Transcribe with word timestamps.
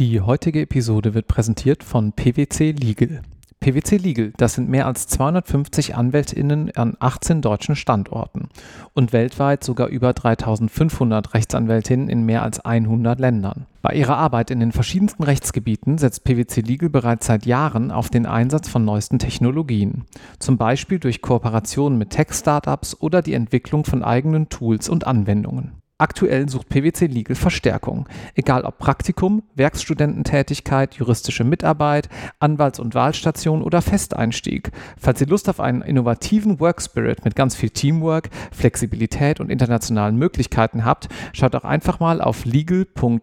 Die 0.00 0.22
heutige 0.22 0.62
Episode 0.62 1.12
wird 1.12 1.28
präsentiert 1.28 1.84
von 1.84 2.12
PwC 2.12 2.70
Legal. 2.70 3.20
PwC 3.60 3.98
Legal, 3.98 4.32
das 4.38 4.54
sind 4.54 4.70
mehr 4.70 4.86
als 4.86 5.06
250 5.08 5.94
AnwältInnen 5.94 6.74
an 6.74 6.96
18 6.98 7.42
deutschen 7.42 7.76
Standorten 7.76 8.48
und 8.94 9.12
weltweit 9.12 9.62
sogar 9.62 9.88
über 9.88 10.14
3500 10.14 11.34
Rechtsanwältinnen 11.34 12.08
in 12.08 12.24
mehr 12.24 12.42
als 12.42 12.60
100 12.60 13.20
Ländern. 13.20 13.66
Bei 13.82 13.92
ihrer 13.92 14.16
Arbeit 14.16 14.50
in 14.50 14.60
den 14.60 14.72
verschiedensten 14.72 15.22
Rechtsgebieten 15.22 15.98
setzt 15.98 16.24
PwC 16.24 16.62
Legal 16.62 16.88
bereits 16.88 17.26
seit 17.26 17.44
Jahren 17.44 17.90
auf 17.90 18.08
den 18.08 18.24
Einsatz 18.24 18.70
von 18.70 18.82
neuesten 18.86 19.18
Technologien, 19.18 20.06
zum 20.38 20.56
Beispiel 20.56 20.98
durch 20.98 21.20
Kooperationen 21.20 21.98
mit 21.98 22.08
Tech-Startups 22.08 22.98
oder 23.02 23.20
die 23.20 23.34
Entwicklung 23.34 23.84
von 23.84 24.02
eigenen 24.02 24.48
Tools 24.48 24.88
und 24.88 25.06
Anwendungen. 25.06 25.79
Aktuell 26.00 26.48
sucht 26.48 26.70
PwC 26.70 27.06
Legal 27.08 27.36
Verstärkung, 27.36 28.08
egal 28.34 28.64
ob 28.64 28.78
Praktikum, 28.78 29.42
Werkstudententätigkeit, 29.54 30.94
juristische 30.94 31.44
Mitarbeit, 31.44 32.08
Anwalts- 32.38 32.80
und 32.80 32.94
Wahlstation 32.94 33.60
oder 33.62 33.82
Festeinstieg. 33.82 34.70
Falls 34.98 35.20
ihr 35.20 35.26
Lust 35.26 35.50
auf 35.50 35.60
einen 35.60 35.82
innovativen 35.82 36.58
Workspirit 36.58 37.26
mit 37.26 37.36
ganz 37.36 37.54
viel 37.54 37.68
Teamwork, 37.68 38.30
Flexibilität 38.50 39.40
und 39.40 39.50
internationalen 39.50 40.16
Möglichkeiten 40.16 40.86
habt, 40.86 41.10
schaut 41.34 41.54
auch 41.54 41.64
einfach 41.64 42.00
mal 42.00 42.22
auf 42.22 42.46
legal.pwc.de 42.46 43.20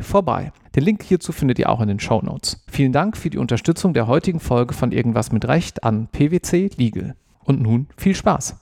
vorbei. 0.00 0.52
Den 0.74 0.84
Link 0.84 1.02
hierzu 1.02 1.32
findet 1.32 1.58
ihr 1.58 1.68
auch 1.68 1.82
in 1.82 1.88
den 1.88 2.00
Show 2.00 2.22
Notes. 2.22 2.64
Vielen 2.66 2.92
Dank 2.92 3.18
für 3.18 3.28
die 3.28 3.36
Unterstützung 3.36 3.92
der 3.92 4.06
heutigen 4.06 4.40
Folge 4.40 4.72
von 4.72 4.90
Irgendwas 4.90 5.32
mit 5.32 5.46
Recht 5.46 5.84
an 5.84 6.08
PwC 6.10 6.70
Legal. 6.78 7.14
Und 7.44 7.60
nun 7.60 7.88
viel 7.98 8.14
Spaß! 8.14 8.56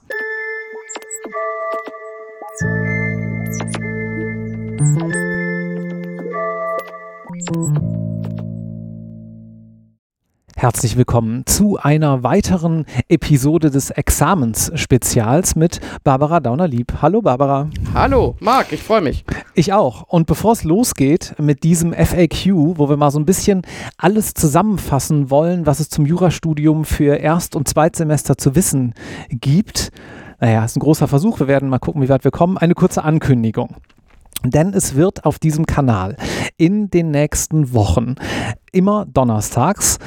Herzlich 10.55 10.95
willkommen 10.95 11.45
zu 11.45 11.77
einer 11.77 12.23
weiteren 12.23 12.85
Episode 13.09 13.71
des 13.71 13.89
Examensspezials 13.89 15.57
mit 15.57 15.81
Barbara 16.05 16.39
Dauner-Lieb. 16.39 16.93
Hallo 17.01 17.21
Barbara. 17.21 17.69
Hallo, 17.93 18.37
Marc, 18.39 18.71
ich 18.71 18.81
freue 18.81 19.01
mich. 19.01 19.25
Ich 19.53 19.73
auch. 19.73 20.03
Und 20.03 20.27
bevor 20.27 20.53
es 20.53 20.63
losgeht 20.63 21.35
mit 21.37 21.63
diesem 21.63 21.91
FAQ, 21.91 22.77
wo 22.77 22.87
wir 22.87 22.95
mal 22.95 23.11
so 23.11 23.19
ein 23.19 23.25
bisschen 23.25 23.63
alles 23.97 24.33
zusammenfassen 24.33 25.29
wollen, 25.29 25.65
was 25.65 25.81
es 25.81 25.89
zum 25.89 26.05
Jurastudium 26.05 26.85
für 26.85 27.17
Erst- 27.17 27.57
und 27.57 27.67
Zweitsemester 27.67 28.37
zu 28.37 28.55
wissen 28.55 28.93
gibt, 29.29 29.91
naja, 30.39 30.63
ist 30.63 30.77
ein 30.77 30.79
großer 30.79 31.09
Versuch. 31.09 31.41
Wir 31.41 31.49
werden 31.49 31.67
mal 31.67 31.79
gucken, 31.79 32.01
wie 32.01 32.07
weit 32.07 32.23
wir 32.23 32.31
kommen. 32.31 32.57
Eine 32.57 32.75
kurze 32.75 33.03
Ankündigung. 33.03 33.75
Denn 34.45 34.73
es 34.73 34.95
wird 34.95 35.25
auf 35.25 35.39
diesem 35.39 35.65
Kanal 35.65 36.15
in 36.57 36.89
den 36.89 37.11
nächsten 37.11 37.73
Wochen 37.73 38.15
immer 38.71 39.05
donnerstags 39.05 39.99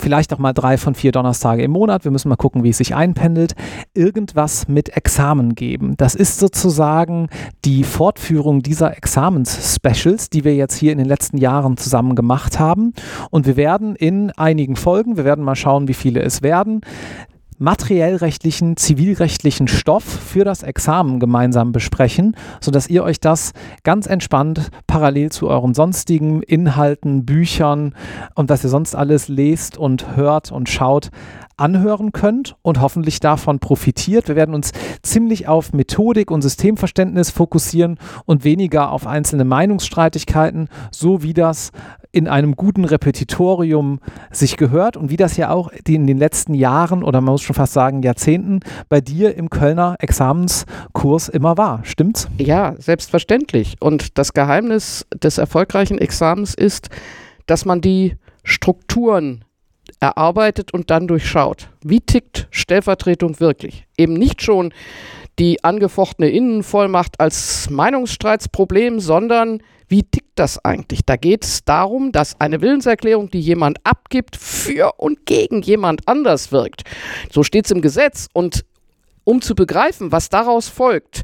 vielleicht 0.00 0.32
auch 0.32 0.38
mal 0.38 0.52
drei 0.52 0.76
von 0.78 0.94
vier 0.94 1.12
Donnerstage 1.12 1.62
im 1.62 1.70
Monat, 1.70 2.04
wir 2.04 2.10
müssen 2.10 2.28
mal 2.28 2.36
gucken, 2.36 2.64
wie 2.64 2.70
es 2.70 2.78
sich 2.78 2.94
einpendelt, 2.94 3.54
irgendwas 3.94 4.66
mit 4.66 4.96
Examen 4.96 5.54
geben. 5.54 5.94
Das 5.96 6.14
ist 6.14 6.38
sozusagen 6.38 7.28
die 7.64 7.84
Fortführung 7.84 8.62
dieser 8.62 8.96
Examens-Specials, 8.96 10.30
die 10.30 10.44
wir 10.44 10.54
jetzt 10.54 10.74
hier 10.74 10.92
in 10.92 10.98
den 10.98 11.06
letzten 11.06 11.36
Jahren 11.36 11.76
zusammen 11.76 12.16
gemacht 12.16 12.58
haben. 12.58 12.94
Und 13.30 13.46
wir 13.46 13.56
werden 13.56 13.94
in 13.94 14.30
einigen 14.32 14.76
Folgen, 14.76 15.16
wir 15.16 15.24
werden 15.24 15.44
mal 15.44 15.56
schauen, 15.56 15.88
wie 15.88 15.94
viele 15.94 16.22
es 16.22 16.42
werden, 16.42 16.80
materiellrechtlichen, 17.60 18.78
zivilrechtlichen 18.78 19.68
Stoff 19.68 20.02
für 20.02 20.44
das 20.44 20.62
Examen 20.62 21.20
gemeinsam 21.20 21.72
besprechen, 21.72 22.34
sodass 22.60 22.88
ihr 22.88 23.04
euch 23.04 23.20
das 23.20 23.52
ganz 23.84 24.06
entspannt 24.06 24.70
parallel 24.86 25.30
zu 25.30 25.46
euren 25.46 25.74
sonstigen 25.74 26.42
Inhalten, 26.42 27.26
Büchern 27.26 27.94
und 28.34 28.48
was 28.48 28.64
ihr 28.64 28.70
sonst 28.70 28.96
alles 28.96 29.28
lest 29.28 29.76
und 29.76 30.16
hört 30.16 30.50
und 30.50 30.70
schaut, 30.70 31.10
anhören 31.60 32.12
könnt 32.12 32.56
und 32.62 32.80
hoffentlich 32.80 33.20
davon 33.20 33.58
profitiert. 33.58 34.28
Wir 34.28 34.36
werden 34.36 34.54
uns 34.54 34.72
ziemlich 35.02 35.46
auf 35.46 35.72
Methodik 35.72 36.30
und 36.30 36.42
Systemverständnis 36.42 37.30
fokussieren 37.30 37.98
und 38.24 38.44
weniger 38.44 38.90
auf 38.90 39.06
einzelne 39.06 39.44
Meinungsstreitigkeiten, 39.44 40.68
so 40.90 41.22
wie 41.22 41.34
das 41.34 41.70
in 42.12 42.26
einem 42.26 42.56
guten 42.56 42.84
Repetitorium 42.84 44.00
sich 44.30 44.56
gehört 44.56 44.96
und 44.96 45.10
wie 45.10 45.16
das 45.16 45.36
ja 45.36 45.50
auch 45.50 45.70
in 45.86 46.06
den 46.06 46.18
letzten 46.18 46.54
Jahren 46.54 47.04
oder 47.04 47.20
man 47.20 47.32
muss 47.32 47.42
schon 47.42 47.54
fast 47.54 47.72
sagen 47.72 48.02
Jahrzehnten 48.02 48.60
bei 48.88 49.00
dir 49.00 49.36
im 49.36 49.50
Kölner 49.50 49.96
Examenskurs 50.00 51.28
immer 51.28 51.56
war. 51.56 51.84
Stimmt's? 51.84 52.28
Ja, 52.38 52.74
selbstverständlich. 52.78 53.76
Und 53.80 54.18
das 54.18 54.32
Geheimnis 54.32 55.06
des 55.14 55.38
erfolgreichen 55.38 55.98
Examens 55.98 56.54
ist, 56.54 56.88
dass 57.46 57.64
man 57.64 57.80
die 57.80 58.16
Strukturen 58.42 59.44
erarbeitet 60.00 60.72
und 60.72 60.90
dann 60.90 61.08
durchschaut. 61.08 61.68
Wie 61.82 62.00
tickt 62.00 62.46
Stellvertretung 62.50 63.40
wirklich? 63.40 63.86
Eben 63.96 64.14
nicht 64.14 64.42
schon 64.42 64.72
die 65.38 65.64
angefochtene 65.64 66.28
Innenvollmacht 66.28 67.18
als 67.18 67.70
Meinungsstreitsproblem, 67.70 69.00
sondern 69.00 69.62
wie 69.88 70.04
tickt 70.04 70.38
das 70.38 70.64
eigentlich? 70.64 71.00
Da 71.04 71.16
geht 71.16 71.44
es 71.44 71.64
darum, 71.64 72.12
dass 72.12 72.40
eine 72.40 72.60
Willenserklärung, 72.60 73.30
die 73.30 73.40
jemand 73.40 73.78
abgibt, 73.84 74.36
für 74.36 74.92
und 74.98 75.26
gegen 75.26 75.62
jemand 75.62 76.06
anders 76.06 76.52
wirkt. 76.52 76.84
So 77.32 77.42
steht 77.42 77.64
es 77.64 77.72
im 77.72 77.80
Gesetz. 77.80 78.28
Und 78.32 78.64
um 79.24 79.42
zu 79.42 79.54
begreifen, 79.54 80.12
was 80.12 80.28
daraus 80.28 80.68
folgt, 80.68 81.22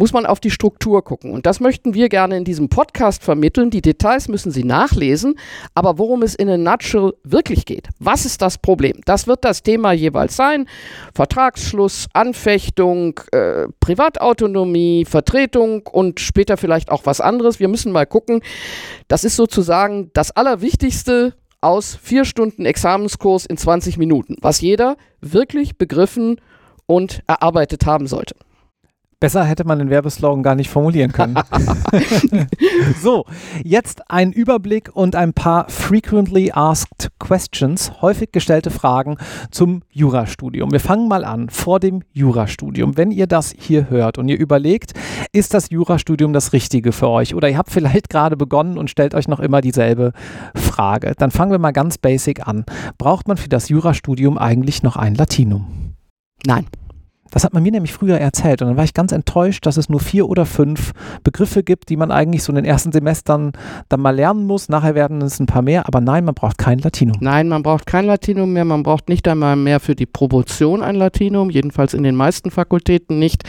muss 0.00 0.14
man 0.14 0.24
auf 0.24 0.40
die 0.40 0.50
Struktur 0.50 1.04
gucken. 1.04 1.30
Und 1.30 1.44
das 1.44 1.60
möchten 1.60 1.92
wir 1.92 2.08
gerne 2.08 2.38
in 2.38 2.44
diesem 2.44 2.70
Podcast 2.70 3.22
vermitteln. 3.22 3.68
Die 3.68 3.82
Details 3.82 4.28
müssen 4.28 4.50
Sie 4.50 4.64
nachlesen, 4.64 5.34
aber 5.74 5.98
worum 5.98 6.22
es 6.22 6.34
in 6.34 6.48
a 6.48 6.56
nutshell 6.56 7.12
wirklich 7.22 7.66
geht. 7.66 7.90
Was 7.98 8.24
ist 8.24 8.40
das 8.40 8.56
Problem? 8.56 9.02
Das 9.04 9.26
wird 9.26 9.44
das 9.44 9.62
Thema 9.62 9.92
jeweils 9.92 10.36
sein. 10.36 10.66
Vertragsschluss, 11.14 12.06
Anfechtung, 12.14 13.20
äh, 13.32 13.66
Privatautonomie, 13.80 15.04
Vertretung 15.04 15.86
und 15.86 16.18
später 16.18 16.56
vielleicht 16.56 16.90
auch 16.90 17.04
was 17.04 17.20
anderes. 17.20 17.60
Wir 17.60 17.68
müssen 17.68 17.92
mal 17.92 18.06
gucken. 18.06 18.40
Das 19.06 19.22
ist 19.22 19.36
sozusagen 19.36 20.10
das 20.14 20.30
Allerwichtigste 20.30 21.34
aus 21.60 21.98
vier 22.02 22.24
Stunden 22.24 22.64
Examenskurs 22.64 23.44
in 23.44 23.58
20 23.58 23.98
Minuten, 23.98 24.36
was 24.40 24.62
jeder 24.62 24.96
wirklich 25.20 25.76
begriffen 25.76 26.40
und 26.86 27.22
erarbeitet 27.26 27.84
haben 27.84 28.06
sollte. 28.06 28.34
Besser 29.20 29.44
hätte 29.44 29.64
man 29.64 29.78
den 29.78 29.90
Werbeslogan 29.90 30.42
gar 30.42 30.54
nicht 30.54 30.70
formulieren 30.70 31.12
können. 31.12 31.36
so, 33.02 33.26
jetzt 33.62 34.10
ein 34.10 34.32
Überblick 34.32 34.90
und 34.94 35.14
ein 35.14 35.34
paar 35.34 35.68
frequently 35.68 36.50
asked 36.54 37.10
questions, 37.18 38.00
häufig 38.00 38.32
gestellte 38.32 38.70
Fragen 38.70 39.18
zum 39.50 39.82
Jurastudium. 39.90 40.72
Wir 40.72 40.80
fangen 40.80 41.06
mal 41.06 41.26
an 41.26 41.50
vor 41.50 41.80
dem 41.80 42.02
Jurastudium. 42.12 42.96
Wenn 42.96 43.10
ihr 43.10 43.26
das 43.26 43.54
hier 43.54 43.90
hört 43.90 44.16
und 44.16 44.26
ihr 44.28 44.38
überlegt, 44.38 44.94
ist 45.32 45.52
das 45.52 45.68
Jurastudium 45.68 46.32
das 46.32 46.54
Richtige 46.54 46.90
für 46.92 47.08
euch 47.08 47.34
oder 47.34 47.50
ihr 47.50 47.58
habt 47.58 47.70
vielleicht 47.70 48.08
gerade 48.08 48.38
begonnen 48.38 48.78
und 48.78 48.88
stellt 48.88 49.14
euch 49.14 49.28
noch 49.28 49.40
immer 49.40 49.60
dieselbe 49.60 50.14
Frage, 50.54 51.12
dann 51.18 51.30
fangen 51.30 51.52
wir 51.52 51.58
mal 51.58 51.72
ganz 51.72 51.98
basic 51.98 52.48
an. 52.48 52.64
Braucht 52.96 53.28
man 53.28 53.36
für 53.36 53.50
das 53.50 53.68
Jurastudium 53.68 54.38
eigentlich 54.38 54.82
noch 54.82 54.96
ein 54.96 55.14
Latinum? 55.14 55.94
Nein. 56.46 56.64
Das 57.30 57.44
hat 57.44 57.54
man 57.54 57.62
mir 57.62 57.72
nämlich 57.72 57.92
früher 57.92 58.18
erzählt 58.18 58.62
und 58.62 58.68
dann 58.68 58.76
war 58.76 58.84
ich 58.84 58.94
ganz 58.94 59.12
enttäuscht, 59.12 59.66
dass 59.66 59.76
es 59.76 59.88
nur 59.88 60.00
vier 60.00 60.28
oder 60.28 60.46
fünf 60.46 60.92
Begriffe 61.22 61.62
gibt, 61.62 61.88
die 61.88 61.96
man 61.96 62.10
eigentlich 62.10 62.42
so 62.42 62.52
in 62.52 62.56
den 62.56 62.64
ersten 62.64 62.92
Semestern 62.92 63.52
dann 63.88 64.00
mal 64.00 64.14
lernen 64.14 64.46
muss. 64.46 64.68
Nachher 64.68 64.94
werden 64.94 65.22
es 65.22 65.38
ein 65.38 65.46
paar 65.46 65.62
mehr, 65.62 65.86
aber 65.86 66.00
nein, 66.00 66.24
man 66.24 66.34
braucht 66.34 66.58
kein 66.58 66.78
Latinum. 66.78 67.16
Nein, 67.20 67.48
man 67.48 67.62
braucht 67.62 67.86
kein 67.86 68.06
Latinum 68.06 68.52
mehr. 68.52 68.64
Man 68.64 68.82
braucht 68.82 69.08
nicht 69.08 69.26
einmal 69.28 69.56
mehr 69.56 69.80
für 69.80 69.94
die 69.94 70.06
Promotion 70.06 70.82
ein 70.82 70.96
Latinum, 70.96 71.50
jedenfalls 71.50 71.94
in 71.94 72.02
den 72.02 72.16
meisten 72.16 72.50
Fakultäten 72.50 73.18
nicht. 73.18 73.44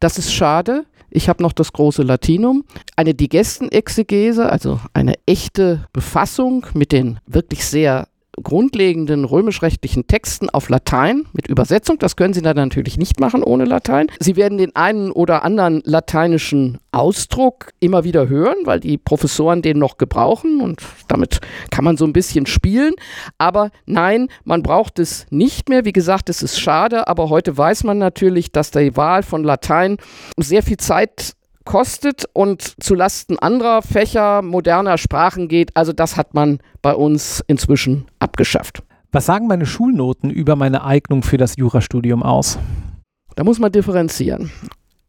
Das 0.00 0.18
ist 0.18 0.32
schade. 0.32 0.84
Ich 1.10 1.28
habe 1.28 1.42
noch 1.42 1.52
das 1.52 1.72
große 1.72 2.02
Latinum. 2.02 2.64
Eine 2.96 3.14
Digestenexegese, 3.14 4.50
also 4.50 4.80
eine 4.94 5.14
echte 5.26 5.86
Befassung 5.92 6.66
mit 6.74 6.90
den 6.90 7.20
wirklich 7.26 7.64
sehr 7.64 8.08
grundlegenden 8.42 9.24
römisch-rechtlichen 9.24 10.06
Texten 10.06 10.50
auf 10.50 10.68
Latein 10.68 11.24
mit 11.32 11.48
Übersetzung. 11.48 11.98
Das 11.98 12.16
können 12.16 12.34
Sie 12.34 12.42
dann 12.42 12.56
natürlich 12.56 12.96
nicht 12.96 13.20
machen 13.20 13.42
ohne 13.42 13.64
Latein. 13.64 14.08
Sie 14.20 14.36
werden 14.36 14.58
den 14.58 14.74
einen 14.76 15.10
oder 15.10 15.44
anderen 15.44 15.82
lateinischen 15.84 16.78
Ausdruck 16.92 17.72
immer 17.80 18.04
wieder 18.04 18.28
hören, 18.28 18.56
weil 18.64 18.80
die 18.80 18.98
Professoren 18.98 19.62
den 19.62 19.78
noch 19.78 19.98
gebrauchen 19.98 20.60
und 20.60 20.82
damit 21.08 21.40
kann 21.70 21.84
man 21.84 21.96
so 21.96 22.04
ein 22.04 22.12
bisschen 22.12 22.46
spielen. 22.46 22.94
Aber 23.38 23.70
nein, 23.86 24.28
man 24.44 24.62
braucht 24.62 24.98
es 24.98 25.26
nicht 25.30 25.68
mehr. 25.68 25.84
Wie 25.84 25.92
gesagt, 25.92 26.28
es 26.28 26.42
ist 26.42 26.60
schade, 26.60 27.08
aber 27.08 27.28
heute 27.28 27.56
weiß 27.56 27.84
man 27.84 27.98
natürlich, 27.98 28.52
dass 28.52 28.70
die 28.70 28.96
Wahl 28.96 29.22
von 29.22 29.44
Latein 29.44 29.96
sehr 30.36 30.62
viel 30.62 30.76
Zeit 30.76 31.34
kostet 31.64 32.24
und 32.32 32.82
zu 32.82 32.94
Lasten 32.94 33.38
anderer 33.38 33.82
Fächer, 33.82 34.42
moderner 34.42 34.98
Sprachen 34.98 35.48
geht. 35.48 35.76
Also 35.76 35.92
das 35.92 36.16
hat 36.16 36.34
man 36.34 36.58
bei 36.82 36.94
uns 36.94 37.42
inzwischen 37.46 38.06
abgeschafft. 38.18 38.82
Was 39.12 39.26
sagen 39.26 39.46
meine 39.46 39.66
Schulnoten 39.66 40.30
über 40.30 40.56
meine 40.56 40.84
Eignung 40.84 41.22
für 41.22 41.36
das 41.36 41.56
Jurastudium 41.56 42.22
aus? 42.22 42.58
Da 43.36 43.44
muss 43.44 43.58
man 43.58 43.72
differenzieren. 43.72 44.50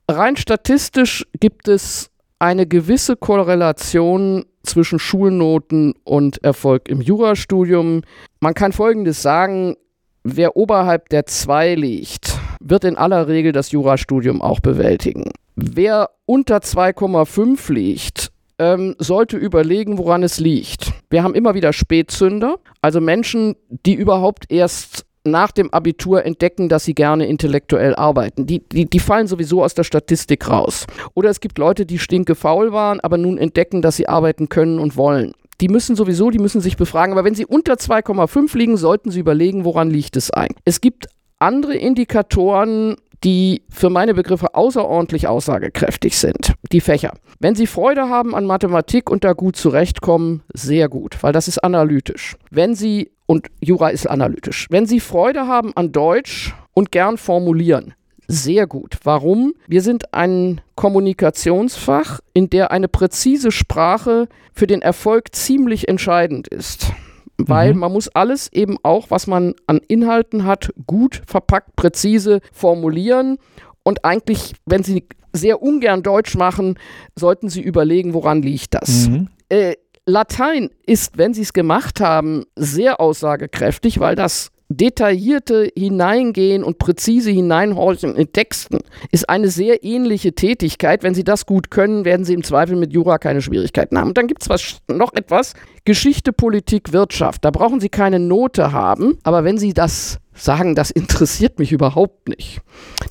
Rein 0.09 0.37
statistisch 0.37 1.25
gibt 1.39 1.67
es 1.67 2.11
eine 2.37 2.67
gewisse 2.67 3.15
Korrelation 3.15 4.45
zwischen 4.63 4.99
Schulnoten 4.99 5.93
und 6.03 6.43
Erfolg 6.43 6.89
im 6.89 7.01
Jurastudium. 7.01 8.01
Man 8.39 8.53
kann 8.53 8.71
Folgendes 8.71 9.21
sagen, 9.21 9.75
wer 10.23 10.55
oberhalb 10.55 11.09
der 11.09 11.25
2 11.25 11.75
liegt, 11.75 12.34
wird 12.65 12.83
in 12.83 12.97
aller 12.97 13.27
Regel 13.27 13.51
das 13.51 13.71
Jurastudium 13.71 14.41
auch 14.41 14.59
bewältigen. 14.59 15.31
Wer 15.55 16.09
unter 16.25 16.57
2,5 16.57 17.71
liegt, 17.71 18.31
ähm, 18.57 18.95
sollte 18.97 19.37
überlegen, 19.37 19.97
woran 19.97 20.23
es 20.23 20.39
liegt. 20.39 20.91
Wir 21.09 21.23
haben 21.23 21.35
immer 21.35 21.53
wieder 21.53 21.71
Spätzünder, 21.71 22.57
also 22.81 22.99
Menschen, 22.99 23.55
die 23.69 23.93
überhaupt 23.93 24.51
erst 24.51 25.05
nach 25.23 25.51
dem 25.51 25.73
Abitur 25.73 26.25
entdecken, 26.25 26.69
dass 26.69 26.85
sie 26.85 26.93
gerne 26.93 27.25
intellektuell 27.25 27.95
arbeiten. 27.95 28.45
Die, 28.45 28.59
die, 28.59 28.85
die 28.85 28.99
fallen 28.99 29.27
sowieso 29.27 29.63
aus 29.63 29.73
der 29.73 29.83
Statistik 29.83 30.49
raus. 30.49 30.85
Oder 31.13 31.29
es 31.29 31.39
gibt 31.39 31.57
Leute, 31.57 31.85
die 31.85 31.99
stinkefaul 31.99 32.71
waren, 32.71 32.99
aber 32.99 33.17
nun 33.17 33.37
entdecken, 33.37 33.81
dass 33.81 33.95
sie 33.95 34.07
arbeiten 34.07 34.49
können 34.49 34.79
und 34.79 34.97
wollen. 34.97 35.33
Die 35.61 35.69
müssen 35.69 35.95
sowieso, 35.95 36.31
die 36.31 36.39
müssen 36.39 36.61
sich 36.61 36.77
befragen. 36.77 37.13
Aber 37.13 37.23
wenn 37.23 37.33
sie 37.33 37.45
unter 37.45 37.73
2,5 37.73 38.57
liegen, 38.57 38.77
sollten 38.77 39.09
sie 39.09 39.19
überlegen, 39.19 39.63
woran 39.65 39.89
liegt 39.89 40.17
es 40.17 40.29
ein. 40.29 40.49
Es 40.65 40.81
gibt 40.81 41.07
andere 41.45 41.75
Indikatoren, 41.75 42.95
die 43.23 43.61
für 43.69 43.89
meine 43.89 44.13
Begriffe 44.13 44.55
außerordentlich 44.55 45.27
aussagekräftig 45.27 46.17
sind. 46.17 46.53
Die 46.71 46.81
Fächer. 46.81 47.13
Wenn 47.39 47.55
Sie 47.55 47.67
Freude 47.67 48.09
haben 48.09 48.35
an 48.35 48.45
Mathematik 48.45 49.09
und 49.09 49.23
da 49.23 49.33
gut 49.33 49.55
zurechtkommen, 49.55 50.43
sehr 50.53 50.89
gut, 50.89 51.21
weil 51.21 51.33
das 51.33 51.47
ist 51.47 51.63
analytisch. 51.63 52.35
Wenn 52.49 52.75
Sie, 52.75 53.11
und 53.25 53.47
Jura 53.61 53.89
ist 53.89 54.07
analytisch, 54.07 54.67
wenn 54.69 54.85
Sie 54.85 54.99
Freude 54.99 55.47
haben 55.47 55.71
an 55.75 55.91
Deutsch 55.91 56.53
und 56.73 56.91
gern 56.91 57.17
formulieren, 57.17 57.93
sehr 58.27 58.65
gut. 58.65 58.97
Warum? 59.03 59.53
Wir 59.67 59.83
sind 59.83 60.13
ein 60.13 60.61
Kommunikationsfach, 60.73 62.21
in 62.33 62.49
der 62.49 62.71
eine 62.71 62.87
präzise 62.87 63.51
Sprache 63.51 64.27
für 64.51 64.65
den 64.65 64.81
Erfolg 64.81 65.35
ziemlich 65.35 65.87
entscheidend 65.87 66.47
ist 66.47 66.91
weil 67.37 67.73
mhm. 67.73 67.79
man 67.81 67.93
muss 67.93 68.07
alles 68.09 68.51
eben 68.51 68.77
auch, 68.83 69.09
was 69.09 69.27
man 69.27 69.53
an 69.67 69.81
Inhalten 69.87 70.45
hat, 70.45 70.73
gut 70.87 71.21
verpackt, 71.27 71.75
präzise 71.75 72.39
formulieren 72.51 73.37
und 73.83 74.03
eigentlich, 74.03 74.53
wenn 74.65 74.83
Sie 74.83 75.05
sehr 75.33 75.61
ungern 75.61 76.01
Deutsch 76.01 76.35
machen, 76.35 76.79
sollten 77.15 77.49
Sie 77.49 77.61
überlegen, 77.61 78.13
woran 78.13 78.41
liegt 78.41 78.73
das. 78.73 79.09
Mhm. 79.09 79.29
Äh, 79.49 79.75
Latein 80.07 80.69
ist, 80.85 81.17
wenn 81.17 81.33
Sie 81.33 81.41
es 81.41 81.53
gemacht 81.53 81.99
haben, 81.99 82.45
sehr 82.55 82.99
aussagekräftig, 82.99 83.99
weil 83.99 84.15
das 84.15 84.51
detaillierte 84.69 85.71
Hineingehen 85.77 86.63
und 86.63 86.79
präzise 86.79 87.31
Hineinhorchen 87.31 88.15
in 88.15 88.31
Texten 88.33 88.79
ist 89.11 89.29
eine 89.29 89.49
sehr 89.49 89.83
ähnliche 89.83 90.33
Tätigkeit. 90.33 91.03
Wenn 91.03 91.13
Sie 91.13 91.23
das 91.23 91.45
gut 91.45 91.69
können, 91.69 92.05
werden 92.05 92.25
Sie 92.25 92.33
im 92.33 92.43
Zweifel 92.43 92.75
mit 92.75 92.91
Jura 92.91 93.17
keine 93.17 93.41
Schwierigkeiten 93.41 93.97
haben. 93.97 94.09
Und 94.09 94.17
dann 94.17 94.27
gibt 94.27 94.41
es 94.41 94.79
noch 94.87 95.13
etwas, 95.13 95.53
Geschichte, 95.85 96.33
Politik, 96.33 96.93
Wirtschaft. 96.93 97.45
Da 97.45 97.51
brauchen 97.51 97.79
Sie 97.79 97.89
keine 97.89 98.19
Note 98.19 98.71
haben, 98.71 99.17
aber 99.23 99.43
wenn 99.43 99.57
Sie 99.57 99.73
das 99.73 100.19
sagen, 100.33 100.75
das 100.75 100.91
interessiert 100.91 101.59
mich 101.59 101.71
überhaupt 101.71 102.27
nicht, 102.27 102.61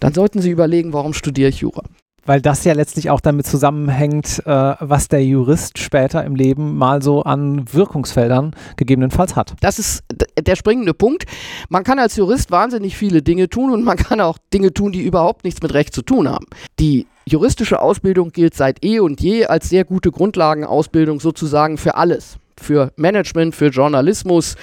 dann 0.01 0.13
sollten 0.13 0.41
Sie 0.41 0.51
überlegen, 0.51 0.93
warum 0.93 1.15
studiere 1.15 1.49
ich 1.51 1.61
Jura 1.61 1.85
weil 2.27 2.41
das 2.41 2.65
ja 2.65 2.73
letztlich 2.73 3.11
auch 3.11 3.21
damit 3.21 3.47
zusammenhängt, 3.47 4.43
äh, 4.47 4.75
was 4.81 5.09
der 5.09 5.25
Jurist 5.25 5.79
später 5.79 6.25
im 6.25 6.35
Leben 6.35 6.77
mal 6.77 7.03
so 7.03 7.23
an 7.23 7.65
Wirkungsfeldern 7.73 8.55
gegebenenfalls 8.77 9.37
hat. 9.37 9.55
Das 9.61 9.79
ist 9.79 10.05
der 10.39 10.57
springende 10.57 10.95
Punkt. 10.95 11.25
Man 11.69 11.85
kann 11.85 11.99
als 11.99 12.17
Jurist 12.17 12.51
wahnsinnig 12.51 12.97
viele 12.97 13.23
Dinge 13.23 13.49
tun 13.49 13.71
und 13.73 13.85
man 13.85 13.97
kann 13.97 14.21
auch 14.21 14.39
Dinge 14.53 14.73
tun, 14.73 14.93
die 14.93 15.03
überhaupt 15.03 15.45
nichts 15.45 15.63
mit 15.63 15.75
Recht 15.75 15.95
zu 15.95 16.03
tun 16.03 16.29
haben. 16.29 16.47
Die 16.79 17.07
juristische 17.27 17.81
Ausbildung 17.81 18.33
gilt 18.33 18.55
seit 18.55 18.85
eh 18.85 19.01
und 19.01 19.21
je 19.21 19.47
als 19.47 19.69
sehr 19.69 19.85
gute 19.85 20.11
Grundlagenausbildung 20.11 21.21
sozusagen 21.21 21.79
für 21.79 21.95
alles 21.97 22.39
für 22.61 22.93
Management, 22.97 23.55
für 23.55 23.69
Journalismus, 23.69 24.57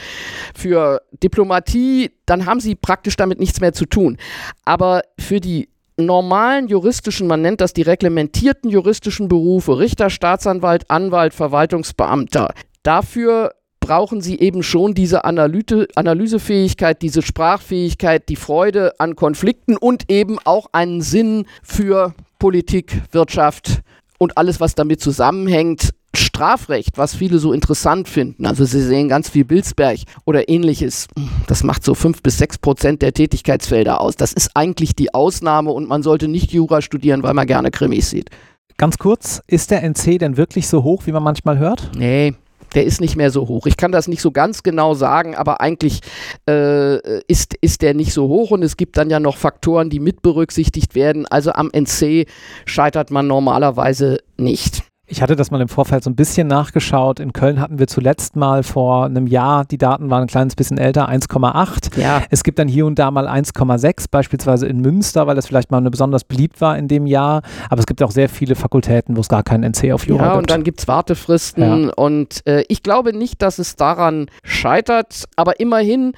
für 0.56 1.02
Diplomatie, 1.22 2.12
dann 2.25 2.46
haben 2.46 2.60
sie 2.60 2.75
praktisch 2.75 3.16
damit 3.18 3.40
nichts 3.40 3.60
mehr 3.60 3.74
zu 3.74 3.86
tun. 3.86 4.18
Aber 4.66 5.02
für 5.19 5.40
die 5.40 5.70
normalen 5.97 6.67
juristischen, 6.67 7.27
man 7.27 7.41
nennt 7.41 7.61
das 7.61 7.73
die 7.73 7.81
reglementierten 7.81 8.69
juristischen 8.69 9.27
Berufe, 9.27 9.77
Richter, 9.79 10.09
Staatsanwalt, 10.09 10.89
Anwalt, 10.89 11.33
Verwaltungsbeamter, 11.33 12.53
dafür 12.83 13.53
brauchen 13.81 14.21
sie 14.21 14.39
eben 14.39 14.63
schon 14.63 14.93
diese 14.93 15.25
Analyte, 15.25 15.88
Analysefähigkeit, 15.95 17.01
diese 17.01 17.21
Sprachfähigkeit, 17.21 18.29
die 18.29 18.35
Freude 18.35 18.99
an 18.99 19.15
Konflikten 19.15 19.75
und 19.75 20.09
eben 20.09 20.38
auch 20.43 20.67
einen 20.71 21.01
Sinn 21.01 21.45
für 21.63 22.13
Politik, 22.39 23.01
Wirtschaft 23.11 23.81
und 24.17 24.38
alles, 24.38 24.59
was 24.59 24.75
damit 24.75 25.01
zusammenhängt. 25.01 25.89
Strafrecht, 26.16 26.98
was 26.98 27.16
viele 27.16 27.40
so 27.40 27.54
interessant 27.54 28.10
finden, 28.10 28.46
also 28.46 28.66
Sie 28.66 28.81
sehen 28.81 29.08
ganz 29.08 29.30
viel 29.30 29.46
Bilsberg 29.46 30.00
oder 30.25 30.50
ähnliches, 30.50 31.08
das 31.48 31.63
macht 31.63 31.84
so 31.84 31.94
fünf 31.94 32.22
bis 32.22 32.38
sechs 32.38 32.58
Prozent 32.58 33.02
der 33.02 33.13
Tätigkeitsfelder 33.13 34.02
aus. 34.02 34.16
Das 34.16 34.34
ist 34.34 34.52
eigentlich 34.56 34.96
die 34.96 35.13
Ausnahme 35.13 35.72
und 35.72 35.88
man 35.88 36.04
sollte 36.04 36.28
nicht 36.28 36.52
Jura 36.52 36.81
studieren, 36.81 37.24
weil 37.24 37.34
man 37.34 37.48
gerne 37.48 37.72
Krimis 37.72 38.10
sieht. 38.10 38.30
Ganz 38.78 38.98
kurz, 38.98 39.42
ist 39.48 39.72
der 39.72 39.84
NC 39.84 40.19
denn 40.19 40.38
wirklich 40.38 40.68
so 40.68 40.84
hoch, 40.84 41.04
wie 41.06 41.12
man 41.12 41.24
manchmal 41.24 41.60
hört? 41.60 41.92
Nee, 41.96 42.34
der 42.74 42.86
ist 42.86 43.02
nicht 43.02 43.16
mehr 43.16 43.31
so 43.31 43.48
hoch. 43.48 43.66
Ich 43.66 43.78
kann 43.78 43.92
das 43.92 44.08
nicht 44.08 44.22
so 44.22 44.31
ganz 44.31 44.63
genau 44.63 44.94
sagen, 44.94 45.36
aber 45.36 45.62
eigentlich 45.62 46.02
äh, 46.50 47.19
ist, 47.28 47.56
ist 47.62 47.81
der 47.81 47.94
nicht 47.94 48.13
so 48.13 48.28
hoch 48.28 48.52
und 48.52 48.63
es 48.63 48.78
gibt 48.78 48.98
dann 48.98 49.10
ja 49.10 49.19
noch 49.19 49.38
Faktoren, 49.38 49.90
die 49.90 50.00
mit 50.00 50.22
berücksichtigt 50.22 50.96
werden. 50.96 51.25
Also 51.28 51.54
am 51.54 51.69
NC 51.72 52.28
scheitert 52.66 53.12
man 53.12 53.28
normalerweise 53.28 54.19
nicht. 54.38 54.84
Ich 55.12 55.22
hatte 55.22 55.36
das 55.36 55.52
mal 55.52 55.60
im 55.60 55.68
Vorfeld 55.68 56.06
so 56.06 56.10
ein 56.10 56.16
bisschen 56.16 56.48
nachgeschaut. 56.48 57.19
In 57.19 57.34
Köln 57.34 57.60
hatten 57.60 57.80
wir 57.80 57.88
zuletzt 57.88 58.38
mal 58.38 58.63
vor 58.63 59.04
einem 59.06 59.28
Jahr, 59.28 59.66
die 59.66 59.78
Daten 59.78 60.10
waren 60.10 60.22
ein 60.22 60.28
kleines 60.28 60.56
bisschen 60.56 60.78
älter, 60.78 61.10
1,8. 61.10 62.00
Ja. 62.00 62.24
Es 62.30 62.46
gibt 62.46 62.58
dann 62.60 62.69
hier 62.69 62.86
und 62.86 62.98
da 62.98 63.12
mal 63.12 63.28
1,6, 63.28 64.06
beispielsweise 64.10 64.68
in 64.68 64.80
Münster, 64.80 65.28
weil 65.28 65.36
das 65.36 65.48
vielleicht 65.48 65.69
mal 65.69 65.80
eine 65.80 65.92
besonders 65.92 66.24
beliebt 66.24 66.62
war 66.62 66.78
in 66.78 66.88
dem 66.88 67.08
Jahr. 67.08 67.42
Aber 67.69 67.80
es 67.80 67.88
gibt 67.88 68.02
auch 68.02 68.12
sehr 68.12 68.30
viele 68.30 68.56
Fakultäten, 68.56 69.18
wo 69.18 69.19
es 69.19 69.28
gar 69.28 69.44
keinen 69.44 69.63
NC 69.74 69.92
auf 69.92 70.08
Jura 70.08 70.22
ja, 70.22 70.24
gibt. 70.24 70.34
Ja, 70.34 70.40
und 70.40 70.50
dann 70.50 70.63
gibt 70.63 70.80
es 70.80 70.88
Wartefristen. 70.88 71.88
Ja. 71.88 71.94
Und 71.96 72.48
äh, 72.48 72.63
ich 72.69 72.81
glaube 72.81 73.12
nicht, 73.12 73.42
dass 73.42 73.60
es 73.60 73.75
daran 73.75 74.28
scheitert. 74.44 75.25
Aber 75.36 75.60
immerhin, 75.60 76.13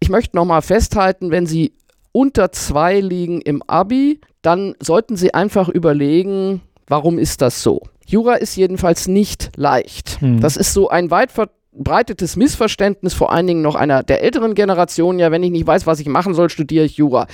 ich 0.00 0.08
möchte 0.08 0.36
nochmal 0.36 0.62
festhalten, 0.62 1.30
wenn 1.32 1.44
Sie 1.44 1.74
unter 2.12 2.50
zwei 2.50 2.98
liegen 2.98 3.42
im 3.42 3.62
Abi, 3.66 4.22
dann 4.40 4.74
sollten 4.80 5.16
Sie 5.16 5.34
einfach 5.34 5.68
überlegen, 5.68 6.62
warum 6.88 7.18
ist 7.18 7.42
das 7.42 7.62
so? 7.62 7.82
Jura 8.12 8.34
ist 8.34 8.56
jedenfalls 8.56 9.08
nicht 9.08 9.52
leicht. 9.56 10.20
Hm. 10.20 10.40
Das 10.40 10.58
ist 10.58 10.74
so 10.74 10.90
ein 10.90 11.10
weit 11.10 11.32
verbreitetes 11.32 12.36
Missverständnis, 12.36 13.14
vor 13.14 13.32
allen 13.32 13.46
Dingen 13.46 13.62
noch 13.62 13.74
einer 13.74 14.02
der 14.02 14.22
älteren 14.22 14.54
Generation. 14.54 15.18
Ja, 15.18 15.30
wenn 15.30 15.42
ich 15.42 15.50
nicht 15.50 15.66
weiß, 15.66 15.86
was 15.86 15.98
ich 15.98 16.06
machen 16.08 16.34
soll, 16.34 16.50
studiere 16.50 16.84
ich 16.84 16.98
Jura. 16.98 17.26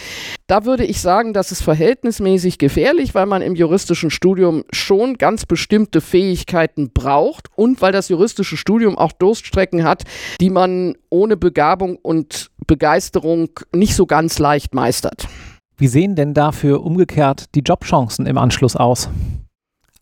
Da 0.47 0.65
würde 0.65 0.85
ich 0.85 1.01
sagen, 1.01 1.33
das 1.33 1.51
ist 1.51 1.63
verhältnismäßig 1.63 2.59
gefährlich, 2.59 3.17
weil 3.17 3.27
man 3.27 3.43
im 3.43 3.57
juristischen 3.57 4.11
Studium 4.11 4.63
schon 4.71 5.19
ganz 5.19 5.47
bestimmte 5.47 6.01
Fähigkeiten 6.01 6.93
braucht 6.93 7.49
und 7.57 7.83
weil 7.83 7.91
das 7.91 8.09
juristische 8.09 8.57
Studium 8.57 8.97
auch 8.97 9.11
Durststrecken 9.11 9.83
hat, 9.83 10.05
die 10.41 10.51
man 10.51 10.95
ohne 11.11 11.37
Begabung 11.37 11.97
und 11.97 12.53
Begeisterung 12.69 13.49
nicht 13.75 13.97
so 13.97 14.07
ganz 14.07 14.39
leicht 14.39 14.77
meistert. 14.77 15.27
Wie 15.77 15.89
sehen 15.89 16.15
denn 16.15 16.35
dafür 16.35 16.85
umgekehrt 16.85 17.47
die 17.57 17.63
Jobchancen 17.63 18.27
im 18.27 18.39
Anschluss 18.39 18.77
aus? 18.77 19.09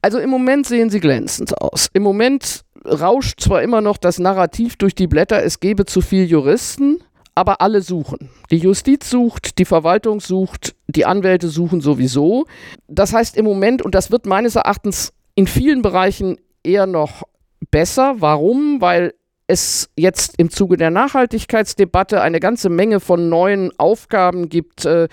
Also 0.07 0.21
im 0.21 0.31
Moment 0.31 0.69
sehen 0.69 0.89
sie 0.89 1.01
glänzend 1.01 1.61
aus. 1.61 1.89
Im 1.93 2.05
Moment 2.05 2.65
rauscht 2.85 3.41
zwar 3.41 3.63
immer 3.63 3.81
noch 3.81 3.97
das 3.97 4.21
Narrativ 4.21 4.77
durch 4.77 4.95
die 4.95 5.09
Blätter, 5.09 5.43
es 5.43 5.59
gebe 5.59 5.85
zu 5.85 6.01
viel 6.01 6.27
Juristen, 6.27 7.03
aber 7.35 7.61
alle 7.61 7.83
suchen. 7.83 8.31
Die 8.53 8.59
Justiz 8.59 9.11
sucht, 9.11 9.59
die 9.59 9.65
Verwaltung 9.65 10.21
sucht, 10.21 10.77
die 10.87 11.07
Anwälte 11.07 11.49
suchen 11.49 11.81
sowieso. 11.81 12.47
Das 12.87 13.13
heißt 13.13 13.37
im 13.37 13.47
Moment, 13.47 13.83
und 13.83 13.97
das 13.97 14.13
wird 14.13 14.27
meines 14.27 14.55
Erachtens 14.55 15.13
in 15.35 15.49
vielen 15.49 15.83
Bereichen 15.83 16.39
eher 16.63 16.87
noch 16.87 17.25
besser. 17.73 18.15
Warum? 18.19 18.81
Weil 18.81 19.13
es 19.47 19.89
jetzt 19.97 20.35
im 20.39 20.51
Zuge 20.51 20.77
der 20.77 20.91
Nachhaltigkeitsdebatte 20.91 22.21
eine 22.21 22.41
ganze 22.41 22.69
Menge 22.69 23.01
von 23.01 23.29
neuen 23.29 23.71
Aufgaben 23.79 24.49
gibt. 24.49 24.85
Äh, 24.85 25.09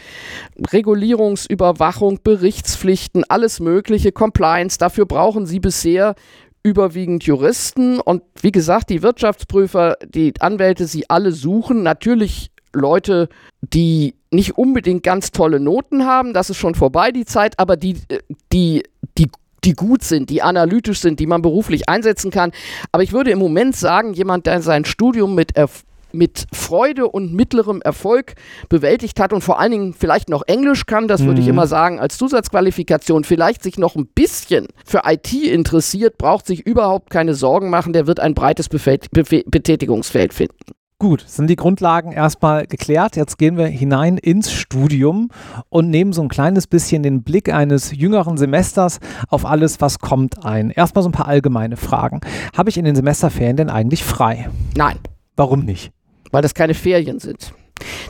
Regulierungsüberwachung, 0.72 2.20
Berichtspflichten, 2.24 3.24
alles 3.30 3.60
Mögliche, 3.60 4.12
Compliance. 4.12 4.78
Dafür 4.78 5.06
brauchen 5.06 5.46
Sie 5.46 5.60
bisher 5.60 6.16
überwiegend 6.63 7.24
Juristen. 7.25 8.00
Und 8.00 8.24
wie 8.42 8.52
gesagt, 8.52 8.90
die 8.90 9.04
Wirtschaftsprüfer, 9.04 9.98
die 10.08 10.34
Anwälte, 10.40 10.88
sie 10.88 11.10
alle 11.10 11.32
suchen 11.32 11.84
natürlich 11.84 12.50
Leute, 12.74 13.30
die 13.62 14.16
nicht 14.32 14.58
unbedingt 14.58 15.04
ganz 15.04 15.32
tolle 15.32 15.60
Noten 15.60 16.06
haben, 16.06 16.34
das 16.34 16.50
ist 16.50 16.58
schon 16.58 16.74
vorbei 16.74 17.12
die 17.12 17.25
Zeit, 17.25 17.60
aber 17.60 17.78
die, 17.78 17.98
äh, 18.08 18.20
die, 18.52 18.84
die 19.18 19.30
die 19.65 19.74
gut 19.74 20.03
sind, 20.03 20.29
die 20.29 20.41
analytisch 20.41 21.00
sind, 21.00 21.20
die 21.20 21.27
man 21.27 21.41
beruflich 21.41 21.89
einsetzen 21.89 22.32
kann. 22.32 22.51
Aber 22.91 23.03
ich 23.03 23.13
würde 23.13 23.32
im 23.32 23.39
Moment 23.39 23.75
sagen, 23.75 24.13
jemand, 24.13 24.46
der 24.46 24.62
sein 24.62 24.86
Studium 24.86 25.36
mit 25.36 25.55
Erfolg 25.55 25.84
mit 26.15 26.46
Freude 26.53 27.08
und 27.08 27.34
mittlerem 27.34 27.82
Erfolg 27.82 28.36
bewältigt 28.70 29.20
hat 29.20 29.34
und 29.34 29.41
vor 29.41 29.60
allen 29.60 29.72
Dingen 29.72 29.93
vielleicht 29.98 30.29
noch 30.29 30.43
Englisch 30.46 30.86
kann, 30.86 31.08
das 31.08 31.24
würde 31.25 31.39
ich 31.39 31.48
Mhm. 31.48 31.53
immer 31.53 31.65
sagen, 31.65 32.00
als 32.00 32.20
Zusatzqualifikation, 32.20 33.24
vielleicht 33.24 33.63
sich 33.63 33.79
noch 33.79 33.96
ein 33.96 34.05
bisschen 34.05 34.67
für 34.86 35.01
IT 35.05 35.34
interessiert, 35.34 36.20
braucht 36.20 36.46
sich 36.46 36.67
überhaupt 36.67 37.10
keine 37.10 37.34
Sorgen 37.34 37.72
machen, 37.72 37.93
der 37.93 38.05
wird 38.05 38.20
ein 38.20 38.36
breites 38.36 38.70
Befält- 38.70 39.08
Befe- 39.12 39.43
Betätigungsfeld 39.50 40.36
finden. 40.36 40.53
Gut, 41.00 41.24
sind 41.28 41.50
die 41.50 41.56
Grundlagen 41.58 42.14
erstmal 42.14 42.66
geklärt. 42.66 43.18
Jetzt 43.18 43.38
gehen 43.38 43.58
wir 43.58 43.66
hinein 43.68 44.18
ins 44.18 44.52
Studium 44.52 45.30
und 45.70 45.90
nehmen 45.90 46.14
so 46.14 46.22
ein 46.22 46.30
kleines 46.30 46.66
bisschen 46.68 47.04
den 47.04 47.24
Blick 47.24 47.54
eines 47.54 47.92
jüngeren 47.92 48.38
Semesters 48.38 49.00
auf 49.28 49.46
alles, 49.46 49.82
was 49.82 50.00
kommt 50.00 50.46
ein. 50.46 50.70
Erstmal 50.70 51.04
so 51.04 51.10
ein 51.10 51.14
paar 51.14 51.28
allgemeine 51.28 51.76
Fragen. 51.76 52.22
Habe 52.56 52.70
ich 52.70 52.78
in 52.78 52.86
den 52.86 52.96
Semesterferien 52.96 53.58
denn 53.58 53.70
eigentlich 53.70 54.04
frei? 54.04 54.50
Nein, 54.78 54.98
Warum 55.36 55.66
nicht? 55.66 55.92
weil 56.32 56.42
das 56.42 56.54
keine 56.54 56.74
Ferien 56.74 57.20
sind. 57.20 57.54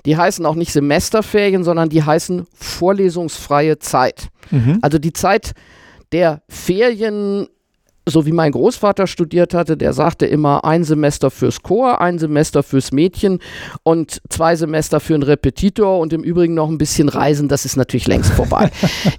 Die 0.05 0.15
heißen 0.15 0.45
auch 0.45 0.55
nicht 0.55 0.71
Semesterferien, 0.71 1.63
sondern 1.63 1.89
die 1.89 2.03
heißen 2.03 2.45
vorlesungsfreie 2.53 3.79
Zeit. 3.79 4.27
Mhm. 4.51 4.79
Also 4.81 4.99
die 4.99 5.13
Zeit 5.13 5.51
der 6.11 6.41
Ferien, 6.47 7.47
so 8.05 8.25
wie 8.25 8.31
mein 8.31 8.51
Großvater 8.51 9.07
studiert 9.07 9.53
hatte, 9.53 9.77
der 9.77 9.93
sagte 9.93 10.25
immer 10.25 10.65
ein 10.65 10.83
Semester 10.83 11.31
fürs 11.31 11.61
Chor, 11.63 12.01
ein 12.01 12.19
Semester 12.19 12.61
fürs 12.63 12.91
Mädchen 12.91 13.39
und 13.83 14.21
zwei 14.29 14.55
Semester 14.55 14.99
für 14.99 15.13
einen 15.13 15.23
Repetitor 15.23 15.99
und 15.99 16.11
im 16.13 16.23
Übrigen 16.23 16.53
noch 16.53 16.69
ein 16.69 16.77
bisschen 16.77 17.07
Reisen, 17.09 17.47
das 17.47 17.65
ist 17.65 17.77
natürlich 17.77 18.07
längst 18.07 18.31
vorbei. 18.33 18.71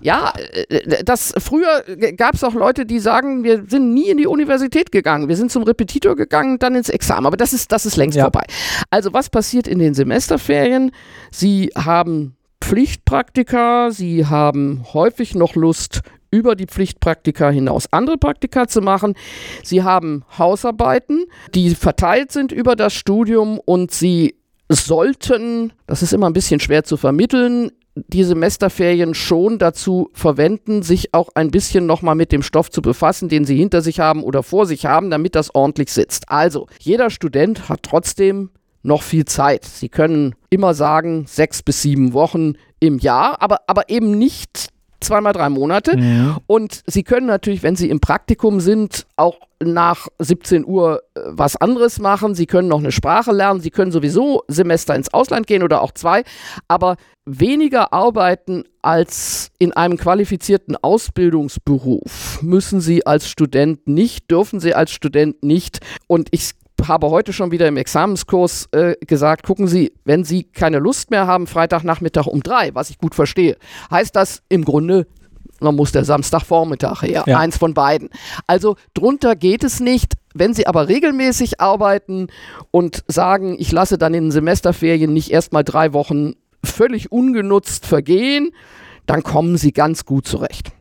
ja, 0.02 0.32
äh, 0.68 1.02
das 1.04 1.32
früher 1.38 1.82
gab 2.16 2.34
es 2.34 2.44
auch 2.44 2.54
Leute, 2.54 2.84
die 2.86 2.98
sagen, 2.98 3.42
wir 3.44 3.64
sind 3.68 3.94
nie 3.94 4.08
in 4.10 4.18
die 4.18 4.26
Universität 4.26 4.92
gegangen, 4.92 5.28
wir 5.28 5.36
sind 5.36 5.50
zum 5.50 5.62
Repetitor 5.62 6.14
gegangen, 6.16 6.58
dann 6.58 6.74
ins 6.74 6.88
Examen, 6.90 7.26
aber 7.26 7.36
das 7.36 7.52
ist, 7.52 7.72
das 7.72 7.86
ist 7.86 7.96
längst 7.96 8.16
Ja. 8.18 8.24
vorbei. 8.24 8.44
Also 8.90 9.12
was 9.12 9.30
passiert 9.30 9.66
in 9.66 9.78
den 9.78 9.94
Semesterferien? 9.94 10.90
Sie 11.30 11.70
haben 11.76 12.36
Pflichtpraktika, 12.60 13.90
sie 13.90 14.26
haben 14.26 14.84
häufig 14.94 15.34
noch 15.34 15.54
Lust, 15.54 16.00
über 16.34 16.56
die 16.56 16.66
Pflichtpraktika 16.66 17.50
hinaus 17.50 17.86
andere 17.92 18.18
Praktika 18.18 18.66
zu 18.66 18.80
machen. 18.80 19.14
Sie 19.62 19.84
haben 19.84 20.24
Hausarbeiten, 20.36 21.26
die 21.54 21.76
verteilt 21.76 22.32
sind 22.32 22.50
über 22.50 22.74
das 22.74 22.92
Studium 22.92 23.60
und 23.64 23.92
sie 23.92 24.34
sollten, 24.68 25.72
das 25.86 26.02
ist 26.02 26.12
immer 26.12 26.28
ein 26.28 26.32
bisschen 26.32 26.58
schwer 26.58 26.82
zu 26.82 26.96
vermitteln, 26.96 27.70
die 27.94 28.24
Semesterferien 28.24 29.14
schon 29.14 29.58
dazu 29.60 30.10
verwenden, 30.12 30.82
sich 30.82 31.14
auch 31.14 31.28
ein 31.36 31.52
bisschen 31.52 31.86
nochmal 31.86 32.16
mit 32.16 32.32
dem 32.32 32.42
Stoff 32.42 32.68
zu 32.68 32.82
befassen, 32.82 33.28
den 33.28 33.44
sie 33.44 33.56
hinter 33.56 33.80
sich 33.80 34.00
haben 34.00 34.24
oder 34.24 34.42
vor 34.42 34.66
sich 34.66 34.86
haben, 34.86 35.10
damit 35.10 35.36
das 35.36 35.54
ordentlich 35.54 35.92
sitzt. 35.92 36.28
Also, 36.28 36.66
jeder 36.80 37.10
Student 37.10 37.68
hat 37.68 37.84
trotzdem 37.84 38.50
noch 38.82 39.02
viel 39.02 39.24
Zeit. 39.26 39.64
Sie 39.64 39.88
können 39.88 40.34
immer 40.50 40.74
sagen, 40.74 41.26
sechs 41.28 41.62
bis 41.62 41.82
sieben 41.82 42.12
Wochen 42.12 42.54
im 42.80 42.98
Jahr, 42.98 43.40
aber, 43.40 43.60
aber 43.68 43.88
eben 43.88 44.18
nicht 44.18 44.73
zweimal 45.04 45.32
drei 45.32 45.49
Monate. 45.49 45.96
Mhm. 45.96 46.37
Und 46.46 46.82
Sie 46.87 47.02
können 47.02 47.26
natürlich, 47.26 47.62
wenn 47.62 47.76
Sie 47.76 47.90
im 47.90 48.00
Praktikum 48.00 48.61
sind, 48.61 49.06
auch 49.16 49.38
nach 49.62 50.08
17 50.18 50.66
Uhr 50.66 51.02
äh, 51.14 51.20
was 51.26 51.56
anderes 51.56 51.99
machen. 51.99 52.34
Sie 52.34 52.46
können 52.46 52.68
noch 52.68 52.78
eine 52.78 52.92
Sprache 52.92 53.32
lernen. 53.32 53.61
Sie 53.61 53.70
können 53.70 53.92
sowieso 53.92 54.42
Semester 54.49 54.94
ins 54.94 55.12
Ausland 55.12 55.46
gehen 55.46 55.62
oder 55.62 55.82
auch 55.82 55.92
zwei. 55.92 56.25
Aber 56.68 56.96
weniger 57.25 57.92
arbeiten 57.92 58.64
als 58.82 59.50
in 59.58 59.73
einem 59.73 59.96
qualifizierten 59.96 60.76
Ausbildungsberuf 60.76 62.42
müssen 62.42 62.80
Sie 62.80 63.06
als 63.06 63.28
Student 63.28 63.87
nicht, 63.87 64.30
dürfen 64.30 64.61
Sie 64.61 64.75
als 64.75 64.92
Student 64.92 65.42
nicht. 65.42 65.80
Und 66.06 66.28
ich 66.32 66.50
habe 66.88 67.10
heute 67.10 67.32
schon 67.32 67.50
wieder 67.50 67.68
im 67.68 67.76
Examenskurs 67.76 68.68
äh, 68.72 68.94
gesagt, 69.06 69.44
gucken 69.44 69.66
Sie, 69.66 69.92
wenn 70.04 70.24
Sie 70.24 70.44
keine 70.44 70.78
Lust 70.78 71.10
mehr 71.10 71.26
haben, 71.26 71.46
Freitagnachmittag 71.46 72.26
um 72.26 72.42
drei, 72.42 72.74
was 72.74 72.90
ich 72.90 72.98
gut 72.98 73.14
verstehe, 73.14 73.56
heißt 73.90 74.14
das 74.16 74.42
im 74.48 74.64
Grunde, 74.64 75.06
man 75.60 75.76
muss 75.76 75.92
der 75.92 76.04
Samstagvormittag 76.04 77.02
her, 77.02 77.24
Ja. 77.26 77.38
eins 77.38 77.56
von 77.56 77.74
beiden. 77.74 78.10
Also 78.46 78.76
drunter 78.92 79.36
geht 79.36 79.64
es 79.64 79.80
nicht. 79.80 80.14
Wenn 80.34 80.52
Sie 80.52 80.66
aber 80.66 80.88
regelmäßig 80.88 81.60
arbeiten 81.60 82.26
und 82.72 83.04
sagen, 83.06 83.54
ich 83.58 83.70
lasse 83.70 83.96
dann 83.98 84.14
in 84.14 84.24
den 84.24 84.30
Semesterferien 84.32 85.12
nicht 85.12 85.30
erstmal 85.30 85.62
drei 85.62 85.92
Wochen 85.92 86.32
völlig 86.64 87.12
ungenutzt 87.12 87.86
vergehen, 87.86 88.50
dann 89.06 89.22
kommen 89.22 89.56
Sie 89.56 89.72
ganz 89.72 90.04
gut 90.04 90.26
zurecht. 90.26 90.72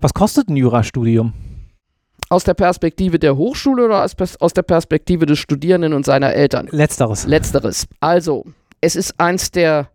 Was 0.00 0.12
kostet 0.12 0.48
ein 0.48 0.56
Jurastudium? 0.56 1.32
Aus 2.32 2.44
der 2.44 2.54
Perspektive 2.54 3.18
der 3.18 3.36
Hochschule 3.36 3.84
oder 3.84 4.04
aus, 4.04 4.52
der 4.54 4.62
Perspektive 4.62 5.26
des 5.26 5.40
Studierenden 5.40 5.92
und 5.92 6.06
seiner 6.06 6.32
Eltern? 6.32 6.68
Letzteres. 6.70 7.26
Letzteres. 7.26 7.88
Also, 7.98 8.44
es 8.80 8.94
ist 8.94 9.18
eins 9.18 9.50
der 9.50 9.90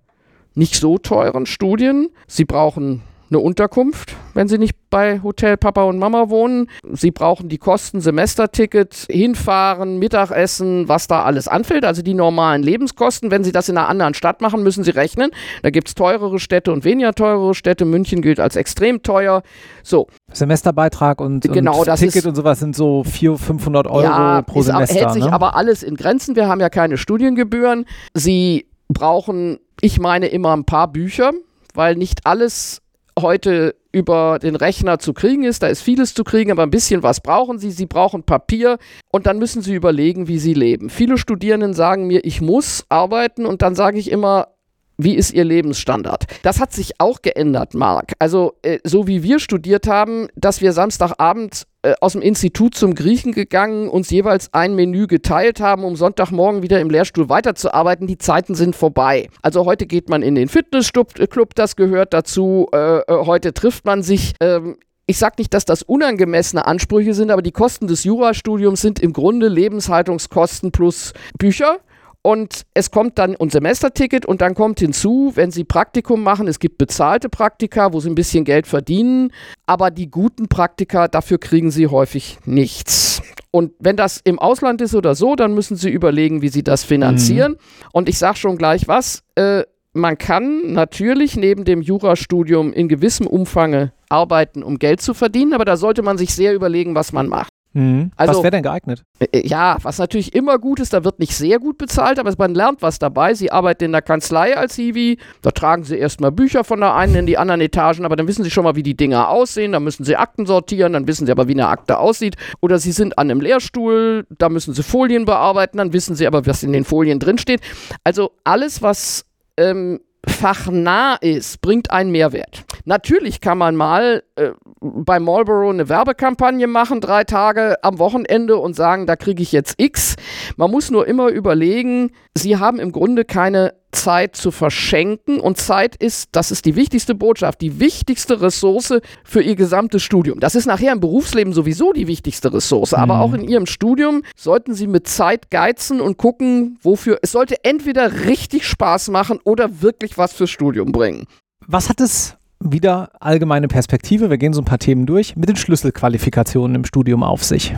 nicht 0.53 0.75
so 0.75 0.97
teuren 0.97 1.45
Studien. 1.45 2.09
Sie 2.27 2.43
brauchen 2.43 3.03
eine 3.29 3.39
Unterkunft, 3.39 4.15
wenn 4.33 4.47
Sie 4.47 4.57
nicht 4.57 4.75
bei 4.89 5.21
Hotel 5.23 5.57
Papa 5.57 5.83
und 5.83 5.97
Mama 5.97 6.29
wohnen. 6.29 6.69
Sie 6.91 7.11
brauchen 7.11 7.49
die 7.49 7.57
Kosten, 7.57 8.01
Semesterticket, 8.01 9.07
hinfahren, 9.09 9.97
Mittagessen, 9.97 10.87
was 10.87 11.07
da 11.07 11.23
alles 11.23 11.47
anfällt, 11.47 11.85
also 11.85 12.01
die 12.01 12.13
normalen 12.13 12.63
Lebenskosten. 12.63 13.31
Wenn 13.31 13.43
Sie 13.43 13.51
das 13.51 13.69
in 13.69 13.77
einer 13.77 13.89
anderen 13.89 14.13
Stadt 14.13 14.41
machen, 14.41 14.63
müssen 14.63 14.83
Sie 14.83 14.91
rechnen. 14.91 15.31
Da 15.63 15.69
gibt 15.69 15.87
es 15.87 15.95
teurere 15.95 16.39
Städte 16.39 16.71
und 16.71 16.85
weniger 16.85 17.13
teurere 17.13 17.55
Städte. 17.55 17.85
München 17.85 18.21
gilt 18.21 18.39
als 18.39 18.55
extrem 18.55 19.01
teuer. 19.03 19.41
So, 19.83 20.07
Semesterbetrag 20.31 21.19
und, 21.19 21.41
Genau, 21.41 21.79
und 21.79 21.87
das 21.87 21.99
Ticket 21.99 22.17
ist- 22.17 22.25
und 22.25 22.35
sowas 22.35 22.59
sind 22.59 22.75
so 22.75 23.03
400, 23.03 23.45
500 23.45 23.87
Euro 23.87 24.03
ja, 24.03 24.41
pro 24.41 24.61
Semester. 24.61 24.95
hält 24.95 25.13
sich 25.13 25.25
ne? 25.25 25.33
aber 25.33 25.55
alles 25.55 25.83
in 25.83 25.95
Grenzen. 25.95 26.35
Wir 26.35 26.47
haben 26.47 26.61
ja 26.61 26.69
keine 26.69 26.97
Studiengebühren. 26.97 27.85
Sie 28.13 28.67
brauchen, 28.87 29.59
ich 29.81 29.99
meine, 29.99 30.27
immer 30.27 30.55
ein 30.55 30.65
paar 30.65 30.91
Bücher, 30.91 31.31
weil 31.73 31.95
nicht 31.95 32.25
alles 32.25 32.81
heute 33.19 33.75
über 33.91 34.39
den 34.39 34.55
Rechner 34.55 34.99
zu 34.99 35.13
kriegen 35.13 35.43
ist. 35.43 35.63
Da 35.63 35.67
ist 35.67 35.81
vieles 35.81 36.13
zu 36.13 36.23
kriegen, 36.23 36.51
aber 36.51 36.63
ein 36.63 36.71
bisschen 36.71 37.01
was 37.01 37.21
brauchen 37.21 37.59
Sie. 37.59 37.71
Sie 37.71 37.85
brauchen 37.85 38.23
Papier 38.23 38.77
und 39.11 39.25
dann 39.25 39.39
müssen 39.39 39.61
Sie 39.61 39.73
überlegen, 39.73 40.27
wie 40.27 40.37
Sie 40.37 40.53
leben. 40.53 40.89
Viele 40.89 41.17
Studierenden 41.17 41.73
sagen 41.73 42.07
mir, 42.07 42.25
ich 42.25 42.41
muss 42.41 42.85
arbeiten 42.89 43.45
und 43.45 43.61
dann 43.61 43.75
sage 43.75 43.97
ich 43.97 44.11
immer, 44.11 44.49
wie 44.97 45.15
ist 45.15 45.33
Ihr 45.33 45.43
Lebensstandard? 45.43 46.25
Das 46.43 46.59
hat 46.59 46.71
sich 46.71 46.99
auch 46.99 47.21
geändert, 47.21 47.73
Marc. 47.73 48.13
Also, 48.19 48.53
äh, 48.61 48.79
so 48.83 49.07
wie 49.07 49.23
wir 49.23 49.39
studiert 49.39 49.87
haben, 49.87 50.27
dass 50.35 50.61
wir 50.61 50.71
Samstagabend 50.71 51.65
aus 52.01 52.13
dem 52.13 52.21
Institut 52.21 52.75
zum 52.75 52.95
Griechen 52.95 53.31
gegangen, 53.31 53.89
uns 53.89 54.09
jeweils 54.09 54.53
ein 54.53 54.75
Menü 54.75 55.07
geteilt 55.07 55.59
haben, 55.59 55.83
um 55.83 55.95
Sonntagmorgen 55.95 56.63
wieder 56.63 56.79
im 56.79 56.89
Lehrstuhl 56.89 57.29
weiterzuarbeiten, 57.29 58.07
die 58.07 58.17
Zeiten 58.17 58.55
sind 58.55 58.75
vorbei. 58.75 59.29
Also 59.41 59.65
heute 59.65 59.85
geht 59.85 60.09
man 60.09 60.21
in 60.21 60.35
den 60.35 60.47
Fitnessclub, 60.47 61.19
äh, 61.19 61.27
das 61.55 61.75
gehört 61.75 62.13
dazu. 62.13 62.67
Äh, 62.73 62.99
äh, 62.99 63.03
heute 63.07 63.53
trifft 63.53 63.85
man 63.85 64.03
sich. 64.03 64.33
Ähm, 64.39 64.77
ich 65.07 65.19
sage 65.19 65.35
nicht, 65.37 65.53
dass 65.53 65.65
das 65.65 65.83
unangemessene 65.83 66.65
Ansprüche 66.65 67.13
sind, 67.13 67.29
aber 67.29 67.43
die 67.43 67.51
Kosten 67.51 67.85
des 67.85 68.03
Jurastudiums 68.05 68.81
sind 68.81 68.99
im 68.99 69.13
Grunde 69.13 69.47
Lebenshaltungskosten 69.47 70.71
plus 70.71 71.13
Bücher. 71.37 71.77
Und 72.25 72.65
es 72.73 72.89
kommt 72.89 73.19
dann 73.19 73.35
ein 73.39 73.51
Semesterticket 73.51 74.25
und 74.25 74.41
dann 74.41 74.55
kommt 74.55 74.79
hinzu, 74.79 75.33
wenn 75.35 75.51
Sie 75.51 75.63
Praktikum 75.63 76.23
machen, 76.23 76.47
es 76.47 76.57
gibt 76.57 76.79
bezahlte 76.79 77.29
Praktika, 77.29 77.93
wo 77.93 77.99
Sie 77.99 78.09
ein 78.09 78.15
bisschen 78.15 78.45
Geld 78.45 78.65
verdienen, 78.65 79.31
aber 79.67 79.91
die 79.91 80.09
guten 80.09 80.47
Praktika, 80.47 81.07
dafür 81.07 81.37
kriegen 81.37 81.69
Sie 81.69 81.85
häufig 81.85 82.39
nichts. 82.43 83.21
Und 83.51 83.73
wenn 83.77 83.95
das 83.95 84.21
im 84.23 84.39
Ausland 84.39 84.81
ist 84.81 84.95
oder 84.95 85.13
so, 85.13 85.35
dann 85.35 85.53
müssen 85.53 85.77
Sie 85.77 85.91
überlegen, 85.91 86.41
wie 86.41 86.49
Sie 86.49 86.63
das 86.63 86.83
finanzieren. 86.83 87.57
Und 87.93 88.09
ich 88.09 88.17
sage 88.17 88.37
schon 88.37 88.57
gleich 88.57 88.87
was, 88.87 89.21
äh, 89.35 89.61
man 89.93 90.17
kann 90.17 90.73
natürlich 90.73 91.37
neben 91.37 91.63
dem 91.63 91.83
Jurastudium 91.83 92.73
in 92.73 92.89
gewissem 92.89 93.27
Umfang 93.27 93.91
arbeiten, 94.09 94.63
um 94.63 94.79
Geld 94.79 94.99
zu 94.99 95.13
verdienen, 95.13 95.53
aber 95.53 95.63
da 95.63 95.77
sollte 95.77 96.01
man 96.01 96.17
sich 96.17 96.33
sehr 96.33 96.55
überlegen, 96.55 96.95
was 96.95 97.13
man 97.13 97.27
macht. 97.27 97.49
Mhm. 97.75 98.11
Also- 98.15 98.35
was 98.35 98.43
wäre 98.43 98.51
denn 98.51 98.63
geeignet? 98.63 99.03
Äh, 99.19 99.45
Ja, 99.47 99.77
was 99.81 99.97
natürlich 99.99 100.33
immer 100.33 100.57
gut 100.59 100.79
ist, 100.79 100.93
da 100.93 101.03
wird 101.03 101.19
nicht 101.19 101.35
sehr 101.35 101.59
gut 101.59 101.77
bezahlt, 101.77 102.19
aber 102.19 102.33
man 102.37 102.55
lernt 102.55 102.81
was 102.81 102.99
dabei. 102.99 103.33
Sie 103.33 103.51
arbeiten 103.51 103.83
in 103.85 103.91
der 103.91 104.01
Kanzlei 104.01 104.55
als 104.57 104.75
Hiwi, 104.75 105.17
da 105.41 105.51
tragen 105.51 105.83
sie 105.83 105.97
erstmal 105.97 106.31
Bücher 106.31 106.63
von 106.63 106.79
der 106.79 106.95
einen 106.95 107.15
in 107.15 107.25
die 107.25 107.37
anderen 107.37 107.59
Etagen, 107.61 108.05
aber 108.05 108.15
dann 108.15 108.27
wissen 108.27 108.43
sie 108.43 108.49
schon 108.51 108.63
mal, 108.63 108.75
wie 108.75 108.83
die 108.83 108.95
Dinger 108.95 109.29
aussehen, 109.29 109.73
dann 109.73 109.83
müssen 109.83 110.05
sie 110.05 110.15
Akten 110.15 110.45
sortieren, 110.45 110.93
dann 110.93 111.05
wissen 111.07 111.25
sie 111.25 111.31
aber, 111.31 111.47
wie 111.49 111.51
eine 111.53 111.67
Akte 111.67 111.97
aussieht. 111.99 112.35
Oder 112.61 112.79
sie 112.79 112.93
sind 112.93 113.17
an 113.17 113.29
einem 113.29 113.41
Lehrstuhl, 113.41 114.25
da 114.37 114.47
müssen 114.49 114.73
sie 114.73 114.81
Folien 114.83 115.25
bearbeiten, 115.25 115.77
dann 115.77 115.91
wissen 115.91 116.15
sie 116.15 116.27
aber, 116.27 116.45
was 116.45 116.63
in 116.63 116.71
den 116.71 116.85
Folien 116.85 117.19
drinsteht. 117.19 117.59
Also 118.05 118.31
alles, 118.45 118.81
was 118.81 119.25
ähm, 119.57 119.99
fachnah 120.27 121.15
ist, 121.15 121.61
bringt 121.61 121.91
einen 121.91 122.11
Mehrwert. 122.11 122.65
Natürlich 122.85 123.41
kann 123.41 123.57
man 123.57 123.75
mal 123.75 124.23
äh, 124.35 124.51
bei 124.79 125.19
Marlboro 125.19 125.69
eine 125.69 125.89
Werbekampagne 125.89 126.67
machen, 126.67 127.01
drei 127.01 127.23
Tage 127.23 127.83
am 127.83 127.99
Wochenende 127.99 128.57
und 128.57 128.75
sagen, 128.75 129.05
da 129.05 129.15
kriege 129.15 129.41
ich 129.41 129.51
jetzt 129.51 129.75
X. 129.77 130.15
Man 130.57 130.71
muss 130.71 130.91
nur 130.91 131.07
immer 131.07 131.29
überlegen, 131.29 132.11
sie 132.35 132.57
haben 132.57 132.79
im 132.79 132.91
Grunde 132.91 133.25
keine 133.25 133.73
Zeit 133.95 134.35
zu 134.35 134.51
verschenken. 134.51 135.39
Und 135.39 135.57
Zeit 135.57 135.95
ist, 135.95 136.29
das 136.31 136.51
ist 136.51 136.65
die 136.65 136.75
wichtigste 136.75 137.15
Botschaft, 137.15 137.61
die 137.61 137.79
wichtigste 137.79 138.41
Ressource 138.41 138.93
für 139.23 139.41
ihr 139.41 139.55
gesamtes 139.55 140.03
Studium. 140.03 140.39
Das 140.39 140.55
ist 140.55 140.65
nachher 140.65 140.93
im 140.93 140.99
Berufsleben 140.99 141.53
sowieso 141.53 141.93
die 141.93 142.07
wichtigste 142.07 142.53
Ressource. 142.53 142.91
Mhm. 142.91 142.97
Aber 142.97 143.19
auch 143.21 143.33
in 143.33 143.47
ihrem 143.47 143.65
Studium 143.65 144.23
sollten 144.35 144.73
sie 144.73 144.87
mit 144.87 145.07
Zeit 145.07 145.49
geizen 145.49 146.01
und 146.01 146.17
gucken, 146.17 146.77
wofür. 146.81 147.19
Es 147.21 147.31
sollte 147.31 147.63
entweder 147.63 148.25
richtig 148.25 148.67
Spaß 148.67 149.09
machen 149.09 149.39
oder 149.43 149.81
wirklich 149.81 150.17
was 150.17 150.33
fürs 150.33 150.49
Studium 150.49 150.91
bringen. 150.91 151.25
Was 151.67 151.89
hat 151.89 151.99
es 152.01 152.37
wieder 152.59 153.11
allgemeine 153.19 153.67
Perspektive, 153.67 154.29
wir 154.29 154.37
gehen 154.37 154.53
so 154.53 154.61
ein 154.61 154.65
paar 154.65 154.79
Themen 154.79 155.05
durch, 155.05 155.35
mit 155.35 155.49
den 155.49 155.55
Schlüsselqualifikationen 155.55 156.75
im 156.75 156.85
Studium 156.85 157.23
auf 157.23 157.43
sich? 157.43 157.73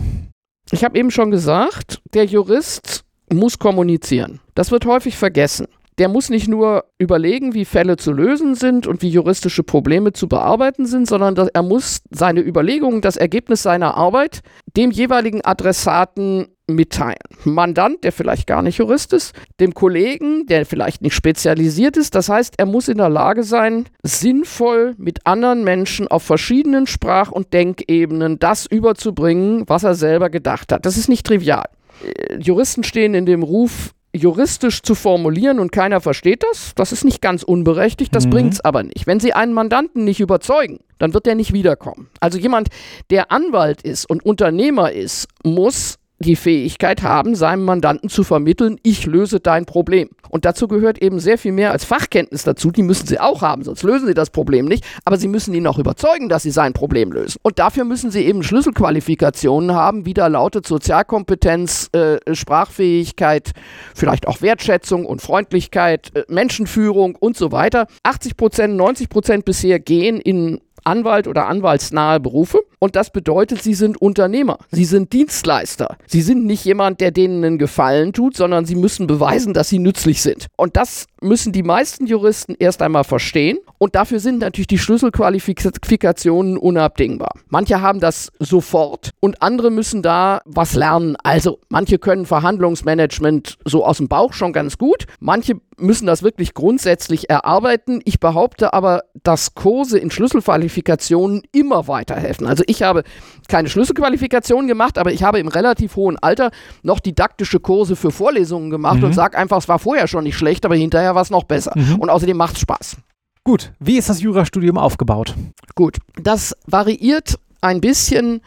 Ich 0.71 0.83
habe 0.83 0.97
eben 0.97 1.11
schon 1.11 1.31
gesagt, 1.31 2.01
der 2.13 2.25
Jurist 2.25 3.05
muss 3.31 3.59
kommunizieren. 3.59 4.39
Das 4.55 4.71
wird 4.71 4.85
häufig 4.85 5.17
vergessen. 5.17 5.67
Der 5.97 6.09
muss 6.09 6.29
nicht 6.29 6.47
nur 6.47 6.85
überlegen, 6.99 7.53
wie 7.55 7.65
Fälle 7.65 7.97
zu 7.97 8.11
lösen 8.11 8.53
sind 8.53 8.85
und 8.85 9.01
wie 9.01 9.09
juristische 9.09 9.63
Probleme 9.63 10.13
zu 10.13 10.27
bearbeiten 10.27 10.85
sind, 10.85 11.07
sondern 11.07 11.35
er 11.51 11.63
muss 11.63 12.01
seine 12.11 12.41
Überlegungen, 12.41 13.01
das 13.01 13.17
Ergebnis 13.17 13.63
seiner 13.63 13.95
Arbeit 13.95 14.41
dem 14.75 14.91
jeweiligen 14.91 15.43
Adressaten 15.43 16.47
mitteilen. 16.67 17.17
Mandant, 17.45 18.03
der 18.03 18.11
vielleicht 18.11 18.45
gar 18.45 18.61
nicht 18.61 18.77
Jurist 18.77 19.13
ist, 19.13 19.33
dem 19.59 19.73
Kollegen, 19.73 20.45
der 20.47 20.65
vielleicht 20.65 21.01
nicht 21.01 21.15
spezialisiert 21.15 21.97
ist. 21.97 22.13
Das 22.13 22.29
heißt, 22.29 22.55
er 22.57 22.65
muss 22.65 22.89
in 22.89 22.97
der 22.97 23.09
Lage 23.09 23.43
sein, 23.43 23.85
sinnvoll 24.03 24.93
mit 24.97 25.25
anderen 25.25 25.63
Menschen 25.63 26.07
auf 26.07 26.23
verschiedenen 26.23 26.85
Sprach- 26.85 27.31
und 27.31 27.53
Denkebenen 27.53 28.37
das 28.37 28.65
überzubringen, 28.65 29.63
was 29.67 29.83
er 29.83 29.95
selber 29.95 30.29
gedacht 30.29 30.71
hat. 30.71 30.85
Das 30.85 30.97
ist 30.97 31.09
nicht 31.09 31.25
trivial. 31.25 31.65
Äh, 32.03 32.37
Juristen 32.37 32.83
stehen 32.83 33.13
in 33.13 33.25
dem 33.25 33.43
Ruf, 33.43 33.93
juristisch 34.15 34.81
zu 34.81 34.95
formulieren 34.95 35.59
und 35.59 35.71
keiner 35.71 36.01
versteht 36.01 36.43
das. 36.43 36.73
Das 36.75 36.91
ist 36.91 37.03
nicht 37.03 37.21
ganz 37.21 37.43
unberechtigt, 37.43 38.15
das 38.15 38.25
mhm. 38.25 38.29
bringt 38.31 38.53
es 38.53 38.61
aber 38.61 38.83
nicht. 38.83 39.07
Wenn 39.07 39.19
Sie 39.19 39.33
einen 39.33 39.53
Mandanten 39.53 40.03
nicht 40.03 40.19
überzeugen, 40.19 40.79
dann 40.97 41.13
wird 41.13 41.25
der 41.25 41.35
nicht 41.35 41.53
wiederkommen. 41.53 42.09
Also 42.19 42.37
jemand, 42.37 42.69
der 43.09 43.31
Anwalt 43.31 43.81
ist 43.81 44.09
und 44.09 44.25
Unternehmer 44.25 44.91
ist, 44.91 45.27
muss 45.43 45.96
die 46.19 46.35
Fähigkeit 46.35 47.03
haben, 47.03 47.35
seinem 47.35 47.63
Mandanten 47.63 48.09
zu 48.09 48.23
vermitteln, 48.23 48.79
ich 48.83 49.05
löse 49.05 49.39
dein 49.39 49.65
Problem. 49.65 50.09
Und 50.29 50.45
dazu 50.45 50.67
gehört 50.67 51.01
eben 51.01 51.19
sehr 51.19 51.37
viel 51.37 51.51
mehr 51.51 51.71
als 51.71 51.85
Fachkenntnis 51.85 52.43
dazu. 52.43 52.71
Die 52.71 52.81
müssen 52.81 53.07
sie 53.07 53.19
auch 53.19 53.41
haben, 53.41 53.63
sonst 53.63 53.83
lösen 53.83 54.07
sie 54.07 54.13
das 54.13 54.29
Problem 54.29 54.65
nicht. 54.65 54.83
Aber 55.05 55.17
sie 55.17 55.27
müssen 55.27 55.53
ihn 55.53 55.67
auch 55.67 55.79
überzeugen, 55.79 56.27
dass 56.27 56.43
sie 56.43 56.51
sein 56.51 56.73
Problem 56.73 57.11
lösen. 57.11 57.37
Und 57.43 57.59
dafür 57.59 57.85
müssen 57.85 58.11
sie 58.11 58.25
eben 58.25 58.43
Schlüsselqualifikationen 58.43 59.73
haben, 59.73 60.05
wie 60.05 60.13
da 60.13 60.27
lautet 60.27 60.67
Sozialkompetenz, 60.67 61.89
äh, 61.93 62.17
Sprachfähigkeit, 62.33 63.51
vielleicht 63.95 64.27
auch 64.27 64.41
Wertschätzung 64.41 65.05
und 65.05 65.21
Freundlichkeit, 65.21 66.11
äh, 66.15 66.23
Menschenführung 66.27 67.15
und 67.15 67.37
so 67.37 67.51
weiter. 67.51 67.87
80 68.03 68.37
Prozent, 68.37 68.75
90 68.75 69.09
Prozent 69.09 69.45
bisher 69.45 69.79
gehen 69.79 70.19
in 70.19 70.59
Anwalt 70.83 71.27
oder 71.27 71.47
anwaltsnahe 71.47 72.19
Berufe. 72.19 72.63
Und 72.79 72.95
das 72.95 73.11
bedeutet, 73.11 73.63
sie 73.63 73.73
sind 73.73 73.99
Unternehmer, 73.99 74.59
sie 74.71 74.85
sind 74.85 75.13
Dienstleister. 75.13 75.97
Sie 76.05 76.21
sind 76.21 76.45
nicht 76.45 76.63
jemand, 76.63 77.01
der 77.01 77.11
denen 77.11 77.43
einen 77.43 77.57
Gefallen 77.57 78.13
tut, 78.13 78.37
sondern 78.37 78.65
sie 78.65 78.75
müssen 78.75 79.07
beweisen, 79.07 79.53
dass 79.53 79.69
sie 79.69 79.79
nützlich 79.79 80.21
sind. 80.21 80.47
Und 80.55 80.77
das 80.77 81.07
müssen 81.21 81.53
die 81.53 81.63
meisten 81.63 82.05
Juristen 82.05 82.55
erst 82.59 82.81
einmal 82.81 83.03
verstehen. 83.03 83.57
Und 83.79 83.95
dafür 83.95 84.19
sind 84.19 84.39
natürlich 84.39 84.67
die 84.67 84.77
Schlüsselqualifikationen 84.77 86.57
unabdingbar. 86.57 87.31
Manche 87.49 87.81
haben 87.81 87.99
das 87.99 88.31
sofort 88.39 89.11
und 89.19 89.41
andere 89.41 89.71
müssen 89.71 90.01
da 90.01 90.41
was 90.45 90.75
lernen. 90.75 91.15
Also 91.23 91.59
manche 91.69 91.97
können 91.97 92.25
Verhandlungsmanagement 92.25 93.57
so 93.65 93.85
aus 93.85 93.97
dem 93.97 94.07
Bauch 94.07 94.33
schon 94.33 94.53
ganz 94.53 94.77
gut. 94.77 95.05
Manche 95.19 95.59
müssen 95.77 96.07
das 96.07 96.23
wirklich 96.23 96.53
grundsätzlich 96.53 97.29
erarbeiten. 97.29 98.01
Ich 98.03 98.19
behaupte 98.19 98.73
aber, 98.73 99.03
dass 99.23 99.53
Kurse 99.53 99.99
in 99.99 100.11
Schlüsselqualifikationen 100.11 101.43
immer 101.51 101.87
weiterhelfen. 101.87 102.47
Also 102.47 102.63
ich 102.67 102.83
habe 102.83 103.03
keine 103.47 103.69
Schlüsselqualifikation 103.69 104.67
gemacht, 104.67 104.97
aber 104.97 105.11
ich 105.11 105.23
habe 105.23 105.39
im 105.39 105.47
relativ 105.47 105.95
hohen 105.95 106.17
Alter 106.19 106.51
noch 106.83 106.99
didaktische 106.99 107.59
Kurse 107.59 107.95
für 107.95 108.11
Vorlesungen 108.11 108.69
gemacht 108.69 108.97
mhm. 108.97 109.05
und 109.05 109.13
sage 109.13 109.37
einfach, 109.37 109.57
es 109.57 109.67
war 109.67 109.79
vorher 109.79 110.07
schon 110.07 110.23
nicht 110.23 110.37
schlecht, 110.37 110.65
aber 110.65 110.75
hinterher 110.75 111.15
war 111.15 111.21
es 111.21 111.29
noch 111.29 111.43
besser. 111.43 111.73
Mhm. 111.75 111.95
Und 111.95 112.09
außerdem 112.09 112.37
macht 112.37 112.55
es 112.55 112.61
Spaß. 112.61 112.97
Gut, 113.43 113.71
wie 113.79 113.97
ist 113.97 114.09
das 114.09 114.21
Jurastudium 114.21 114.77
aufgebaut? 114.77 115.33
Gut, 115.75 115.97
das 116.21 116.55
variiert 116.65 117.39
ein 117.61 117.79
bisschen 117.79 118.41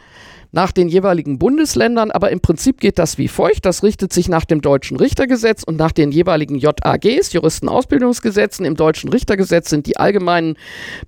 nach 0.51 0.71
den 0.71 0.89
jeweiligen 0.89 1.39
Bundesländern, 1.39 2.11
aber 2.11 2.31
im 2.31 2.41
Prinzip 2.41 2.79
geht 2.79 2.99
das 2.99 3.17
wie 3.17 3.27
folgt. 3.27 3.65
Das 3.65 3.83
richtet 3.83 4.11
sich 4.11 4.27
nach 4.27 4.45
dem 4.45 4.61
deutschen 4.61 4.97
Richtergesetz 4.97 5.63
und 5.63 5.77
nach 5.77 5.91
den 5.91 6.11
jeweiligen 6.11 6.55
JAGs, 6.55 7.33
Juristenausbildungsgesetzen. 7.33 8.65
Im 8.65 8.75
deutschen 8.75 9.09
Richtergesetz 9.09 9.69
sind 9.69 9.87
die 9.87 9.97
allgemeinen 9.97 10.57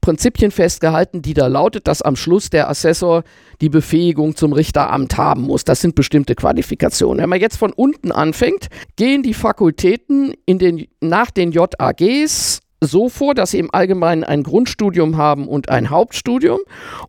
Prinzipien 0.02 0.52
festgehalten, 0.52 1.22
die 1.22 1.34
da 1.34 1.48
lautet, 1.48 1.88
dass 1.88 2.02
am 2.02 2.16
Schluss 2.16 2.50
der 2.50 2.70
Assessor 2.70 3.24
die 3.62 3.70
Befähigung 3.70 4.36
zum 4.36 4.54
Richteramt 4.54 5.18
haben 5.18 5.44
muss. 5.44 5.64
Das 5.66 5.82
sind 5.82 5.96
bestimmte 5.96 6.36
Qualifikationen. 6.36 7.22
Wenn 7.22 7.30
man 7.30 7.42
jetzt 7.42 7.58
von 7.58 7.74
unten 7.74 8.12
anfängt, 8.12 8.68
gehen 8.96 9.24
die 9.24 9.34
Fakultäten 9.34 10.34
in 10.46 10.58
den, 10.58 10.88
nach 11.02 11.32
den 11.32 11.52
JAGs 11.52 12.62
so 12.80 13.10
vor, 13.10 13.34
dass 13.34 13.52
sie 13.52 13.60
im 13.60 13.74
Allgemeinen 13.74 14.24
ein 14.24 14.44
Grundstudium 14.44 15.18
haben 15.18 15.48
und 15.48 15.70
ein 15.70 15.90
Hauptstudium. 15.90 16.60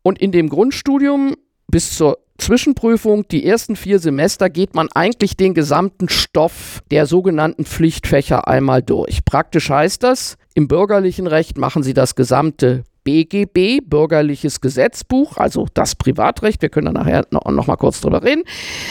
Und 0.03 0.21
in 0.21 0.33
dem 0.33 0.49
Grundstudium 0.49 1.35
bis 1.69 1.97
zur 1.97 2.24
Zwischenprüfung, 2.39 3.27
die 3.29 3.47
ersten 3.47 3.77
vier 3.77 3.99
Semester, 3.99 4.51
geht 4.51 4.75
man 4.75 4.89
eigentlich 4.95 5.37
den 5.37 5.55
gesamten 5.55 6.09
Stoff 6.09 6.83
der 6.91 7.07
sogenannten 7.07 7.65
Pflichtfächer 7.65 8.49
einmal 8.49 8.83
durch. 8.83 9.25
Praktisch 9.25 9.71
heißt 9.71 10.03
das, 10.03 10.37
im 10.55 10.69
bürgerlichen 10.69 11.27
Recht 11.27 11.59
machen 11.59 11.83
Sie 11.83 11.95
das 11.95 12.15
gesamte 12.15 12.85
BGB, 13.05 13.81
Bürgerliches 13.85 14.61
Gesetzbuch, 14.61 15.37
also 15.37 15.67
das 15.75 15.95
Privatrecht. 15.95 16.63
Wir 16.63 16.71
können 16.71 16.87
da 16.87 16.93
nachher 16.93 17.27
noch, 17.31 17.45
noch 17.45 17.67
mal 17.67 17.77
kurz 17.77 18.01
drüber 18.01 18.23
reden. 18.23 18.45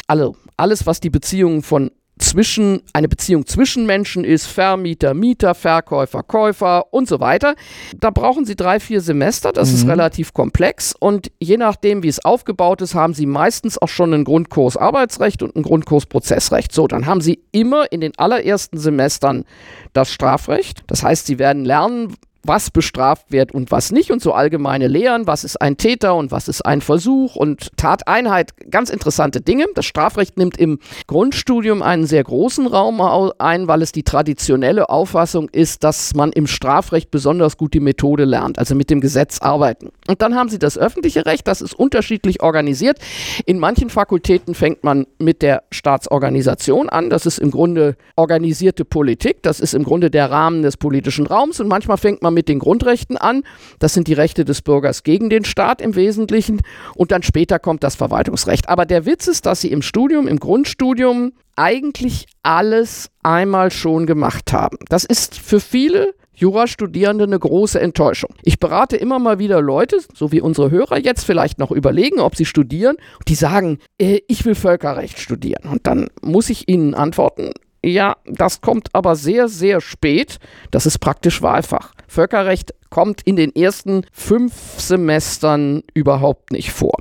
Also 0.07 0.35
alles, 0.55 0.85
was 0.85 0.99
die 0.99 1.09
Beziehungen 1.09 1.63
von 1.63 1.91
zwischen, 2.19 2.81
eine 2.93 3.07
Beziehung 3.07 3.45
zwischen 3.45 3.85
Menschen 3.85 4.23
ist, 4.23 4.45
Vermieter, 4.45 5.13
Mieter, 5.13 5.55
Verkäufer, 5.55 6.23
Käufer 6.23 6.93
und 6.93 7.07
so 7.07 7.19
weiter. 7.19 7.55
Da 7.99 8.11
brauchen 8.11 8.45
Sie 8.45 8.55
drei, 8.55 8.79
vier 8.79 9.01
Semester, 9.01 9.51
das 9.51 9.69
mhm. 9.69 9.75
ist 9.75 9.87
relativ 9.87 10.33
komplex 10.33 10.93
und 10.97 11.31
je 11.39 11.57
nachdem, 11.57 12.03
wie 12.03 12.07
es 12.07 12.23
aufgebaut 12.23 12.81
ist, 12.81 12.95
haben 12.95 13.13
Sie 13.13 13.25
meistens 13.25 13.77
auch 13.77 13.89
schon 13.89 14.13
einen 14.13 14.25
Grundkurs 14.25 14.77
Arbeitsrecht 14.77 15.41
und 15.41 15.55
einen 15.55 15.63
Grundkurs 15.63 16.05
Prozessrecht. 16.05 16.71
So, 16.71 16.87
dann 16.87 17.05
haben 17.05 17.21
Sie 17.21 17.39
immer 17.51 17.91
in 17.91 18.01
den 18.01 18.17
allerersten 18.17 18.77
Semestern 18.77 19.45
das 19.93 20.11
Strafrecht. 20.11 20.83
Das 20.87 21.03
heißt, 21.03 21.25
Sie 21.25 21.39
werden 21.39 21.65
lernen, 21.65 22.15
was 22.43 22.71
bestraft 22.71 23.31
wird 23.31 23.53
und 23.53 23.71
was 23.71 23.91
nicht 23.91 24.11
und 24.11 24.21
so 24.21 24.33
allgemeine 24.33 24.87
Lehren, 24.87 25.27
was 25.27 25.43
ist 25.43 25.61
ein 25.61 25.77
Täter 25.77 26.15
und 26.15 26.31
was 26.31 26.47
ist 26.47 26.61
ein 26.65 26.81
Versuch 26.81 27.35
und 27.35 27.75
Tateinheit, 27.77 28.51
ganz 28.69 28.89
interessante 28.89 29.41
Dinge. 29.41 29.65
Das 29.75 29.85
Strafrecht 29.85 30.37
nimmt 30.37 30.57
im 30.57 30.79
Grundstudium 31.07 31.81
einen 31.81 32.05
sehr 32.05 32.23
großen 32.23 32.67
Raum 32.67 33.01
ein, 33.39 33.67
weil 33.67 33.81
es 33.81 33.91
die 33.91 34.03
traditionelle 34.03 34.89
Auffassung 34.89 35.49
ist, 35.49 35.83
dass 35.83 36.13
man 36.15 36.31
im 36.31 36.47
Strafrecht 36.47 37.11
besonders 37.11 37.57
gut 37.57 37.73
die 37.73 37.79
Methode 37.79 38.25
lernt, 38.25 38.59
also 38.59 38.75
mit 38.75 38.89
dem 38.89 39.01
Gesetz 39.01 39.39
arbeiten. 39.39 39.91
Und 40.07 40.21
dann 40.21 40.35
haben 40.35 40.49
sie 40.49 40.59
das 40.59 40.77
öffentliche 40.77 41.25
Recht, 41.25 41.47
das 41.47 41.61
ist 41.61 41.73
unterschiedlich 41.73 42.41
organisiert. 42.41 42.99
In 43.45 43.59
manchen 43.59 43.89
Fakultäten 43.89 44.55
fängt 44.55 44.83
man 44.83 45.07
mit 45.17 45.41
der 45.41 45.63
Staatsorganisation 45.71 46.89
an, 46.89 47.09
das 47.09 47.25
ist 47.25 47.39
im 47.39 47.51
Grunde 47.51 47.95
organisierte 48.15 48.85
Politik, 48.85 49.43
das 49.43 49.59
ist 49.59 49.73
im 49.73 49.83
Grunde 49.83 50.09
der 50.09 50.29
Rahmen 50.29 50.61
des 50.61 50.77
politischen 50.77 51.25
Raums 51.25 51.59
und 51.59 51.67
manchmal 51.67 51.97
fängt 51.97 52.21
man 52.21 52.33
mit 52.33 52.49
den 52.49 52.59
Grundrechten 52.59 53.17
an. 53.17 53.43
Das 53.79 53.93
sind 53.93 54.07
die 54.07 54.13
Rechte 54.13 54.45
des 54.45 54.61
Bürgers 54.61 55.03
gegen 55.03 55.29
den 55.29 55.45
Staat 55.45 55.81
im 55.81 55.95
Wesentlichen. 55.95 56.61
Und 56.95 57.11
dann 57.11 57.23
später 57.23 57.59
kommt 57.59 57.83
das 57.83 57.95
Verwaltungsrecht. 57.95 58.69
Aber 58.69 58.85
der 58.85 59.05
Witz 59.05 59.27
ist, 59.27 59.45
dass 59.45 59.61
sie 59.61 59.71
im 59.71 59.81
Studium, 59.81 60.27
im 60.27 60.39
Grundstudium 60.39 61.33
eigentlich 61.55 62.25
alles 62.41 63.09
einmal 63.21 63.71
schon 63.71 64.05
gemacht 64.05 64.53
haben. 64.53 64.77
Das 64.89 65.03
ist 65.03 65.35
für 65.35 65.59
viele 65.59 66.13
Jurastudierende 66.35 67.25
eine 67.25 67.39
große 67.39 67.79
Enttäuschung. 67.79 68.31
Ich 68.43 68.59
berate 68.59 68.97
immer 68.97 69.19
mal 69.19 69.39
wieder 69.39 69.61
Leute, 69.61 69.99
so 70.13 70.31
wie 70.31 70.41
unsere 70.41 70.71
Hörer 70.71 70.97
jetzt 70.97 71.23
vielleicht 71.23 71.59
noch 71.59 71.71
überlegen, 71.71 72.19
ob 72.19 72.35
sie 72.35 72.45
studieren, 72.45 72.97
die 73.27 73.35
sagen, 73.35 73.79
äh, 73.99 74.19
ich 74.27 74.45
will 74.45 74.55
Völkerrecht 74.55 75.19
studieren. 75.19 75.69
Und 75.69 75.87
dann 75.87 76.07
muss 76.21 76.49
ich 76.49 76.67
ihnen 76.67 76.93
antworten, 76.95 77.51
ja, 77.85 78.15
das 78.25 78.61
kommt 78.61 78.89
aber 78.93 79.15
sehr, 79.15 79.49
sehr 79.49 79.81
spät. 79.81 80.39
Das 80.71 80.85
ist 80.85 80.99
praktisch 80.99 81.41
Wahlfach. 81.41 81.93
Völkerrecht 82.07 82.73
kommt 82.89 83.21
in 83.23 83.35
den 83.35 83.53
ersten 83.53 84.05
fünf 84.13 84.53
Semestern 84.77 85.83
überhaupt 85.93 86.51
nicht 86.51 86.71
vor. 86.71 86.95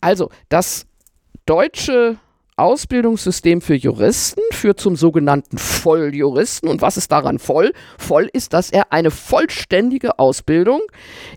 Also 0.00 0.30
das 0.48 0.86
deutsche 1.46 2.18
Ausbildungssystem 2.58 3.60
für 3.60 3.74
Juristen, 3.74 4.40
führt 4.50 4.80
zum 4.80 4.96
sogenannten 4.96 5.58
Volljuristen. 5.58 6.70
Und 6.70 6.80
was 6.80 6.96
ist 6.96 7.12
daran 7.12 7.38
voll? 7.38 7.72
Voll 7.98 8.30
ist, 8.32 8.54
dass 8.54 8.70
er 8.70 8.94
eine 8.94 9.10
vollständige 9.10 10.18
Ausbildung 10.18 10.80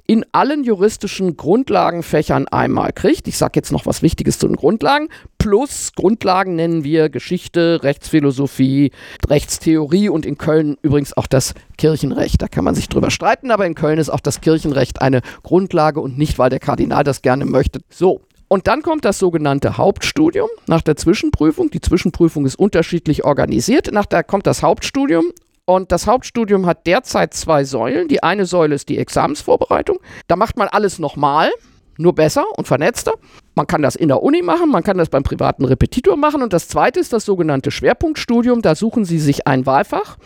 in 0.07 0.25
allen 0.31 0.63
juristischen 0.63 1.35
Grundlagenfächern 1.35 2.47
einmal 2.47 2.93
kriegt. 2.93 3.27
Ich 3.27 3.37
sage 3.37 3.51
jetzt 3.55 3.73
noch 3.73 3.85
was 3.85 4.01
Wichtiges 4.01 4.39
zu 4.39 4.47
den 4.47 4.55
Grundlagen. 4.55 5.09
Plus 5.37 5.91
Grundlagen 5.93 6.55
nennen 6.55 6.85
wir 6.85 7.09
Geschichte, 7.09 7.81
Rechtsphilosophie, 7.83 8.91
Rechtstheorie 9.27 10.07
und 10.07 10.25
in 10.25 10.37
Köln 10.37 10.77
übrigens 10.81 11.17
auch 11.17 11.27
das 11.27 11.53
Kirchenrecht. 11.77 12.41
Da 12.41 12.47
kann 12.47 12.63
man 12.63 12.75
sich 12.75 12.87
drüber 12.87 13.11
streiten, 13.11 13.51
aber 13.51 13.65
in 13.65 13.75
Köln 13.75 13.99
ist 13.99 14.09
auch 14.09 14.21
das 14.21 14.39
Kirchenrecht 14.39 15.01
eine 15.01 15.19
Grundlage 15.43 15.99
und 15.99 16.17
nicht, 16.17 16.39
weil 16.39 16.49
der 16.49 16.59
Kardinal 16.59 17.03
das 17.03 17.21
gerne 17.21 17.43
möchte. 17.43 17.81
So, 17.89 18.21
und 18.49 18.67
dann 18.67 18.81
kommt 18.81 19.05
das 19.05 19.19
sogenannte 19.19 19.77
Hauptstudium 19.77 20.49
nach 20.67 20.81
der 20.81 20.95
Zwischenprüfung. 20.95 21.69
Die 21.69 21.81
Zwischenprüfung 21.81 22.47
ist 22.47 22.55
unterschiedlich 22.55 23.23
organisiert. 23.23 23.91
Nach 23.93 24.07
der 24.07 24.23
kommt 24.23 24.47
das 24.47 24.63
Hauptstudium. 24.63 25.25
Und 25.65 25.91
das 25.91 26.07
Hauptstudium 26.07 26.65
hat 26.65 26.87
derzeit 26.87 27.35
zwei 27.35 27.63
Säulen. 27.63 28.07
Die 28.07 28.23
eine 28.23 28.45
Säule 28.45 28.73
ist 28.73 28.89
die 28.89 28.97
Examensvorbereitung. 28.97 29.99
Da 30.27 30.35
macht 30.35 30.57
man 30.57 30.67
alles 30.67 30.97
nochmal, 30.97 31.51
nur 31.95 32.15
besser 32.15 32.43
und 32.57 32.67
vernetzter. 32.67 33.13
Man 33.53 33.67
kann 33.67 33.83
das 33.83 33.95
in 33.95 34.07
der 34.07 34.23
Uni 34.23 34.41
machen, 34.41 34.71
man 34.71 34.81
kann 34.81 34.97
das 34.97 35.09
beim 35.09 35.21
privaten 35.21 35.65
Repetitor 35.65 36.17
machen. 36.17 36.41
Und 36.41 36.53
das 36.53 36.69
zweite 36.69 36.99
ist 36.99 37.13
das 37.13 37.25
sogenannte 37.25 37.69
Schwerpunktstudium. 37.69 38.63
Da 38.63 38.73
suchen 38.73 39.05
Sie 39.05 39.19
sich 39.19 39.45
ein 39.45 39.67
Wahlfach 39.67 40.17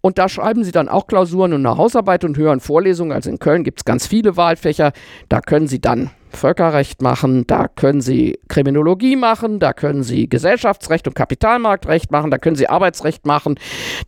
und 0.00 0.18
da 0.18 0.28
schreiben 0.28 0.64
Sie 0.64 0.72
dann 0.72 0.88
auch 0.88 1.06
Klausuren 1.06 1.52
und 1.52 1.64
eine 1.64 1.76
Hausarbeit 1.76 2.24
und 2.24 2.36
hören 2.36 2.58
Vorlesungen. 2.58 3.12
Also 3.12 3.30
in 3.30 3.38
Köln 3.38 3.62
gibt 3.62 3.82
es 3.82 3.84
ganz 3.84 4.08
viele 4.08 4.36
Wahlfächer. 4.36 4.92
Da 5.28 5.40
können 5.40 5.68
Sie 5.68 5.80
dann 5.80 6.10
Völkerrecht 6.36 7.02
machen, 7.02 7.46
da 7.46 7.68
können 7.68 8.00
Sie 8.00 8.38
Kriminologie 8.48 9.16
machen, 9.16 9.58
da 9.58 9.72
können 9.72 10.02
Sie 10.02 10.28
Gesellschaftsrecht 10.28 11.06
und 11.08 11.14
Kapitalmarktrecht 11.14 12.10
machen, 12.10 12.30
da 12.30 12.38
können 12.38 12.56
Sie 12.56 12.68
Arbeitsrecht 12.68 13.26
machen, 13.26 13.58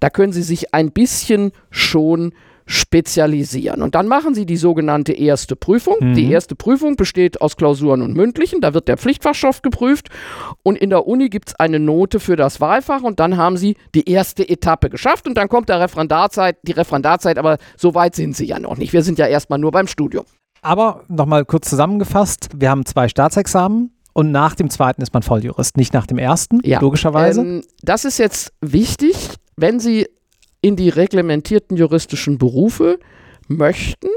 da 0.01 0.11
können 0.11 0.33
Sie 0.33 0.43
sich 0.43 0.75
ein 0.75 0.91
bisschen 0.93 1.53
schon 1.71 2.33
spezialisieren. 2.67 3.83
Und 3.83 3.95
dann 3.95 4.09
machen 4.09 4.35
Sie 4.35 4.47
die 4.47 4.57
sogenannte 4.57 5.13
erste 5.13 5.57
Prüfung. 5.57 5.97
Mhm. 6.01 6.15
Die 6.15 6.31
erste 6.31 6.55
Prüfung 6.55 6.97
besteht 6.97 7.41
aus 7.41 7.57
Klausuren 7.57 8.03
und 8.03 8.17
mündlichen. 8.17 8.61
Da 8.61 8.75
wird 8.75 8.89
der 8.89 8.97
Pflichtfachstoff 8.97 9.63
geprüft. 9.63 10.09
Und 10.63 10.77
in 10.77 10.91
der 10.91 11.07
Uni 11.07 11.29
gibt 11.29 11.51
es 11.51 11.55
eine 11.57 11.79
Note 11.79 12.21
für 12.21 12.37
das 12.37 12.61
Wahlfach. 12.61 13.03
Und 13.03 13.21
dann 13.21 13.37
haben 13.37 13.57
Sie 13.57 13.77
die 13.95 14.09
erste 14.09 14.49
Etappe 14.49 14.89
geschafft. 14.89 15.29
Und 15.29 15.35
dann 15.35 15.49
kommt 15.49 15.69
der 15.69 15.81
Referendarzeit, 15.81 16.57
die 16.63 16.73
Referendarzeit. 16.73 17.39
Aber 17.39 17.59
so 17.77 17.95
weit 17.95 18.15
sind 18.15 18.35
Sie 18.35 18.47
ja 18.47 18.59
noch 18.59 18.79
nicht. 18.79 18.93
Wir 18.93 19.03
sind 19.03 19.19
ja 19.19 19.27
erstmal 19.27 19.59
nur 19.59 19.71
beim 19.71 19.87
Studium. 19.87 20.25
Aber 20.64 21.05
nochmal 21.09 21.44
kurz 21.44 21.68
zusammengefasst, 21.68 22.48
wir 22.57 22.70
haben 22.70 22.87
zwei 22.87 23.09
Staatsexamen 23.09 23.92
und 24.14 24.33
nach 24.33 24.55
dem 24.55 24.70
zweiten 24.70 25.03
ist 25.03 25.12
man 25.12 25.22
Volljurist, 25.22 25.77
nicht 25.77 25.92
nach 25.92 26.07
dem 26.07 26.16
ersten, 26.16 26.61
ja. 26.64 26.81
logischerweise. 26.81 27.42
Ähm, 27.42 27.62
das 27.83 28.07
ist 28.07 28.16
jetzt 28.16 28.50
wichtig, 28.62 29.14
wenn 29.57 29.79
Sie 29.79 30.09
in 30.62 30.77
die 30.77 30.88
reglementierten 30.88 31.77
juristischen 31.77 32.38
Berufe 32.38 32.98
möchten, 33.46 34.09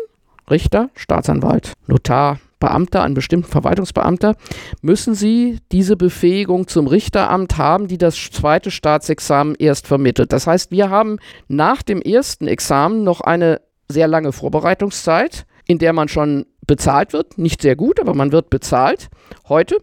Richter, 0.50 0.90
Staatsanwalt, 0.96 1.74
Notar, 1.86 2.40
Beamter, 2.62 3.04
ein 3.04 3.14
bestimmter 3.14 3.50
Verwaltungsbeamter, 3.50 4.36
müssen 4.82 5.16
Sie 5.16 5.60
diese 5.74 5.98
Befähigung 5.98 6.70
zum 6.70 6.88
Richteramt 6.88 7.58
haben, 7.58 7.90
die 7.90 7.98
das 7.98 8.16
zweite 8.32 8.72
Staatsexamen 8.72 9.56
erst 9.60 9.86
vermittelt. 9.86 10.32
Das 10.32 10.48
heißt, 10.48 10.72
wir 10.72 10.90
haben 10.90 11.18
nach 11.50 11.84
dem 11.84 12.02
ersten 12.02 12.48
Examen 12.48 13.04
noch 13.04 13.20
eine 13.20 13.60
sehr 13.90 14.08
lange 14.08 14.32
Vorbereitungszeit 14.32 15.46
in 15.68 15.78
der 15.80 15.94
man 15.94 16.08
schon 16.08 16.46
bezahlt 16.66 17.14
wird. 17.14 17.38
Nicht 17.38 17.62
sehr 17.62 17.76
gut, 17.76 18.00
aber 18.00 18.14
man 18.14 18.32
wird 18.32 18.50
bezahlt. 18.50 19.10
Heute. 19.48 19.78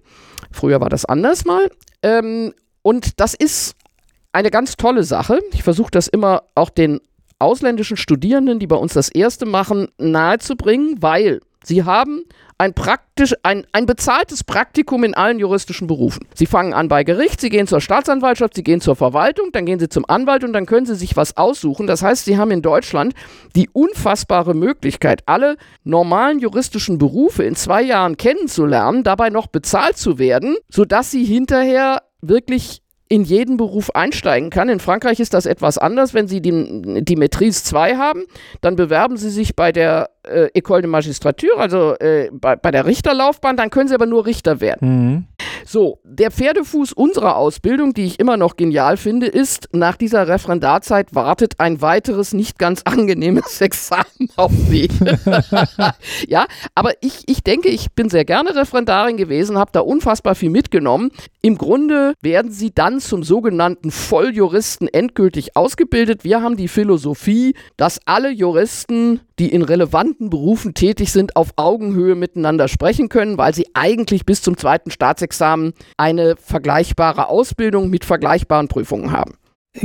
Früher 0.50 0.80
war 0.80 0.88
das 0.88 1.04
anders 1.04 1.44
mal. 1.44 1.70
Ähm, 2.02 2.54
und 2.82 3.20
das 3.20 3.34
ist 3.34 3.74
eine 4.32 4.50
ganz 4.50 4.76
tolle 4.76 5.04
Sache. 5.04 5.40
Ich 5.52 5.62
versuche 5.62 5.90
das 5.90 6.06
immer 6.06 6.44
auch 6.54 6.70
den 6.70 7.00
ausländischen 7.38 7.96
Studierenden, 7.96 8.58
die 8.58 8.66
bei 8.66 8.76
uns 8.76 8.94
das 8.94 9.08
erste 9.08 9.46
machen, 9.46 9.88
nahezubringen, 9.98 11.02
weil 11.02 11.40
sie 11.62 11.84
haben 11.84 12.24
ein 12.58 12.74
praktisch, 12.74 13.34
ein, 13.42 13.66
ein 13.72 13.86
bezahltes 13.86 14.44
Praktikum 14.44 15.04
in 15.04 15.14
allen 15.14 15.38
juristischen 15.38 15.86
Berufen. 15.86 16.26
Sie 16.34 16.46
fangen 16.46 16.72
an 16.72 16.88
bei 16.88 17.04
Gericht, 17.04 17.40
sie 17.40 17.50
gehen 17.50 17.66
zur 17.66 17.80
Staatsanwaltschaft, 17.80 18.54
sie 18.54 18.62
gehen 18.62 18.80
zur 18.80 18.96
Verwaltung, 18.96 19.50
dann 19.52 19.66
gehen 19.66 19.78
sie 19.78 19.88
zum 19.88 20.04
Anwalt 20.08 20.44
und 20.44 20.52
dann 20.52 20.66
können 20.66 20.86
sie 20.86 20.94
sich 20.94 21.16
was 21.16 21.36
aussuchen. 21.36 21.86
Das 21.86 22.02
heißt, 22.02 22.24
sie 22.24 22.38
haben 22.38 22.50
in 22.50 22.62
Deutschland 22.62 23.14
die 23.56 23.68
unfassbare 23.70 24.54
Möglichkeit, 24.54 25.22
alle 25.26 25.56
normalen 25.82 26.38
juristischen 26.38 26.98
Berufe 26.98 27.42
in 27.42 27.56
zwei 27.56 27.82
Jahren 27.82 28.16
kennenzulernen, 28.16 29.02
dabei 29.02 29.30
noch 29.30 29.48
bezahlt 29.48 29.96
zu 29.96 30.18
werden, 30.18 30.56
sodass 30.68 31.10
sie 31.10 31.24
hinterher 31.24 32.02
wirklich 32.20 32.83
in 33.08 33.22
jeden 33.22 33.56
Beruf 33.56 33.90
einsteigen 33.90 34.50
kann. 34.50 34.68
In 34.68 34.80
Frankreich 34.80 35.20
ist 35.20 35.34
das 35.34 35.46
etwas 35.46 35.78
anders. 35.78 36.14
Wenn 36.14 36.26
Sie 36.26 36.40
die, 36.40 37.04
die 37.04 37.16
Maîtrise 37.16 37.64
2 37.64 37.96
haben, 37.96 38.24
dann 38.60 38.76
bewerben 38.76 39.16
Sie 39.16 39.30
sich 39.30 39.54
bei 39.54 39.72
der 39.72 40.10
äh, 40.22 40.48
École 40.58 40.80
de 40.80 40.90
Magistrature, 40.90 41.58
also 41.58 41.94
äh, 41.98 42.30
bei, 42.32 42.56
bei, 42.56 42.70
der 42.70 42.86
Richterlaufbahn, 42.86 43.56
dann 43.56 43.70
können 43.70 43.88
Sie 43.88 43.94
aber 43.94 44.06
nur 44.06 44.24
Richter 44.26 44.60
werden. 44.60 44.88
Mhm. 44.88 45.24
So, 45.66 45.98
der 46.04 46.30
Pferdefuß 46.30 46.92
unserer 46.92 47.36
Ausbildung, 47.36 47.94
die 47.94 48.04
ich 48.04 48.20
immer 48.20 48.36
noch 48.36 48.56
genial 48.56 48.96
finde, 48.96 49.26
ist, 49.26 49.68
nach 49.72 49.96
dieser 49.96 50.28
Referendarzeit 50.28 51.14
wartet 51.14 51.54
ein 51.58 51.80
weiteres 51.80 52.34
nicht 52.34 52.58
ganz 52.58 52.82
angenehmes 52.84 53.60
Examen 53.60 54.04
auf 54.36 54.52
Sie. 54.68 54.88
ja, 56.28 56.46
aber 56.74 56.92
ich, 57.00 57.22
ich 57.26 57.42
denke, 57.42 57.68
ich 57.68 57.92
bin 57.92 58.10
sehr 58.10 58.24
gerne 58.26 58.54
Referendarin 58.54 59.16
gewesen, 59.16 59.58
habe 59.58 59.70
da 59.72 59.80
unfassbar 59.80 60.34
viel 60.34 60.50
mitgenommen. 60.50 61.10
Im 61.40 61.56
Grunde 61.56 62.14
werden 62.20 62.50
Sie 62.50 62.70
dann 62.74 63.00
zum 63.00 63.22
sogenannten 63.22 63.90
Volljuristen 63.90 64.88
endgültig 64.88 65.56
ausgebildet. 65.56 66.24
Wir 66.24 66.42
haben 66.42 66.56
die 66.56 66.68
Philosophie, 66.68 67.54
dass 67.76 68.00
alle 68.04 68.30
Juristen 68.30 69.20
die 69.38 69.52
in 69.52 69.62
relevanten 69.62 70.30
Berufen 70.30 70.74
tätig 70.74 71.10
sind, 71.10 71.36
auf 71.36 71.50
Augenhöhe 71.56 72.14
miteinander 72.14 72.68
sprechen 72.68 73.08
können, 73.08 73.36
weil 73.36 73.54
sie 73.54 73.66
eigentlich 73.74 74.24
bis 74.24 74.42
zum 74.42 74.56
zweiten 74.56 74.90
Staatsexamen 74.90 75.53
eine 75.96 76.36
vergleichbare 76.36 77.28
Ausbildung 77.28 77.90
mit 77.90 78.04
vergleichbaren 78.04 78.68
Prüfungen 78.68 79.12
haben. 79.12 79.34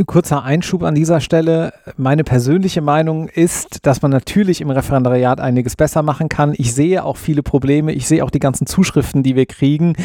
Kurzer 0.06 0.43
Einschub 0.43 0.84
an 0.84 0.93
dieser 0.93 1.19
Stelle. 1.19 1.73
Meine 1.97 2.23
persönliche 2.23 2.80
Meinung 2.80 3.28
ist, 3.28 3.88
dass 3.88 4.04
man 4.04 4.12
natürlich 4.12 4.62
im 4.62 4.69
Referendariat 4.69 5.39
einiges 5.39 5.75
besser 5.75 6.04
machen 6.04 6.30
kann. 6.30 6.54
Ich 6.56 6.75
sehe 6.75 7.04
auch 7.04 7.17
viele 7.17 7.41
Probleme. 7.41 7.91
Ich 7.91 8.08
sehe 8.08 8.23
auch 8.23 8.30
die 8.30 8.39
ganzen 8.39 8.67
Zuschriften, 8.67 9.23
die 9.23 9.36
wir 9.36 9.47
kriegen. 9.47 9.95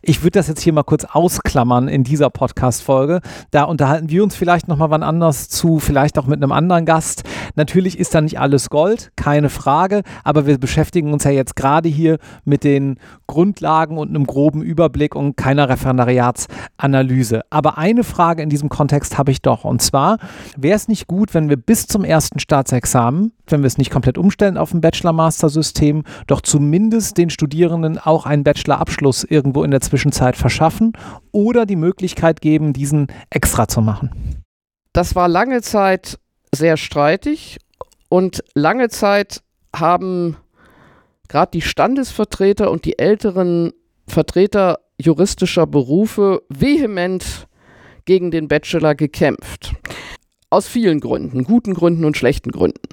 Ich 0.00 0.22
würde 0.22 0.38
das 0.38 0.48
jetzt 0.48 0.62
hier 0.62 0.72
mal 0.72 0.82
kurz 0.82 1.04
ausklammern 1.04 1.88
in 1.88 2.04
dieser 2.04 2.30
Podcast-Folge. 2.30 3.20
Da 3.50 3.64
unterhalten 3.64 4.08
wir 4.08 4.22
uns 4.24 4.34
vielleicht 4.34 4.66
nochmal 4.66 4.88
wann 4.88 5.02
anders 5.02 5.50
zu, 5.50 5.78
vielleicht 5.78 6.18
auch 6.18 6.26
mit 6.26 6.42
einem 6.42 6.50
anderen 6.52 6.86
Gast. 6.86 7.24
Natürlich 7.54 7.98
ist 7.98 8.14
da 8.14 8.22
nicht 8.22 8.40
alles 8.40 8.70
Gold, 8.70 9.12
keine 9.14 9.50
Frage. 9.50 10.04
Aber 10.24 10.46
wir 10.46 10.56
beschäftigen 10.56 11.12
uns 11.12 11.24
ja 11.24 11.32
jetzt 11.32 11.54
gerade 11.54 11.90
hier 11.90 12.16
mit 12.46 12.64
den 12.64 12.98
Grundlagen 13.26 13.98
und 13.98 14.08
einem 14.08 14.26
groben 14.26 14.62
Überblick 14.62 15.14
und 15.14 15.36
keiner 15.36 15.68
Referendariatsanalyse. 15.68 17.42
Aber 17.50 17.76
eine 17.76 18.04
Frage 18.04 18.42
in 18.42 18.48
diesem 18.48 18.70
Kontext 18.70 19.18
habe 19.18 19.30
ich 19.30 19.33
ich 19.34 19.42
doch. 19.42 19.64
Und 19.64 19.82
zwar 19.82 20.18
wäre 20.56 20.76
es 20.76 20.88
nicht 20.88 21.06
gut, 21.06 21.34
wenn 21.34 21.48
wir 21.48 21.56
bis 21.56 21.86
zum 21.86 22.04
ersten 22.04 22.38
Staatsexamen, 22.38 23.32
wenn 23.46 23.62
wir 23.62 23.66
es 23.66 23.78
nicht 23.78 23.90
komplett 23.90 24.18
umstellen 24.18 24.56
auf 24.56 24.72
ein 24.72 24.80
Bachelor-Master-System, 24.80 26.04
doch 26.26 26.40
zumindest 26.40 27.18
den 27.18 27.30
Studierenden 27.30 27.98
auch 27.98 28.26
einen 28.26 28.44
Bachelor-Abschluss 28.44 29.24
irgendwo 29.24 29.62
in 29.62 29.70
der 29.70 29.80
Zwischenzeit 29.80 30.36
verschaffen 30.36 30.92
oder 31.32 31.66
die 31.66 31.76
Möglichkeit 31.76 32.40
geben, 32.40 32.72
diesen 32.72 33.08
extra 33.30 33.68
zu 33.68 33.82
machen. 33.82 34.42
Das 34.92 35.14
war 35.14 35.28
lange 35.28 35.60
Zeit 35.60 36.18
sehr 36.54 36.76
streitig 36.76 37.58
und 38.08 38.44
lange 38.54 38.88
Zeit 38.88 39.42
haben 39.74 40.36
gerade 41.28 41.50
die 41.52 41.62
Standesvertreter 41.62 42.70
und 42.70 42.84
die 42.84 42.98
älteren 42.98 43.72
Vertreter 44.06 44.78
juristischer 44.98 45.66
Berufe 45.66 46.42
vehement 46.48 47.48
gegen 48.04 48.30
den 48.30 48.48
Bachelor 48.48 48.94
gekämpft. 48.94 49.74
Aus 50.50 50.68
vielen 50.68 51.00
Gründen, 51.00 51.44
guten 51.44 51.74
Gründen 51.74 52.04
und 52.04 52.16
schlechten 52.16 52.50
Gründen. 52.50 52.88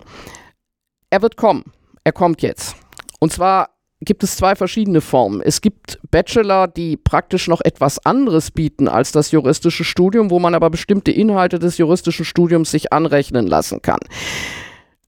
Er 1.10 1.22
wird 1.22 1.38
kommen. 1.38 1.66
Er 2.04 2.12
kommt 2.12 2.42
jetzt. 2.42 2.76
Und 3.20 3.32
zwar 3.32 3.70
gibt 4.00 4.24
es 4.24 4.36
zwei 4.36 4.56
verschiedene 4.56 5.02
Formen. 5.02 5.42
Es 5.42 5.62
gibt 5.62 6.00
Bachelor, 6.10 6.68
die 6.68 6.98
praktisch 6.98 7.48
noch 7.48 7.62
etwas 7.62 8.04
anderes 8.04 8.50
bieten 8.50 8.88
als 8.88 9.12
das 9.12 9.32
juristische 9.32 9.84
Studium, 9.84 10.32
wo 10.32 10.40
man 10.40 10.56
aber 10.56 10.70
bestimmte 10.70 11.12
Inhalte 11.12 11.60
des 11.60 11.78
juristischen 11.78 12.26
Studiums 12.26 12.72
sich 12.72 12.92
anrechnen 12.92 13.46
lassen 13.46 13.82
kann. 13.82 14.00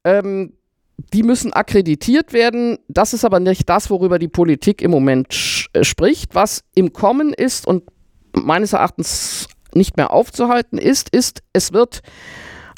Ähm, 0.03 0.53
die 1.13 1.23
müssen 1.23 1.53
akkreditiert 1.53 2.33
werden. 2.33 2.77
Das 2.87 3.13
ist 3.13 3.25
aber 3.25 3.39
nicht 3.39 3.67
das, 3.67 3.89
worüber 3.89 4.19
die 4.19 4.27
Politik 4.27 4.81
im 4.81 4.91
Moment 4.91 5.33
spricht. 5.33 6.35
Was 6.35 6.63
im 6.75 6.93
Kommen 6.93 7.33
ist 7.33 7.65
und 7.65 7.83
meines 8.33 8.73
Erachtens 8.73 9.47
nicht 9.75 9.97
mehr 9.97 10.11
aufzuhalten 10.11 10.77
ist, 10.77 11.09
ist, 11.09 11.41
es 11.53 11.73
wird 11.73 12.01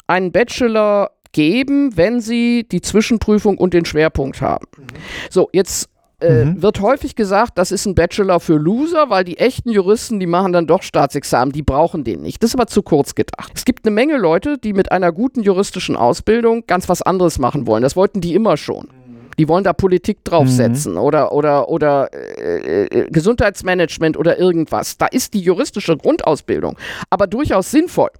einen 0.06 0.32
Bachelor 0.32 1.10
geben, 1.32 1.96
wenn 1.96 2.20
sie 2.20 2.66
die 2.70 2.80
Zwischenprüfung 2.80 3.58
und 3.58 3.74
den 3.74 3.84
Schwerpunkt 3.84 4.40
haben. 4.40 4.66
Mhm. 4.76 4.84
So, 5.30 5.48
jetzt 5.52 5.88
äh, 6.20 6.44
Mhm. 6.46 6.62
wird 6.62 6.80
häufig 6.80 7.14
gesagt, 7.14 7.58
das 7.58 7.70
ist 7.70 7.84
ein 7.84 7.94
Bachelor 7.94 8.40
für 8.40 8.56
Loser, 8.56 9.10
weil 9.10 9.24
die 9.24 9.36
echten 9.36 9.68
Juristen, 9.68 10.18
die 10.18 10.26
machen 10.26 10.54
dann 10.54 10.66
doch 10.66 10.82
Staatsexamen, 10.82 11.52
die 11.52 11.62
brauchen 11.62 12.04
den 12.04 12.22
nicht. 12.22 12.42
Das 12.42 12.50
ist 12.50 12.54
aber 12.54 12.68
zu 12.68 12.82
kurz 12.82 13.14
gedacht. 13.14 13.52
Es 13.54 13.66
gibt 13.66 13.84
eine 13.84 13.94
Menge 13.94 14.16
Leute, 14.16 14.56
die 14.56 14.72
mit 14.72 14.90
einer 14.92 15.12
guten 15.12 15.42
juristischen 15.42 15.94
Ausbildung 15.94 16.64
ganz 16.66 16.88
was 16.88 17.02
anderes 17.02 17.38
machen 17.38 17.66
wollen. 17.66 17.82
Das 17.82 17.96
wollten 17.96 18.22
die 18.22 18.34
immer 18.34 18.56
schon. 18.56 18.88
Die 19.38 19.48
wollen 19.48 19.64
da 19.64 19.72
Politik 19.72 20.24
draufsetzen 20.24 20.96
oder, 20.96 21.32
oder, 21.32 21.68
oder 21.68 22.10
äh, 22.12 22.84
äh, 22.84 23.10
Gesundheitsmanagement 23.10 24.16
oder 24.16 24.38
irgendwas. 24.38 24.96
Da 24.96 25.06
ist 25.06 25.34
die 25.34 25.40
juristische 25.40 25.96
Grundausbildung 25.96 26.76
aber 27.10 27.26
durchaus 27.26 27.70
sinnvoll. 27.70 28.10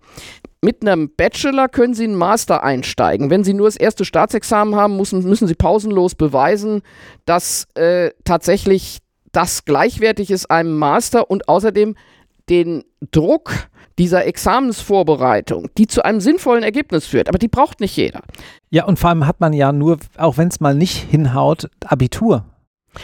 Mit 0.62 0.82
einem 0.82 1.10
Bachelor 1.14 1.68
können 1.68 1.94
Sie 1.94 2.04
einen 2.04 2.16
Master 2.16 2.64
einsteigen. 2.64 3.30
Wenn 3.30 3.44
Sie 3.44 3.54
nur 3.54 3.66
das 3.66 3.76
erste 3.76 4.04
Staatsexamen 4.04 4.74
haben, 4.74 4.96
müssen, 4.96 5.22
müssen 5.22 5.46
Sie 5.46 5.54
pausenlos 5.54 6.14
beweisen, 6.14 6.82
dass 7.24 7.68
äh, 7.74 8.10
tatsächlich 8.24 8.98
das 9.32 9.64
gleichwertig 9.64 10.30
ist 10.30 10.50
einem 10.50 10.76
Master 10.78 11.30
und 11.30 11.48
außerdem 11.48 11.94
den 12.48 12.84
Druck 13.10 13.52
dieser 13.98 14.26
Examensvorbereitung, 14.26 15.68
die 15.78 15.86
zu 15.86 16.04
einem 16.04 16.20
sinnvollen 16.20 16.62
Ergebnis 16.62 17.06
führt. 17.06 17.28
Aber 17.28 17.38
die 17.38 17.48
braucht 17.48 17.80
nicht 17.80 17.96
jeder. 17.96 18.20
Ja, 18.70 18.84
und 18.84 18.98
vor 18.98 19.10
allem 19.10 19.26
hat 19.26 19.40
man 19.40 19.52
ja 19.52 19.72
nur, 19.72 19.98
auch 20.16 20.36
wenn 20.36 20.48
es 20.48 20.60
mal 20.60 20.74
nicht 20.74 20.96
hinhaut, 20.96 21.68
Abitur. 21.84 22.44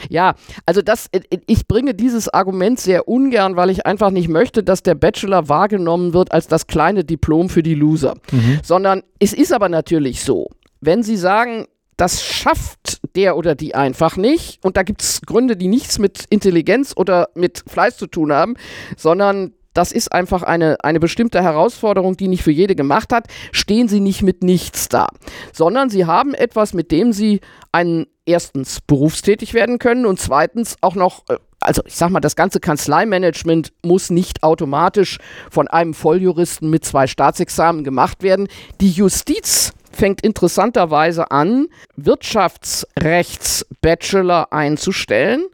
Ja, 0.08 0.34
also 0.66 0.82
das, 0.82 1.08
äh, 1.12 1.20
ich 1.46 1.66
bringe 1.68 1.94
dieses 1.94 2.28
Argument 2.28 2.80
sehr 2.80 3.08
ungern, 3.08 3.56
weil 3.56 3.70
ich 3.70 3.86
einfach 3.86 4.10
nicht 4.10 4.28
möchte, 4.28 4.62
dass 4.62 4.82
der 4.82 4.94
Bachelor 4.94 5.48
wahrgenommen 5.48 6.14
wird 6.14 6.32
als 6.32 6.48
das 6.48 6.66
kleine 6.66 7.04
Diplom 7.04 7.48
für 7.48 7.62
die 7.62 7.74
Loser. 7.74 8.14
Sondern 8.62 9.02
es 9.18 9.32
ist 9.32 9.52
aber 9.52 9.68
natürlich 9.68 10.22
so, 10.22 10.48
wenn 10.80 11.02
Sie 11.02 11.16
sagen, 11.16 11.66
das 11.96 12.24
schafft 12.24 13.00
der 13.14 13.36
oder 13.36 13.54
die 13.54 13.74
einfach 13.74 14.16
nicht, 14.16 14.64
und 14.64 14.76
da 14.76 14.82
gibt 14.82 15.02
es 15.02 15.20
Gründe, 15.20 15.56
die 15.56 15.68
nichts 15.68 15.98
mit 15.98 16.24
Intelligenz 16.30 16.94
oder 16.96 17.28
mit 17.34 17.62
Fleiß 17.66 17.96
zu 17.98 18.06
tun 18.06 18.32
haben, 18.32 18.54
sondern 18.96 19.52
das 19.74 19.92
ist 19.92 20.12
einfach 20.12 20.42
eine, 20.42 20.78
eine 20.82 21.00
bestimmte 21.00 21.42
Herausforderung, 21.42 22.16
die 22.16 22.28
nicht 22.28 22.42
für 22.42 22.50
jede 22.50 22.74
gemacht 22.74 23.12
hat, 23.12 23.26
stehen 23.52 23.88
Sie 23.88 24.00
nicht 24.00 24.22
mit 24.22 24.42
nichts 24.42 24.88
da, 24.88 25.08
sondern 25.52 25.90
Sie 25.90 26.06
haben 26.06 26.34
etwas, 26.34 26.74
mit 26.74 26.90
dem 26.90 27.12
Sie 27.12 27.40
einen 27.72 28.06
erstens 28.26 28.80
berufstätig 28.80 29.54
werden 29.54 29.78
können 29.78 30.06
und 30.06 30.18
zweitens 30.20 30.76
auch 30.80 30.94
noch, 30.94 31.24
äh, 31.28 31.36
also 31.60 31.82
ich 31.86 31.94
sag 31.94 32.10
mal, 32.10 32.20
das 32.20 32.36
ganze 32.36 32.60
Kanzleimanagement 32.60 33.72
muss 33.82 34.10
nicht 34.10 34.42
automatisch 34.42 35.18
von 35.50 35.68
einem 35.68 35.94
Volljuristen 35.94 36.68
mit 36.70 36.84
zwei 36.84 37.06
Staatsexamen 37.06 37.84
gemacht 37.84 38.22
werden. 38.22 38.48
Die 38.80 38.90
Justiz 38.90 39.72
fängt 39.92 40.22
interessanterweise 40.22 41.30
an, 41.30 41.68
Wirtschaftsrechts-Bachelor 41.96 44.52
einzustellen 44.52 45.44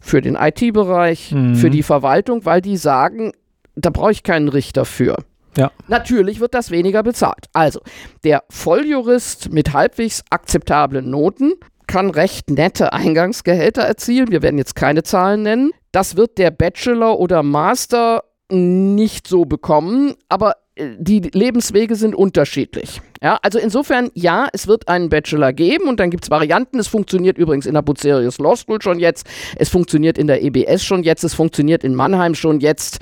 für 0.00 0.20
den 0.20 0.36
IT-Bereich, 0.36 1.34
für 1.54 1.70
die 1.70 1.82
Verwaltung, 1.82 2.44
weil 2.44 2.60
die 2.60 2.76
sagen, 2.76 3.32
da 3.76 3.90
brauche 3.90 4.12
ich 4.12 4.22
keinen 4.22 4.48
Richter 4.48 4.84
für. 4.84 5.16
Ja. 5.56 5.70
Natürlich 5.88 6.40
wird 6.40 6.54
das 6.54 6.70
weniger 6.70 7.02
bezahlt. 7.02 7.46
Also, 7.52 7.80
der 8.24 8.44
Volljurist 8.50 9.52
mit 9.52 9.72
halbwegs 9.72 10.22
akzeptablen 10.30 11.08
Noten 11.08 11.54
kann 11.86 12.10
recht 12.10 12.50
nette 12.50 12.92
Eingangsgehälter 12.92 13.82
erzielen. 13.82 14.30
Wir 14.30 14.42
werden 14.42 14.58
jetzt 14.58 14.74
keine 14.74 15.02
Zahlen 15.02 15.42
nennen. 15.42 15.70
Das 15.92 16.16
wird 16.16 16.36
der 16.38 16.50
Bachelor 16.50 17.18
oder 17.18 17.42
Master 17.42 18.24
nicht 18.50 19.26
so 19.28 19.44
bekommen, 19.44 20.14
aber 20.28 20.56
die 20.78 21.20
Lebenswege 21.20 21.96
sind 21.96 22.14
unterschiedlich. 22.14 23.00
Ja, 23.22 23.38
also 23.42 23.58
insofern, 23.58 24.10
ja, 24.14 24.48
es 24.52 24.66
wird 24.66 24.88
einen 24.88 25.08
Bachelor 25.08 25.52
geben 25.52 25.88
und 25.88 25.98
dann 25.98 26.10
gibt 26.10 26.24
es 26.24 26.30
Varianten. 26.30 26.78
Es 26.78 26.86
funktioniert 26.86 27.38
übrigens 27.38 27.64
in 27.64 27.74
der 27.74 27.82
Bucerius 27.82 28.38
Law 28.38 28.56
School 28.56 28.82
schon 28.82 28.98
jetzt, 28.98 29.26
es 29.56 29.70
funktioniert 29.70 30.18
in 30.18 30.26
der 30.26 30.42
EBS 30.42 30.84
schon 30.84 31.02
jetzt, 31.02 31.24
es 31.24 31.34
funktioniert 31.34 31.82
in 31.82 31.94
Mannheim 31.94 32.34
schon 32.34 32.60
jetzt. 32.60 32.98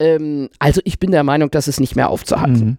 Ähm, 0.00 0.48
also 0.58 0.80
ich 0.84 0.98
bin 0.98 1.12
der 1.12 1.22
Meinung, 1.22 1.50
dass 1.50 1.68
es 1.68 1.78
nicht 1.78 1.94
mehr 1.94 2.10
aufzuhalten. 2.10 2.64
Mhm. 2.64 2.78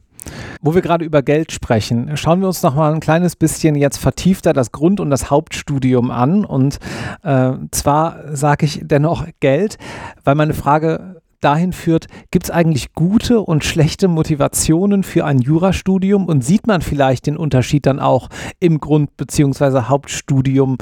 Wo 0.62 0.73
wir 0.73 0.82
gerade 0.82 1.03
über 1.03 1.21
Geld 1.21 1.51
sprechen, 1.51 2.15
schauen 2.15 2.39
wir 2.39 2.47
uns 2.47 2.63
noch 2.63 2.75
mal 2.75 2.93
ein 2.93 3.01
kleines 3.01 3.36
bisschen 3.36 3.75
jetzt 3.75 3.97
vertiefter 3.97 4.53
das 4.53 4.71
Grund- 4.71 5.01
und 5.01 5.10
das 5.10 5.29
Hauptstudium 5.29 6.12
an. 6.12 6.45
Und 6.45 6.79
äh, 7.23 7.51
zwar 7.71 8.36
sage 8.36 8.65
ich 8.65 8.79
dennoch 8.84 9.25
Geld, 9.41 9.77
weil 10.23 10.36
meine 10.36 10.53
Frage 10.53 11.21
dahin 11.43 11.73
führt, 11.73 12.08
gibt 12.32 12.45
es 12.45 12.51
eigentlich 12.51 12.93
gute 12.93 13.41
und 13.41 13.63
schlechte 13.63 14.08
Motivationen 14.08 15.03
für 15.03 15.25
ein 15.25 15.39
Jurastudium 15.39 16.27
und 16.27 16.43
sieht 16.43 16.67
man 16.67 16.82
vielleicht 16.82 17.27
den 17.27 17.38
Unterschied 17.38 17.86
dann 17.86 17.99
auch 17.99 18.29
im 18.60 18.79
Grund- 18.79 19.15
bzw. 19.17 19.84
Hauptstudium, 19.89 20.77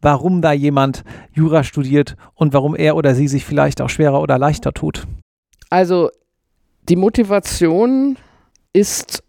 warum 0.00 0.42
da 0.42 0.52
jemand 0.52 1.04
Jura 1.32 1.64
studiert 1.64 2.16
und 2.34 2.52
warum 2.54 2.74
er 2.74 2.96
oder 2.96 3.14
sie 3.14 3.28
sich 3.28 3.44
vielleicht 3.44 3.80
auch 3.80 3.90
schwerer 3.90 4.20
oder 4.20 4.38
leichter 4.38 4.72
tut? 4.72 5.06
Also 5.70 6.10
die 6.88 6.96
Motivation 6.96 8.16
ist 8.72 9.22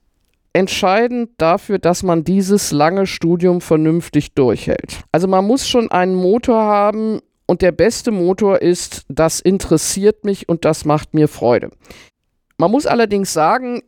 entscheidend 0.53 1.29
dafür, 1.37 1.77
dass 1.79 2.03
man 2.03 2.23
dieses 2.23 2.71
lange 2.71 3.05
Studium 3.05 3.61
vernünftig 3.61 4.33
durchhält. 4.33 5.01
Also 5.11 5.27
man 5.27 5.45
muss 5.45 5.67
schon 5.67 5.91
einen 5.91 6.15
Motor 6.15 6.63
haben 6.63 7.19
und 7.47 7.61
der 7.61 7.71
beste 7.71 8.11
Motor 8.11 8.61
ist, 8.61 9.05
das 9.09 9.39
interessiert 9.39 10.25
mich 10.25 10.47
und 10.47 10.65
das 10.65 10.85
macht 10.85 11.13
mir 11.13 11.27
Freude. 11.27 11.71
Man 12.57 12.71
muss 12.71 12.85
allerdings 12.85 13.33
sagen, 13.33 13.81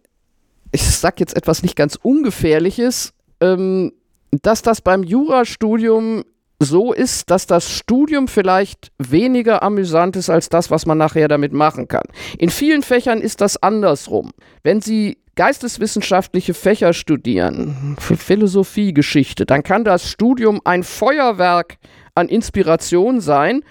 ich 0.71 0.83
sage 0.83 1.17
jetzt 1.19 1.35
etwas 1.35 1.61
nicht 1.61 1.75
ganz 1.75 1.95
Ungefährliches, 2.01 3.13
ähm, 3.41 3.91
dass 4.31 4.61
das 4.61 4.81
beim 4.81 5.03
Jurastudium 5.03 6.23
so 6.59 6.93
ist, 6.93 7.31
dass 7.31 7.47
das 7.47 7.71
Studium 7.71 8.27
vielleicht 8.27 8.91
weniger 8.97 9.63
amüsant 9.63 10.15
ist 10.15 10.29
als 10.29 10.49
das, 10.49 10.69
was 10.69 10.85
man 10.85 10.97
nachher 10.97 11.27
damit 11.27 11.53
machen 11.53 11.87
kann. 11.87 12.03
In 12.37 12.49
vielen 12.49 12.83
Fächern 12.83 13.21
ist 13.21 13.41
das 13.41 13.61
andersrum. 13.61 14.31
Wenn 14.61 14.81
Sie 14.81 15.17
geisteswissenschaftliche 15.35 16.53
Fächer 16.53 16.91
studieren, 16.91 17.95
Philosophie, 17.97 18.93
Geschichte, 18.93 19.45
dann 19.45 19.63
kann 19.63 19.85
das 19.85 20.09
Studium 20.09 20.59
ein 20.65 20.83
Feuerwerk 20.83 21.77
an 22.15 22.29
Inspiration 22.29 23.21
sein 23.21 23.63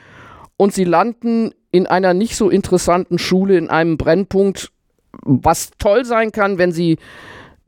und 0.57 0.73
Sie 0.73 0.85
landen 0.85 1.53
in 1.71 1.87
einer 1.87 2.15
nicht 2.15 2.37
so 2.37 2.51
interessanten 2.51 3.19
Schule, 3.19 3.57
in 3.57 3.69
einem 3.69 3.97
Brennpunkt, 3.97 4.71
was 5.23 5.71
toll 5.79 6.05
sein 6.05 6.33
kann, 6.33 6.59
wenn 6.59 6.73
Sie 6.73 6.99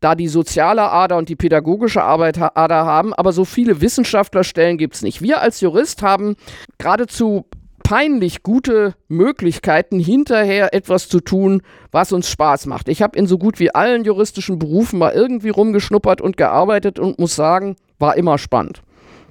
da 0.00 0.14
die 0.14 0.28
soziale 0.28 0.90
Ader 0.90 1.18
und 1.18 1.28
die 1.28 1.37
pädagogische 1.37 2.02
Arbeit 2.02 2.38
Ader 2.38 2.87
haben, 2.87 3.12
aber 3.12 3.33
so 3.33 3.44
viele 3.44 3.80
Wissenschaftlerstellen 3.80 4.78
gibt 4.78 4.94
es 4.94 5.02
nicht. 5.02 5.20
Wir 5.20 5.42
als 5.42 5.61
Jurist 5.61 6.02
haben 6.02 6.37
geradezu 6.78 7.44
peinlich 7.83 8.42
gute 8.42 8.94
Möglichkeiten, 9.09 9.98
hinterher 9.98 10.72
etwas 10.74 11.09
zu 11.09 11.20
tun, 11.20 11.62
was 11.90 12.12
uns 12.12 12.28
Spaß 12.30 12.66
macht. 12.66 12.88
Ich 12.88 13.02
habe 13.02 13.18
in 13.18 13.26
so 13.26 13.37
gut 13.37 13.59
wie 13.59 13.74
allen 13.74 14.04
juristischen 14.04 14.59
Berufen 14.59 14.98
mal 14.98 15.12
irgendwie 15.12 15.48
rumgeschnuppert 15.50 16.20
und 16.20 16.37
gearbeitet 16.37 16.98
und 16.98 17.18
muss 17.18 17.35
sagen, 17.35 17.76
war 17.98 18.16
immer 18.16 18.38
spannend. 18.38 18.83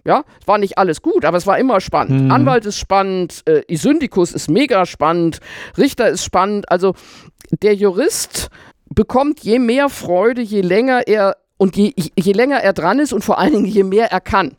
Ja, 0.09 0.23
es 0.41 0.47
war 0.47 0.57
nicht 0.57 0.79
alles 0.79 1.03
gut, 1.03 1.23
aber 1.23 1.37
es 1.37 1.45
war 1.45 1.59
immer 1.59 1.81
spannend. 1.81 2.23
Mhm. 2.23 2.31
Anwalt 2.31 2.65
ist 2.65 2.79
spannend, 2.79 3.43
äh, 3.45 3.61
Syndikus 3.77 4.31
ist 4.31 4.49
mega 4.49 4.87
spannend, 4.87 5.39
Richter 5.77 6.09
ist 6.09 6.23
spannend. 6.23 6.71
Also 6.71 6.95
der 7.61 7.75
Jurist 7.75 8.49
bekommt 8.89 9.41
je 9.41 9.59
mehr 9.59 9.87
Freude, 9.87 10.41
je 10.41 10.61
länger 10.61 11.07
er 11.07 11.37
und 11.57 11.77
je, 11.77 11.93
je 11.95 12.31
länger 12.31 12.57
er 12.57 12.73
dran 12.73 12.97
ist 12.97 13.13
und 13.13 13.23
vor 13.23 13.37
allen 13.37 13.53
Dingen 13.53 13.65
je 13.65 13.83
mehr 13.83 14.11
er 14.11 14.19
kann. 14.19 14.55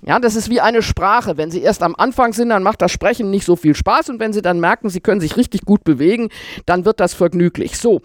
Ja, 0.00 0.18
das 0.18 0.34
ist 0.34 0.48
wie 0.48 0.62
eine 0.62 0.80
Sprache. 0.80 1.36
Wenn 1.36 1.50
Sie 1.50 1.60
erst 1.60 1.82
am 1.82 1.94
Anfang 1.94 2.32
sind, 2.32 2.48
dann 2.48 2.62
macht 2.62 2.80
das 2.80 2.90
Sprechen 2.90 3.30
nicht 3.30 3.44
so 3.44 3.54
viel 3.54 3.74
Spaß 3.74 4.08
und 4.08 4.18
wenn 4.18 4.32
Sie 4.32 4.40
dann 4.40 4.60
merken, 4.60 4.88
Sie 4.88 5.00
können 5.00 5.20
sich 5.20 5.36
richtig 5.36 5.66
gut 5.66 5.84
bewegen, 5.84 6.30
dann 6.64 6.86
wird 6.86 7.00
das 7.00 7.12
vergnüglich. 7.12 7.76
So, 7.76 8.00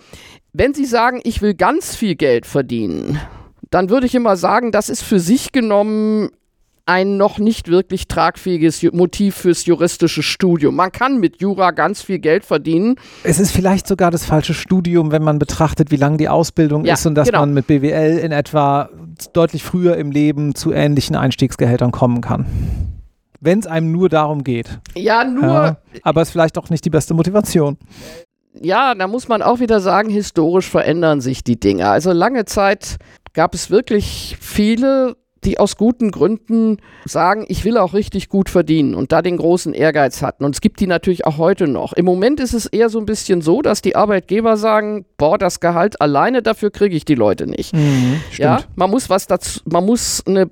wenn 0.51 0.73
Sie 0.73 0.83
sagen, 0.83 1.21
ich 1.23 1.41
will 1.41 1.53
ganz 1.53 1.95
viel 1.95 2.15
Geld 2.15 2.45
verdienen, 2.45 3.17
dann 3.69 3.89
würde 3.89 4.07
ich 4.07 4.13
immer 4.13 4.35
sagen, 4.35 4.73
das 4.73 4.89
ist 4.89 5.03
für 5.03 5.21
sich 5.21 5.53
genommen 5.53 6.31
ein 6.85 7.17
noch 7.17 7.37
nicht 7.37 7.67
wirklich 7.69 8.07
tragfähiges 8.07 8.83
Motiv 8.91 9.35
fürs 9.35 9.65
juristische 9.65 10.23
Studium. 10.23 10.75
Man 10.75 10.91
kann 10.91 11.19
mit 11.19 11.41
Jura 11.41 11.71
ganz 11.71 12.01
viel 12.01 12.19
Geld 12.19 12.43
verdienen. 12.43 12.95
Es 13.23 13.39
ist 13.39 13.51
vielleicht 13.51 13.87
sogar 13.87 14.11
das 14.11 14.25
falsche 14.25 14.53
Studium, 14.53 15.11
wenn 15.11 15.23
man 15.23 15.39
betrachtet, 15.39 15.91
wie 15.91 15.95
lang 15.97 16.17
die 16.17 16.27
Ausbildung 16.29 16.83
Ja, 16.85 16.95
ist 16.95 17.05
und 17.05 17.15
dass 17.15 17.27
genau. 17.27 17.41
man 17.41 17.53
mit 17.53 17.67
BWL 17.67 18.17
in 18.19 18.31
etwa 18.31 18.89
deutlich 19.33 19.63
früher 19.63 19.95
im 19.97 20.11
Leben 20.11 20.55
zu 20.55 20.71
ähnlichen 20.71 21.15
Einstiegsgehältern 21.15 21.91
kommen 21.91 22.21
kann. 22.21 22.45
Wenn 23.39 23.59
es 23.59 23.67
einem 23.67 23.91
nur 23.91 24.09
darum 24.09 24.43
geht. 24.43 24.79
Ja, 24.95 25.23
nur, 25.23 25.43
Ja, 25.43 25.77
aber 26.03 26.21
es 26.21 26.27
ist 26.29 26.31
vielleicht 26.33 26.57
auch 26.57 26.69
nicht 26.69 26.85
die 26.85 26.89
beste 26.91 27.13
Motivation. 27.13 27.77
ja, 28.53 28.93
da 28.95 29.07
muss 29.07 29.27
man 29.27 29.41
auch 29.41 29.59
wieder 29.59 29.79
sagen, 29.79 30.09
historisch 30.09 30.69
verändern 30.69 31.21
sich 31.21 31.43
die 31.43 31.59
Dinge. 31.59 31.87
Also 31.89 32.11
lange 32.11 32.45
Zeit 32.45 32.97
gab 33.33 33.53
es 33.55 33.69
wirklich 33.71 34.37
viele, 34.41 35.15
die 35.43 35.59
aus 35.59 35.75
guten 35.75 36.11
Gründen 36.11 36.77
sagen, 37.05 37.45
ich 37.47 37.65
will 37.65 37.77
auch 37.77 37.93
richtig 37.93 38.29
gut 38.29 38.49
verdienen 38.49 38.93
und 38.93 39.11
da 39.11 39.21
den 39.21 39.37
großen 39.37 39.73
Ehrgeiz 39.73 40.21
hatten. 40.21 40.45
Und 40.45 40.55
es 40.55 40.61
gibt 40.61 40.79
die 40.79 40.87
natürlich 40.87 41.25
auch 41.25 41.37
heute 41.37 41.67
noch. 41.67 41.93
Im 41.93 42.05
Moment 42.05 42.39
ist 42.39 42.53
es 42.53 42.67
eher 42.67 42.89
so 42.89 42.99
ein 42.99 43.05
bisschen 43.05 43.41
so, 43.41 43.61
dass 43.61 43.81
die 43.81 43.95
Arbeitgeber 43.95 44.57
sagen, 44.57 45.05
boah, 45.17 45.37
das 45.37 45.59
Gehalt 45.59 45.99
alleine, 45.99 46.41
dafür 46.41 46.69
kriege 46.71 46.95
ich 46.95 47.05
die 47.05 47.15
Leute 47.15 47.47
nicht. 47.47 47.73
Ja, 48.37 48.63
man 48.75 48.91
muss 48.91 49.09
was 49.09 49.27
dazu, 49.27 49.61
man 49.65 49.85
muss 49.85 50.23
eine 50.27 50.49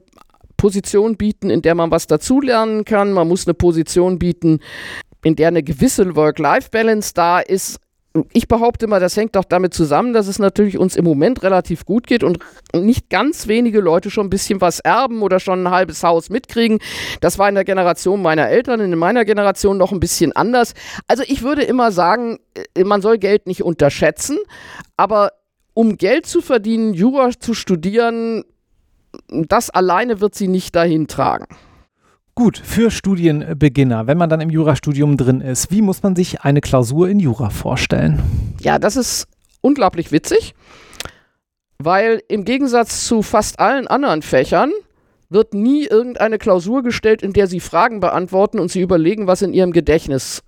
Position 0.57 1.15
bieten, 1.17 1.49
in 1.49 1.61
der 1.61 1.73
man 1.73 1.89
was 1.89 2.07
dazulernen 2.07 2.83
kann. 2.83 3.13
Man 3.13 3.27
muss 3.27 3.47
eine 3.47 3.53
Position 3.53 4.19
bieten, 4.19 4.59
in 5.23 5.35
der 5.35 5.47
eine 5.49 5.63
gewisse 5.63 6.15
Work-Life-Balance 6.15 7.13
da 7.13 7.39
ist. 7.39 7.79
Ich 8.33 8.47
behaupte 8.47 8.87
mal, 8.87 8.99
das 8.99 9.15
hängt 9.15 9.37
auch 9.37 9.45
damit 9.45 9.73
zusammen, 9.73 10.13
dass 10.13 10.27
es 10.27 10.39
natürlich 10.39 10.79
uns 10.79 10.95
im 10.95 11.05
Moment 11.05 11.43
relativ 11.43 11.85
gut 11.85 12.07
geht 12.07 12.23
und 12.23 12.39
nicht 12.73 13.09
ganz 13.09 13.47
wenige 13.47 13.81
Leute 13.81 14.09
schon 14.09 14.25
ein 14.25 14.31
bisschen 14.31 14.61
was 14.61 14.79
erben 14.79 15.21
oder 15.21 15.39
schon 15.39 15.63
ein 15.63 15.71
halbes 15.71 16.03
Haus 16.03 16.31
mitkriegen. 16.31 16.79
Das 17.21 17.37
war 17.37 17.47
in 17.47 17.55
der 17.55 17.65
Generation 17.65 18.21
meiner 18.21 18.49
Eltern, 18.49 18.79
in 18.79 18.97
meiner 18.97 19.25
Generation 19.25 19.77
noch 19.77 19.91
ein 19.91 19.99
bisschen 19.99 20.35
anders. 20.35 20.73
Also 21.07 21.23
ich 21.27 21.43
würde 21.43 21.61
immer 21.61 21.91
sagen, 21.91 22.39
äh, 22.75 22.83
man 22.83 23.03
soll 23.03 23.19
Geld 23.19 23.45
nicht 23.45 23.63
unterschätzen, 23.63 24.39
aber 24.97 25.33
um 25.75 25.97
Geld 25.97 26.25
zu 26.25 26.41
verdienen, 26.41 26.95
Jura 26.95 27.29
zu 27.39 27.53
studieren, 27.53 28.43
das 29.27 29.69
alleine 29.69 30.19
wird 30.19 30.33
sie 30.33 30.47
nicht 30.47 30.75
dahin 30.75 31.07
tragen. 31.07 31.45
Gut, 32.39 32.57
für 32.57 32.89
Studienbeginner, 32.89 34.07
wenn 34.07 34.17
man 34.17 34.29
dann 34.29 34.39
im 34.39 34.49
Jurastudium 34.49 35.17
drin 35.17 35.41
ist, 35.41 35.71
wie 35.71 35.81
muss 35.81 36.03
man 36.03 36.15
sich 36.15 36.39
eine 36.39 36.61
Klausur 36.61 37.09
in 37.09 37.19
Jura 37.19 37.49
vorstellen? 37.49 38.23
Ja, 38.61 38.79
das 38.79 38.95
ist 38.95 39.27
unglaublich 39.59 40.13
witzig, 40.13 40.55
weil 41.79 42.23
im 42.29 42.45
Gegensatz 42.45 43.05
zu 43.05 43.23
fast 43.23 43.59
allen 43.59 43.89
anderen 43.89 44.21
Fächern 44.21 44.71
wird 45.27 45.53
nie 45.53 45.85
irgendeine 45.85 46.37
Klausur 46.37 46.81
gestellt, 46.81 47.23
in 47.23 47.33
der 47.33 47.47
Sie 47.47 47.59
Fragen 47.59 47.99
beantworten 47.99 48.59
und 48.59 48.71
Sie 48.71 48.79
überlegen, 48.79 49.27
was 49.27 49.41
in 49.41 49.51
Ihrem 49.51 49.73
Gedächtnis 49.73 50.41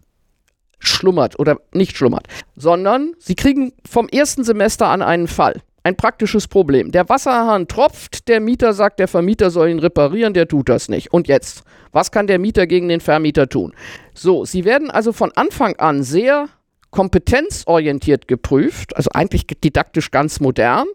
schlummert 0.80 1.40
oder 1.40 1.58
nicht 1.74 1.98
schlummert, 1.98 2.26
sondern 2.56 3.16
Sie 3.20 3.36
kriegen 3.36 3.74
vom 3.86 4.08
ersten 4.08 4.46
Semester 4.46 4.88
an 4.88 5.02
einen 5.02 5.28
Fall. 5.28 5.62
Ein 5.84 5.96
praktisches 5.96 6.48
Problem. 6.48 6.92
Der 6.92 7.10
Wasserhahn 7.10 7.68
tropft, 7.68 8.28
der 8.28 8.40
Mieter 8.40 8.74
sagt, 8.74 9.00
der 9.00 9.08
Vermieter 9.08 9.50
soll 9.50 9.70
ihn 9.70 9.80
reparieren, 9.80 10.34
der 10.34 10.48
tut 10.48 10.70
das 10.70 10.90
nicht. 10.90 11.12
Und 11.12 11.28
jetzt? 11.28 11.64
Was 11.92 12.12
kann 12.12 12.28
der 12.28 12.38
Mieter 12.38 12.68
gegen 12.68 12.88
den 12.88 13.02
Vermieter 13.02 13.50
tun? 13.50 13.74
So, 14.14 14.46
Sie 14.46 14.64
werden 14.64 14.92
also 14.92 15.12
von 15.12 15.32
Anfang 15.36 15.76
an 15.78 16.04
sehr 16.04 16.50
kompetenzorientiert 16.92 18.28
geprüft, 18.28 18.96
also 18.96 19.10
eigentlich 19.14 19.48
didaktisch 19.48 20.12
ganz 20.12 20.40
modern. 20.40 20.86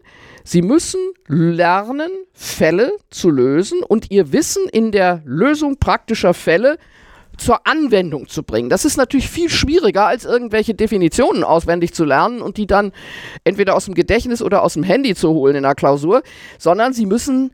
Sie 0.43 0.61
müssen 0.61 1.01
lernen, 1.27 2.11
Fälle 2.33 2.93
zu 3.09 3.29
lösen 3.29 3.83
und 3.83 4.09
ihr 4.11 4.31
Wissen 4.31 4.69
in 4.71 4.91
der 4.91 5.21
Lösung 5.25 5.77
praktischer 5.77 6.33
Fälle 6.33 6.77
zur 7.37 7.65
Anwendung 7.67 8.27
zu 8.27 8.43
bringen. 8.43 8.69
Das 8.69 8.85
ist 8.85 8.97
natürlich 8.97 9.29
viel 9.29 9.49
schwieriger, 9.49 10.07
als 10.07 10.25
irgendwelche 10.25 10.73
Definitionen 10.73 11.43
auswendig 11.43 11.93
zu 11.93 12.03
lernen 12.03 12.41
und 12.41 12.57
die 12.57 12.67
dann 12.67 12.91
entweder 13.43 13.75
aus 13.75 13.85
dem 13.85 13.93
Gedächtnis 13.93 14.41
oder 14.41 14.63
aus 14.63 14.73
dem 14.73 14.83
Handy 14.83 15.15
zu 15.15 15.29
holen 15.29 15.55
in 15.55 15.63
der 15.63 15.75
Klausur, 15.75 16.23
sondern 16.57 16.93
sie 16.93 17.05
müssen 17.05 17.51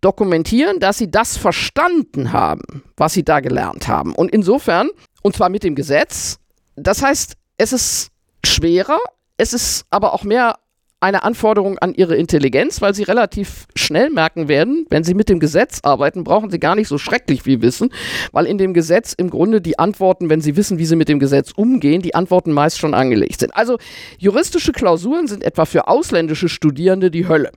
dokumentieren, 0.00 0.80
dass 0.80 0.98
sie 0.98 1.10
das 1.10 1.36
verstanden 1.36 2.32
haben, 2.32 2.82
was 2.96 3.12
sie 3.12 3.24
da 3.24 3.40
gelernt 3.40 3.88
haben. 3.88 4.14
Und 4.14 4.30
insofern, 4.30 4.90
und 5.22 5.36
zwar 5.36 5.48
mit 5.48 5.64
dem 5.64 5.74
Gesetz, 5.74 6.38
das 6.76 7.02
heißt, 7.02 7.34
es 7.58 7.72
ist 7.72 8.10
schwerer, 8.44 8.98
es 9.38 9.52
ist 9.52 9.84
aber 9.90 10.12
auch 10.12 10.24
mehr 10.24 10.56
eine 11.00 11.24
Anforderung 11.24 11.78
an 11.78 11.94
ihre 11.94 12.16
Intelligenz, 12.16 12.80
weil 12.80 12.94
sie 12.94 13.02
relativ 13.02 13.66
schnell 13.74 14.10
merken 14.10 14.48
werden, 14.48 14.86
wenn 14.88 15.04
sie 15.04 15.14
mit 15.14 15.28
dem 15.28 15.40
Gesetz 15.40 15.80
arbeiten, 15.82 16.24
brauchen 16.24 16.50
sie 16.50 16.58
gar 16.58 16.74
nicht 16.74 16.88
so 16.88 16.96
schrecklich 16.96 17.42
viel 17.42 17.60
wissen, 17.60 17.90
weil 18.32 18.46
in 18.46 18.56
dem 18.56 18.72
Gesetz 18.72 19.12
im 19.12 19.28
Grunde 19.28 19.60
die 19.60 19.78
Antworten, 19.78 20.30
wenn 20.30 20.40
sie 20.40 20.56
wissen, 20.56 20.78
wie 20.78 20.86
sie 20.86 20.96
mit 20.96 21.08
dem 21.08 21.18
Gesetz 21.18 21.52
umgehen, 21.54 22.00
die 22.00 22.14
Antworten 22.14 22.52
meist 22.52 22.78
schon 22.78 22.94
angelegt 22.94 23.40
sind. 23.40 23.54
Also 23.54 23.78
juristische 24.18 24.72
Klausuren 24.72 25.26
sind 25.26 25.44
etwa 25.44 25.66
für 25.66 25.86
ausländische 25.86 26.48
Studierende 26.48 27.10
die 27.10 27.28
Hölle 27.28 27.52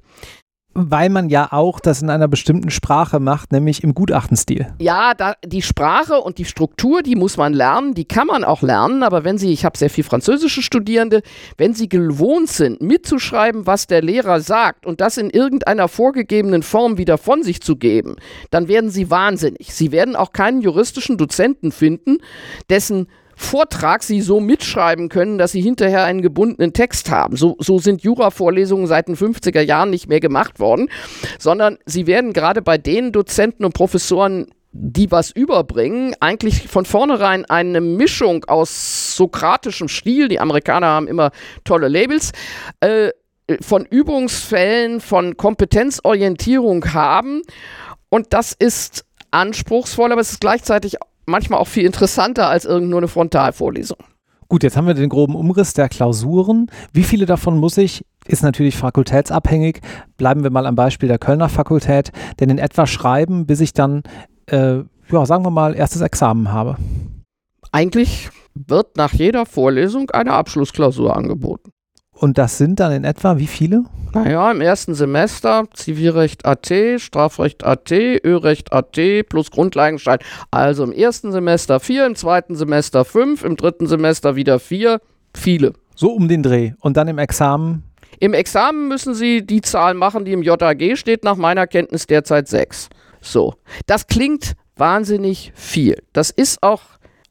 weil 0.74 1.10
man 1.10 1.30
ja 1.30 1.52
auch 1.52 1.80
das 1.80 2.02
in 2.02 2.10
einer 2.10 2.28
bestimmten 2.28 2.70
Sprache 2.70 3.20
macht, 3.20 3.52
nämlich 3.52 3.84
im 3.84 3.94
Gutachtenstil. 3.94 4.68
Ja, 4.80 5.14
da, 5.14 5.34
die 5.44 5.62
Sprache 5.62 6.22
und 6.22 6.38
die 6.38 6.46
Struktur, 6.46 7.02
die 7.02 7.16
muss 7.16 7.38
man 7.38 7.54
lernen, 7.54 7.96
die 7.96 8.06
kann 8.06 8.28
man 8.28 8.44
auch 8.44 8.62
lernen, 8.62 9.04
aber 9.04 9.24
wenn 9.24 9.38
Sie, 9.38 9.52
ich 9.52 9.66
habe 9.66 9.78
sehr 9.78 9.90
viel 9.90 10.04
französische 10.04 10.62
Studierende, 10.62 11.22
wenn 11.58 11.74
Sie 11.74 11.90
gewohnt 11.90 12.50
sind, 12.50 12.82
mitzuschreiben, 12.82 13.66
was 13.66 13.88
der 13.88 14.02
Lehrer 14.02 14.42
sagt 14.42 14.86
und 14.86 15.02
das 15.02 15.18
in 15.18 15.30
irgendeiner 15.30 15.88
vorgegebenen 15.88 16.64
Form 16.64 16.98
wieder 16.98 17.18
von 17.18 17.44
sich 17.44 17.62
zu 17.62 17.76
geben, 17.76 18.16
dann 18.52 18.68
werden 18.68 18.90
Sie 18.90 19.10
wahnsinnig. 19.10 19.74
Sie 19.74 19.92
werden 19.92 20.16
auch 20.16 20.34
keinen 20.34 20.62
juristischen 20.62 21.18
Dozenten 21.18 21.72
finden, 21.72 22.20
dessen 22.70 23.08
Vortrag 23.42 24.04
sie 24.04 24.20
so 24.20 24.42
mitschreiben 24.42 25.08
können, 25.08 25.38
dass 25.38 25.54
sie 25.54 25.62
hinterher 25.62 26.04
einen 26.04 26.22
gebundenen 26.22 26.74
Text 26.74 27.10
haben. 27.10 27.38
So, 27.38 27.56
so 27.60 27.80
sind 27.80 28.04
Jura-Vorlesungen 28.04 28.86
seit 28.86 29.08
den 29.08 29.16
50er 29.16 29.62
Jahren 29.62 29.90
nicht 29.90 30.10
mehr 30.10 30.20
gemacht 30.20 30.60
worden, 30.60 30.90
sondern 31.40 31.78
sie 31.86 32.06
werden 32.06 32.34
gerade 32.34 32.62
bei 32.62 32.78
den 32.78 33.14
Dozenten 33.14 33.64
und 33.64 33.74
Professoren 33.74 34.48
die 34.72 35.10
was 35.10 35.32
überbringen, 35.32 36.16
eigentlich 36.20 36.68
von 36.68 36.86
vornherein 36.86 37.44
eine 37.46 37.82
Mischung 37.82 38.46
aus 38.46 39.16
sokratischem 39.16 39.88
Stil, 39.88 40.28
die 40.28 40.40
Amerikaner 40.40 40.88
haben 40.88 41.08
immer 41.08 41.32
tolle 41.64 41.88
Labels, 41.88 42.34
äh, 42.82 43.10
von 43.62 43.86
Übungsfällen, 43.86 45.02
von 45.02 45.38
Kompetenzorientierung 45.38 46.94
haben. 46.94 47.42
Und 48.10 48.34
das 48.34 48.54
ist 48.54 49.06
anspruchsvoll, 49.32 50.12
aber 50.12 50.22
es 50.22 50.34
ist 50.34 50.42
gleichzeitig 50.42 50.98
manchmal 51.30 51.60
auch 51.60 51.68
viel 51.68 51.86
interessanter 51.86 52.50
als 52.50 52.66
irgend 52.66 52.90
nur 52.90 53.00
eine 53.00 53.08
Frontalvorlesung. 53.08 53.98
Gut, 54.48 54.64
jetzt 54.64 54.76
haben 54.76 54.88
wir 54.88 54.96
den 54.96 55.10
groben 55.10 55.36
Umriss 55.36 55.74
der 55.74 55.90
Klausuren. 55.90 56.72
Wie 56.92 57.04
viele 57.04 57.28
davon 57.28 57.60
muss 57.60 57.78
ich, 57.78 58.04
ist 58.26 58.42
natürlich 58.42 58.76
fakultätsabhängig. 58.76 59.82
Bleiben 60.18 60.42
wir 60.42 60.50
mal 60.50 60.66
am 60.66 60.74
Beispiel 60.74 61.08
der 61.08 61.20
Kölner 61.20 61.50
Fakultät, 61.50 62.12
denn 62.40 62.50
in 62.50 62.58
etwa 62.58 62.88
schreiben, 62.88 63.46
bis 63.46 63.60
ich 63.62 63.74
dann, 63.74 64.02
äh, 64.48 64.80
ja, 65.12 65.26
sagen 65.26 65.46
wir 65.46 65.52
mal, 65.52 65.76
erstes 65.76 66.02
Examen 66.02 66.52
habe. 66.52 66.78
Eigentlich 67.72 68.30
wird 68.56 68.98
nach 68.98 69.14
jeder 69.14 69.46
Vorlesung 69.46 70.10
eine 70.10 70.34
Abschlussklausur 70.34 71.16
angeboten. 71.16 71.72
Und 72.20 72.38
das 72.38 72.58
sind 72.58 72.82
dann 72.82 72.92
in 72.92 73.06
etwa 73.06 73.38
wie 73.38 73.48
viele? 73.48 73.86
Naja, 74.14 74.52
im 74.52 74.60
ersten 74.60 74.94
Semester 74.94 75.64
Zivilrecht 75.74 76.46
AT, 76.46 76.70
Strafrecht 76.98 77.64
AT, 77.64 77.92
Örecht 77.92 78.74
AT 78.74 79.00
plus 79.30 79.52
Grundlagenschein. 79.52 80.20
Also 80.52 80.84
im 80.84 80.92
ersten 80.92 81.32
Semester 81.32 81.80
vier, 81.80 82.06
im 82.06 82.16
zweiten 82.16 82.56
Semester 82.56 83.06
fünf, 83.06 83.46
im 83.46 83.56
dritten 83.56 83.88
Semester 83.88 84.36
wieder 84.36 84.60
vier. 84.60 85.00
Viele. 85.34 85.72
So 85.96 86.12
um 86.12 86.28
den 86.28 86.44
Dreh. 86.44 86.74
Und 86.82 86.98
dann 86.98 87.08
im 87.08 87.20
Examen? 87.20 87.84
Im 88.20 88.34
Examen 88.34 88.90
müssen 88.90 89.14
Sie 89.14 89.46
die 89.46 89.62
Zahl 89.62 89.94
machen, 89.94 90.26
die 90.26 90.34
im 90.34 90.44
JAG 90.44 90.98
steht, 90.98 91.24
nach 91.24 91.38
meiner 91.38 91.68
Kenntnis 91.68 92.06
derzeit 92.06 92.50
sechs. 92.50 92.90
So. 93.22 93.54
Das 93.86 94.08
klingt 94.08 94.56
wahnsinnig 94.76 95.54
viel. 95.56 96.04
Das 96.12 96.32
ist 96.32 96.62
auch 96.64 96.82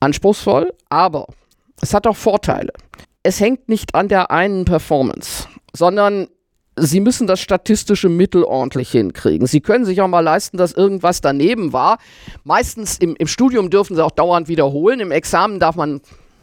anspruchsvoll, 0.00 0.72
aber 0.88 1.26
es 1.82 1.92
hat 1.92 2.06
auch 2.06 2.16
Vorteile 2.16 2.72
es 3.28 3.40
hängt 3.40 3.68
nicht 3.68 3.94
an 3.94 4.08
der 4.08 4.30
einen 4.30 4.64
Performance, 4.64 5.48
sondern 5.74 6.28
Sie 6.80 7.00
müssen 7.00 7.26
das 7.26 7.40
statistische 7.40 8.08
Mittel 8.08 8.42
ordentlich 8.42 8.90
hinkriegen. 8.90 9.46
Sie 9.46 9.60
können 9.60 9.84
sich 9.84 10.00
auch 10.00 10.08
mal 10.08 10.20
leisten, 10.20 10.56
dass 10.56 10.72
irgendwas 10.72 11.20
daneben 11.20 11.72
war. 11.72 11.98
Meistens 12.44 12.96
im, 12.98 13.16
im 13.16 13.26
Studium 13.26 13.68
dürfen 13.68 13.96
Sie 13.96 14.04
auch 14.04 14.12
dauernd 14.12 14.48
wiederholen. 14.48 15.00
Im 15.00 15.10
Examen 15.10 15.58
darf 15.58 15.74
man 15.74 16.00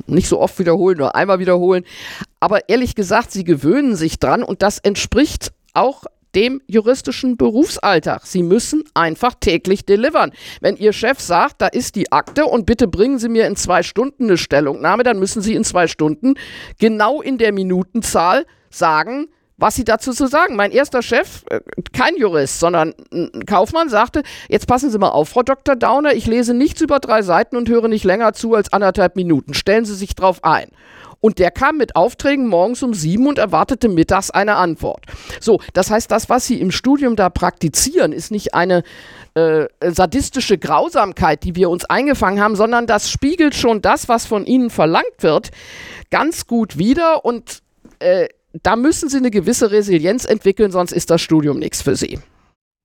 nicht 0.07 0.27
so 0.27 0.39
oft 0.39 0.59
wiederholen, 0.59 0.97
nur 0.97 1.15
einmal 1.15 1.39
wiederholen. 1.39 1.85
Aber 2.39 2.69
ehrlich 2.69 2.93
gesagt, 2.93 3.31
Sie 3.31 3.45
gewöhnen 3.45 3.95
sich 3.95 4.19
dran 4.19 4.43
und 4.43 4.61
das 4.61 4.77
entspricht 4.77 5.53
auch 5.73 6.03
dem 6.35 6.61
juristischen 6.67 7.37
Berufsalltag. 7.37 8.25
Sie 8.25 8.43
müssen 8.43 8.83
einfach 8.93 9.35
täglich 9.39 9.85
delivern. 9.85 10.31
Wenn 10.61 10.77
Ihr 10.77 10.93
Chef 10.93 11.19
sagt, 11.19 11.61
da 11.61 11.67
ist 11.67 11.95
die 11.95 12.11
Akte 12.11 12.45
und 12.45 12.65
bitte 12.65 12.87
bringen 12.87 13.17
Sie 13.17 13.29
mir 13.29 13.47
in 13.47 13.55
zwei 13.55 13.83
Stunden 13.83 14.25
eine 14.25 14.37
Stellungnahme, 14.37 15.03
dann 15.03 15.19
müssen 15.19 15.41
Sie 15.41 15.55
in 15.55 15.63
zwei 15.63 15.87
Stunden 15.87 16.35
genau 16.79 17.21
in 17.21 17.37
der 17.37 17.53
Minutenzahl 17.53 18.45
sagen, 18.69 19.27
was 19.57 19.75
sie 19.75 19.83
dazu 19.83 20.11
zu 20.11 20.27
sagen. 20.27 20.55
Mein 20.55 20.71
erster 20.71 21.01
Chef, 21.01 21.43
äh, 21.49 21.61
kein 21.93 22.15
Jurist, 22.17 22.59
sondern 22.59 22.93
ein 23.11 23.45
Kaufmann, 23.45 23.89
sagte, 23.89 24.23
jetzt 24.49 24.67
passen 24.67 24.89
Sie 24.89 24.97
mal 24.97 25.09
auf, 25.09 25.29
Frau 25.29 25.43
Dr. 25.43 25.75
Dauner, 25.75 26.13
ich 26.13 26.27
lese 26.27 26.53
nichts 26.53 26.81
über 26.81 26.99
drei 26.99 27.21
Seiten 27.21 27.55
und 27.55 27.69
höre 27.69 27.87
nicht 27.87 28.03
länger 28.03 28.33
zu 28.33 28.53
als 28.53 28.73
anderthalb 28.73 29.15
Minuten. 29.15 29.53
Stellen 29.53 29.85
Sie 29.85 29.95
sich 29.95 30.15
drauf 30.15 30.43
ein. 30.43 30.69
Und 31.25 31.39
der 31.39 31.49
kam 31.49 31.77
mit 31.77 31.95
Aufträgen 31.95 32.45
morgens 32.45 32.83
um 32.83 32.93
sieben 32.93 33.25
und 33.25 33.39
erwartete 33.39 33.89
mittags 33.89 34.29
eine 34.29 34.57
Antwort. 34.57 35.05
So, 35.39 35.59
das 35.73 35.89
heißt, 35.89 36.11
das, 36.11 36.29
was 36.29 36.45
Sie 36.45 36.61
im 36.61 36.69
Studium 36.69 37.15
da 37.15 37.31
praktizieren, 37.31 38.11
ist 38.11 38.29
nicht 38.29 38.53
eine 38.53 38.83
äh, 39.33 39.65
sadistische 39.81 40.59
Grausamkeit, 40.59 41.43
die 41.43 41.55
wir 41.55 41.71
uns 41.71 41.83
eingefangen 41.85 42.39
haben, 42.39 42.55
sondern 42.55 42.85
das 42.85 43.09
spiegelt 43.09 43.55
schon 43.55 43.81
das, 43.81 44.07
was 44.07 44.27
von 44.27 44.45
Ihnen 44.45 44.69
verlangt 44.69 45.15
wird, 45.21 45.49
ganz 46.11 46.45
gut 46.45 46.77
wider 46.77 47.25
und 47.25 47.63
äh, 47.97 48.27
da 48.61 48.75
müssen 48.75 49.09
Sie 49.09 49.17
eine 49.17 49.31
gewisse 49.31 49.71
Resilienz 49.71 50.25
entwickeln, 50.25 50.71
sonst 50.71 50.91
ist 50.91 51.09
das 51.09 51.23
Studium 51.23 51.57
nichts 51.57 51.81
für 51.81 51.95
Sie 51.95 52.19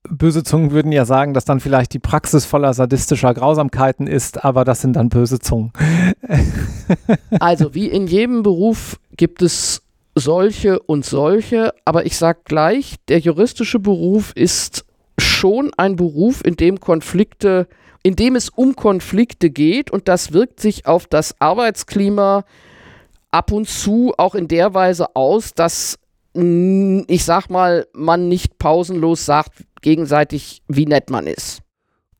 böse 0.08 0.42
Zungen 0.42 0.70
würden 0.70 0.92
ja 0.92 1.04
sagen, 1.04 1.34
dass 1.34 1.44
dann 1.44 1.60
vielleicht 1.60 1.92
die 1.92 1.98
Praxis 1.98 2.46
voller 2.46 2.72
sadistischer 2.74 3.34
Grausamkeiten 3.34 4.06
ist, 4.06 4.44
aber 4.44 4.64
das 4.64 4.80
sind 4.80 4.94
dann 4.94 5.08
böse 5.08 5.38
Zungen. 5.38 5.72
also 7.40 7.74
wie 7.74 7.86
in 7.86 8.06
jedem 8.06 8.42
Beruf 8.42 8.98
gibt 9.16 9.42
es 9.42 9.82
solche 10.14 10.80
und 10.80 11.04
solche, 11.04 11.72
aber 11.84 12.06
ich 12.06 12.16
sage 12.16 12.40
gleich, 12.44 12.96
der 13.08 13.18
juristische 13.18 13.78
Beruf 13.78 14.32
ist 14.34 14.84
schon 15.18 15.70
ein 15.76 15.96
Beruf, 15.96 16.42
in 16.44 16.56
dem 16.56 16.80
Konflikte, 16.80 17.68
in 18.02 18.16
dem 18.16 18.34
es 18.34 18.48
um 18.48 18.74
Konflikte 18.74 19.50
geht 19.50 19.90
und 19.90 20.08
das 20.08 20.32
wirkt 20.32 20.60
sich 20.60 20.86
auf 20.86 21.06
das 21.06 21.40
Arbeitsklima 21.40 22.44
ab 23.30 23.52
und 23.52 23.68
zu 23.68 24.12
auch 24.16 24.34
in 24.34 24.48
der 24.48 24.74
Weise 24.74 25.14
aus, 25.14 25.54
dass 25.54 25.99
ich 26.32 27.24
sag 27.24 27.48
mal, 27.48 27.86
man 27.92 28.28
nicht 28.28 28.58
pausenlos 28.58 29.26
sagt 29.26 29.64
gegenseitig, 29.82 30.62
wie 30.68 30.86
nett 30.86 31.10
man 31.10 31.26
ist. 31.26 31.62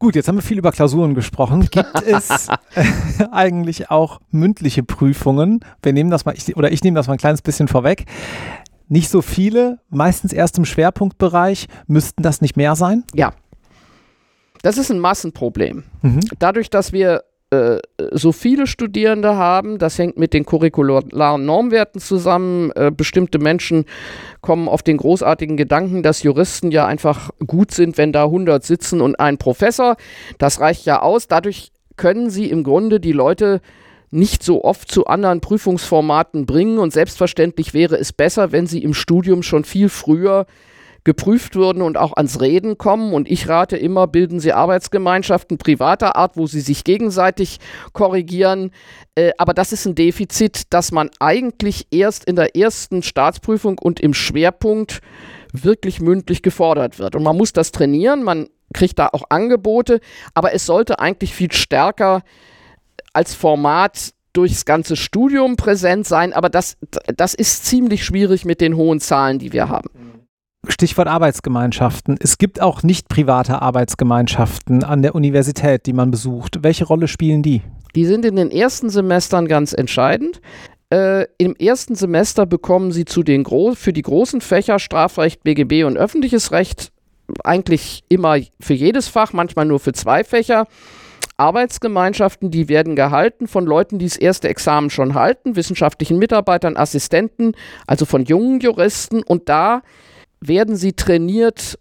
Gut, 0.00 0.16
jetzt 0.16 0.28
haben 0.28 0.36
wir 0.36 0.42
viel 0.42 0.58
über 0.58 0.72
Klausuren 0.72 1.14
gesprochen. 1.14 1.68
Gibt 1.70 2.02
es 2.06 2.48
äh, 2.74 2.84
eigentlich 3.30 3.90
auch 3.90 4.20
mündliche 4.30 4.82
Prüfungen? 4.82 5.60
Wir 5.82 5.92
nehmen 5.92 6.10
das 6.10 6.24
mal, 6.24 6.34
ich, 6.34 6.56
oder 6.56 6.72
ich 6.72 6.82
nehme 6.82 6.96
das 6.96 7.06
mal 7.06 7.14
ein 7.14 7.18
kleines 7.18 7.42
bisschen 7.42 7.68
vorweg. 7.68 8.06
Nicht 8.88 9.10
so 9.10 9.22
viele, 9.22 9.78
meistens 9.90 10.32
erst 10.32 10.58
im 10.58 10.64
Schwerpunktbereich. 10.64 11.68
Müssten 11.86 12.22
das 12.22 12.40
nicht 12.40 12.56
mehr 12.56 12.74
sein? 12.76 13.04
Ja. 13.14 13.34
Das 14.62 14.78
ist 14.78 14.90
ein 14.90 14.98
Massenproblem. 14.98 15.84
Mhm. 16.02 16.20
Dadurch, 16.38 16.70
dass 16.70 16.92
wir 16.92 17.22
äh, 17.50 17.78
so 18.12 18.30
viele 18.30 18.66
Studierende 18.66 19.36
haben. 19.36 19.78
Das 19.78 19.98
hängt 19.98 20.16
mit 20.16 20.34
den 20.34 20.46
curricularen 20.46 21.44
Normwerten 21.44 22.00
zusammen. 22.00 22.70
Äh, 22.76 22.92
bestimmte 22.96 23.38
Menschen 23.38 23.86
kommen 24.40 24.68
auf 24.68 24.82
den 24.82 24.96
großartigen 24.96 25.56
Gedanken, 25.56 26.02
dass 26.02 26.22
Juristen 26.22 26.70
ja 26.70 26.86
einfach 26.86 27.30
gut 27.46 27.72
sind, 27.72 27.98
wenn 27.98 28.12
da 28.12 28.24
100 28.24 28.64
sitzen 28.64 29.00
und 29.00 29.18
ein 29.18 29.38
Professor. 29.38 29.96
Das 30.38 30.60
reicht 30.60 30.86
ja 30.86 31.02
aus. 31.02 31.26
Dadurch 31.26 31.72
können 31.96 32.30
sie 32.30 32.48
im 32.50 32.62
Grunde 32.62 33.00
die 33.00 33.12
Leute 33.12 33.60
nicht 34.10 34.42
so 34.42 34.64
oft 34.64 34.90
zu 34.90 35.06
anderen 35.06 35.40
Prüfungsformaten 35.40 36.46
bringen 36.46 36.78
und 36.78 36.92
selbstverständlich 36.92 37.74
wäre 37.74 37.96
es 37.96 38.12
besser, 38.12 38.52
wenn 38.52 38.66
sie 38.66 38.82
im 38.82 38.94
Studium 38.94 39.42
schon 39.42 39.64
viel 39.64 39.88
früher 39.88 40.46
geprüft 41.04 41.54
würden 41.54 41.82
und 41.82 41.96
auch 41.96 42.16
ans 42.16 42.40
Reden 42.40 42.78
kommen. 42.78 43.12
Und 43.12 43.30
ich 43.30 43.48
rate 43.48 43.76
immer, 43.76 44.06
bilden 44.06 44.40
Sie 44.40 44.52
Arbeitsgemeinschaften 44.52 45.58
privater 45.58 46.16
Art, 46.16 46.36
wo 46.36 46.46
Sie 46.46 46.60
sich 46.60 46.84
gegenseitig 46.84 47.58
korrigieren. 47.92 48.70
Äh, 49.14 49.32
aber 49.38 49.54
das 49.54 49.72
ist 49.72 49.86
ein 49.86 49.94
Defizit, 49.94 50.64
das 50.70 50.92
man 50.92 51.10
eigentlich 51.18 51.86
erst 51.90 52.24
in 52.24 52.36
der 52.36 52.56
ersten 52.56 53.02
Staatsprüfung 53.02 53.78
und 53.78 54.00
im 54.00 54.14
Schwerpunkt 54.14 55.00
wirklich 55.52 56.00
mündlich 56.00 56.42
gefordert 56.42 56.98
wird. 56.98 57.16
Und 57.16 57.22
man 57.22 57.36
muss 57.36 57.52
das 57.52 57.72
trainieren, 57.72 58.22
man 58.22 58.48
kriegt 58.72 58.98
da 58.98 59.08
auch 59.12 59.24
Angebote, 59.30 60.00
aber 60.34 60.54
es 60.54 60.66
sollte 60.66 61.00
eigentlich 61.00 61.34
viel 61.34 61.52
stärker 61.52 62.22
als 63.12 63.34
Format 63.34 64.12
durchs 64.32 64.64
ganze 64.64 64.94
Studium 64.96 65.56
präsent 65.56 66.06
sein, 66.06 66.32
aber 66.32 66.48
das, 66.48 66.76
das 67.16 67.34
ist 67.34 67.64
ziemlich 67.64 68.04
schwierig 68.04 68.44
mit 68.44 68.60
den 68.60 68.76
hohen 68.76 69.00
Zahlen, 69.00 69.40
die 69.40 69.52
wir 69.52 69.68
haben. 69.68 69.90
Stichwort 70.68 71.08
Arbeitsgemeinschaften. 71.08 72.16
Es 72.20 72.36
gibt 72.36 72.60
auch 72.60 72.82
nicht 72.82 73.08
private 73.08 73.62
Arbeitsgemeinschaften 73.62 74.84
an 74.84 75.02
der 75.02 75.14
Universität, 75.14 75.86
die 75.86 75.92
man 75.92 76.10
besucht. 76.10 76.62
Welche 76.62 76.84
Rolle 76.84 77.08
spielen 77.08 77.42
die? 77.42 77.62
Die 77.94 78.04
sind 78.04 78.24
in 78.24 78.36
den 78.36 78.50
ersten 78.50 78.90
Semestern 78.90 79.48
ganz 79.48 79.72
entscheidend. 79.72 80.40
Äh, 80.92 81.26
Im 81.38 81.56
ersten 81.56 81.94
Semester 81.94 82.46
bekommen 82.46 82.92
Sie 82.92 83.04
zu 83.04 83.22
den 83.22 83.44
für 83.74 83.92
die 83.92 84.02
großen 84.02 84.40
Fächer 84.40 84.78
Strafrecht, 84.78 85.42
BGB 85.44 85.84
und 85.84 85.96
öffentliches 85.96 86.52
Recht 86.52 86.92
eigentlich 87.44 88.02
immer 88.08 88.38
für 88.60 88.74
jedes 88.74 89.08
Fach, 89.08 89.32
manchmal 89.32 89.64
nur 89.64 89.80
für 89.80 89.92
zwei 89.92 90.24
Fächer. 90.24 90.66
Arbeitsgemeinschaften, 91.36 92.50
die 92.50 92.68
werden 92.68 92.96
gehalten 92.96 93.46
von 93.46 93.64
Leuten, 93.64 93.98
die 93.98 94.06
das 94.06 94.18
erste 94.18 94.48
Examen 94.48 94.90
schon 94.90 95.14
halten, 95.14 95.56
wissenschaftlichen 95.56 96.18
Mitarbeitern, 96.18 96.76
Assistenten, 96.76 97.54
also 97.86 98.04
von 98.04 98.24
jungen 98.24 98.60
Juristen. 98.60 99.22
Und 99.22 99.48
da 99.48 99.82
werden 100.40 100.76
sie 100.76 100.92
trainiert 100.92 101.78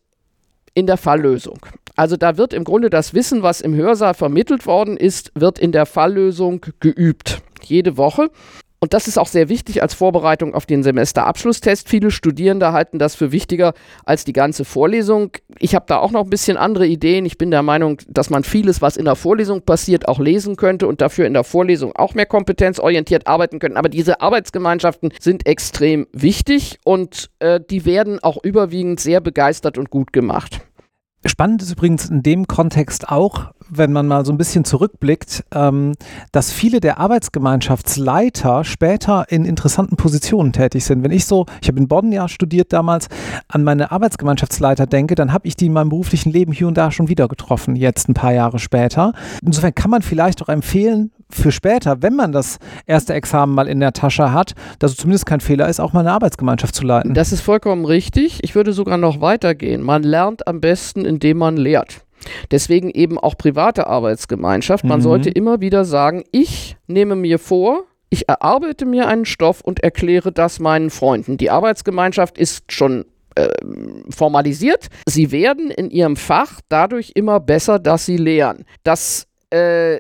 in 0.73 0.87
der 0.87 0.97
Falllösung. 0.97 1.59
Also 1.95 2.15
da 2.15 2.37
wird 2.37 2.53
im 2.53 2.63
Grunde 2.63 2.89
das 2.89 3.13
Wissen, 3.13 3.43
was 3.43 3.61
im 3.61 3.75
Hörsaal 3.75 4.13
vermittelt 4.13 4.65
worden 4.65 4.95
ist, 4.95 5.31
wird 5.35 5.59
in 5.59 5.71
der 5.71 5.85
Falllösung 5.85 6.65
geübt. 6.79 7.41
Jede 7.61 7.97
Woche. 7.97 8.29
Und 8.81 8.93
das 8.93 9.07
ist 9.07 9.17
auch 9.17 9.27
sehr 9.27 9.49
wichtig 9.49 9.81
als 9.81 9.93
Vorbereitung 9.93 10.55
auf 10.55 10.65
den 10.65 10.83
Semesterabschlusstest. 10.83 11.89
Viele 11.89 12.11
Studierende 12.11 12.71
halten 12.71 12.97
das 12.97 13.13
für 13.13 13.33
wichtiger 13.33 13.73
als 14.05 14.23
die 14.23 14.31
ganze 14.31 14.63
Vorlesung. 14.63 15.31
Ich 15.59 15.75
habe 15.75 15.85
da 15.87 15.97
auch 15.97 16.11
noch 16.11 16.23
ein 16.23 16.29
bisschen 16.29 16.55
andere 16.55 16.87
Ideen. 16.87 17.25
Ich 17.25 17.37
bin 17.37 17.51
der 17.51 17.61
Meinung, 17.61 17.97
dass 18.07 18.29
man 18.29 18.45
vieles, 18.45 18.81
was 18.81 18.95
in 18.95 19.05
der 19.05 19.17
Vorlesung 19.17 19.63
passiert, 19.63 20.07
auch 20.07 20.19
lesen 20.19 20.55
könnte 20.55 20.87
und 20.87 21.01
dafür 21.01 21.25
in 21.25 21.33
der 21.33 21.43
Vorlesung 21.43 21.93
auch 21.95 22.13
mehr 22.13 22.25
kompetenzorientiert 22.25 23.27
arbeiten 23.27 23.59
könnte. 23.59 23.77
Aber 23.77 23.89
diese 23.89 24.21
Arbeitsgemeinschaften 24.21 25.11
sind 25.19 25.45
extrem 25.45 26.07
wichtig 26.13 26.79
und 26.85 27.29
äh, 27.39 27.59
die 27.69 27.83
werden 27.83 28.19
auch 28.23 28.41
überwiegend 28.41 29.01
sehr 29.01 29.19
begeistert 29.19 29.77
und 29.77 29.89
gut 29.89 30.13
gemacht. 30.13 30.61
Spannend 31.25 31.61
ist 31.61 31.71
übrigens 31.71 32.09
in 32.09 32.23
dem 32.23 32.47
Kontext 32.47 33.09
auch, 33.09 33.51
wenn 33.69 33.91
man 33.91 34.07
mal 34.07 34.25
so 34.25 34.31
ein 34.31 34.37
bisschen 34.37 34.63
zurückblickt, 34.63 35.43
ähm, 35.53 35.93
dass 36.31 36.51
viele 36.51 36.79
der 36.79 36.97
Arbeitsgemeinschaftsleiter 36.97 38.63
später 38.63 39.25
in 39.29 39.43
interessanten 39.43 39.97
Positionen 39.97 40.53
tätig 40.53 40.85
sind. 40.85 41.03
Wenn 41.03 41.11
ich 41.11 41.25
so, 41.25 41.45
ich 41.61 41.67
habe 41.67 41.77
in 41.77 41.89
Bonn 41.89 42.13
ja 42.13 42.29
studiert 42.29 42.71
damals, 42.71 43.09
an 43.49 43.65
meine 43.65 43.91
Arbeitsgemeinschaftsleiter 43.91 44.87
denke, 44.87 45.15
dann 45.15 45.33
habe 45.33 45.45
ich 45.45 45.57
die 45.57 45.65
in 45.65 45.73
meinem 45.73 45.89
beruflichen 45.89 46.31
Leben 46.31 46.53
hier 46.53 46.67
und 46.69 46.77
da 46.77 46.89
schon 46.89 47.09
wieder 47.09 47.27
getroffen, 47.27 47.75
jetzt 47.75 48.07
ein 48.07 48.13
paar 48.13 48.33
Jahre 48.33 48.57
später. 48.57 49.11
Insofern 49.43 49.75
kann 49.75 49.91
man 49.91 50.01
vielleicht 50.01 50.41
auch 50.41 50.49
empfehlen, 50.49 51.11
für 51.31 51.51
später, 51.51 52.01
wenn 52.01 52.15
man 52.15 52.31
das 52.31 52.57
erste 52.85 53.13
Examen 53.13 53.53
mal 53.53 53.67
in 53.67 53.79
der 53.79 53.93
Tasche 53.93 54.33
hat, 54.33 54.53
dass 54.79 54.91
es 54.91 54.97
zumindest 54.97 55.25
kein 55.25 55.41
Fehler 55.41 55.69
ist, 55.69 55.79
auch 55.79 55.93
mal 55.93 56.01
eine 56.01 56.11
Arbeitsgemeinschaft 56.11 56.75
zu 56.75 56.83
leiten. 56.83 57.13
Das 57.13 57.31
ist 57.31 57.41
vollkommen 57.41 57.85
richtig. 57.85 58.39
Ich 58.43 58.55
würde 58.55 58.73
sogar 58.73 58.97
noch 58.97 59.21
weitergehen. 59.21 59.81
Man 59.83 60.03
lernt 60.03 60.47
am 60.47 60.59
besten, 60.59 61.05
indem 61.05 61.37
man 61.37 61.57
lehrt. 61.57 62.01
Deswegen 62.51 62.89
eben 62.89 63.17
auch 63.17 63.37
private 63.37 63.87
Arbeitsgemeinschaft. 63.87 64.83
Man 64.83 64.99
mhm. 64.99 65.03
sollte 65.03 65.29
immer 65.29 65.61
wieder 65.61 65.85
sagen, 65.85 66.23
ich 66.31 66.75
nehme 66.87 67.15
mir 67.15 67.39
vor, 67.39 67.83
ich 68.09 68.27
erarbeite 68.27 68.85
mir 68.85 69.07
einen 69.07 69.25
Stoff 69.25 69.61
und 69.61 69.81
erkläre 69.81 70.31
das 70.31 70.59
meinen 70.59 70.89
Freunden. 70.89 71.37
Die 71.37 71.51
Arbeitsgemeinschaft 71.51 72.37
ist 72.37 72.71
schon 72.71 73.05
äh, 73.35 73.47
formalisiert. 74.09 74.87
Sie 75.07 75.31
werden 75.31 75.69
in 75.69 75.91
ihrem 75.91 76.15
Fach 76.15 76.59
dadurch 76.69 77.11
immer 77.15 77.39
besser, 77.39 77.79
dass 77.79 78.05
sie 78.05 78.17
lehren. 78.17 78.65
Das 78.83 79.28
äh, 79.51 79.99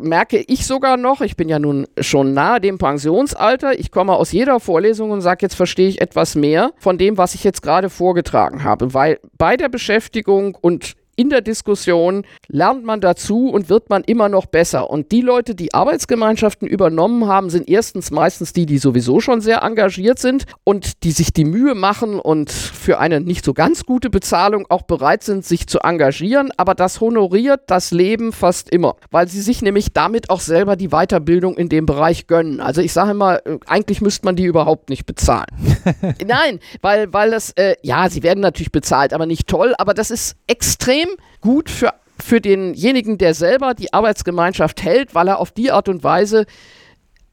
merke 0.00 0.38
ich 0.38 0.66
sogar 0.66 0.96
noch, 0.96 1.20
ich 1.20 1.36
bin 1.36 1.48
ja 1.48 1.58
nun 1.58 1.86
schon 2.00 2.32
nahe 2.34 2.60
dem 2.60 2.78
Pensionsalter, 2.78 3.78
ich 3.78 3.90
komme 3.90 4.14
aus 4.14 4.32
jeder 4.32 4.60
Vorlesung 4.60 5.10
und 5.10 5.20
sage, 5.20 5.38
jetzt 5.42 5.54
verstehe 5.54 5.88
ich 5.88 6.00
etwas 6.00 6.34
mehr 6.34 6.72
von 6.78 6.98
dem, 6.98 7.16
was 7.18 7.34
ich 7.34 7.44
jetzt 7.44 7.62
gerade 7.62 7.90
vorgetragen 7.90 8.64
habe, 8.64 8.94
weil 8.94 9.20
bei 9.38 9.56
der 9.56 9.68
Beschäftigung 9.68 10.56
und 10.60 10.94
in 11.16 11.30
der 11.30 11.40
Diskussion 11.40 12.24
lernt 12.48 12.84
man 12.84 13.00
dazu 13.00 13.48
und 13.48 13.68
wird 13.68 13.90
man 13.90 14.04
immer 14.04 14.28
noch 14.28 14.46
besser. 14.46 14.90
Und 14.90 15.12
die 15.12 15.22
Leute, 15.22 15.54
die 15.54 15.72
Arbeitsgemeinschaften 15.72 16.68
übernommen 16.68 17.26
haben, 17.26 17.48
sind 17.50 17.68
erstens 17.68 18.10
meistens 18.10 18.52
die, 18.52 18.66
die 18.66 18.78
sowieso 18.78 19.20
schon 19.20 19.40
sehr 19.40 19.62
engagiert 19.62 20.18
sind 20.18 20.44
und 20.62 21.02
die 21.04 21.12
sich 21.12 21.32
die 21.32 21.46
Mühe 21.46 21.74
machen 21.74 22.20
und 22.20 22.52
für 22.52 22.98
eine 22.98 23.20
nicht 23.20 23.44
so 23.44 23.54
ganz 23.54 23.84
gute 23.84 24.10
Bezahlung 24.10 24.66
auch 24.68 24.82
bereit 24.82 25.24
sind, 25.24 25.44
sich 25.44 25.66
zu 25.66 25.80
engagieren. 25.80 26.50
Aber 26.58 26.74
das 26.74 27.00
honoriert 27.00 27.62
das 27.66 27.90
Leben 27.90 28.32
fast 28.32 28.70
immer, 28.70 28.96
weil 29.10 29.26
sie 29.26 29.40
sich 29.40 29.62
nämlich 29.62 29.92
damit 29.94 30.28
auch 30.28 30.40
selber 30.40 30.76
die 30.76 30.88
Weiterbildung 30.88 31.56
in 31.56 31.70
dem 31.70 31.86
Bereich 31.86 32.26
gönnen. 32.26 32.60
Also 32.60 32.82
ich 32.82 32.92
sage 32.92 33.12
immer, 33.12 33.44
äh, 33.46 33.58
eigentlich 33.66 34.02
müsste 34.02 34.26
man 34.26 34.36
die 34.36 34.44
überhaupt 34.44 34.90
nicht 34.90 35.06
bezahlen. 35.06 35.46
Nein, 36.26 36.60
weil, 36.82 37.10
weil 37.12 37.30
das, 37.30 37.52
äh, 37.52 37.76
ja, 37.82 38.10
sie 38.10 38.22
werden 38.22 38.40
natürlich 38.40 38.72
bezahlt, 38.72 39.14
aber 39.14 39.24
nicht 39.24 39.46
toll, 39.46 39.74
aber 39.78 39.94
das 39.94 40.10
ist 40.10 40.36
extrem 40.46 41.05
extrem 41.06 41.26
gut 41.40 41.70
für, 41.70 41.92
für 42.20 42.40
denjenigen, 42.40 43.18
der 43.18 43.34
selber 43.34 43.74
die 43.74 43.92
Arbeitsgemeinschaft 43.92 44.82
hält, 44.82 45.14
weil 45.14 45.28
er 45.28 45.38
auf 45.38 45.50
die 45.50 45.70
Art 45.70 45.88
und 45.88 46.04
Weise 46.04 46.46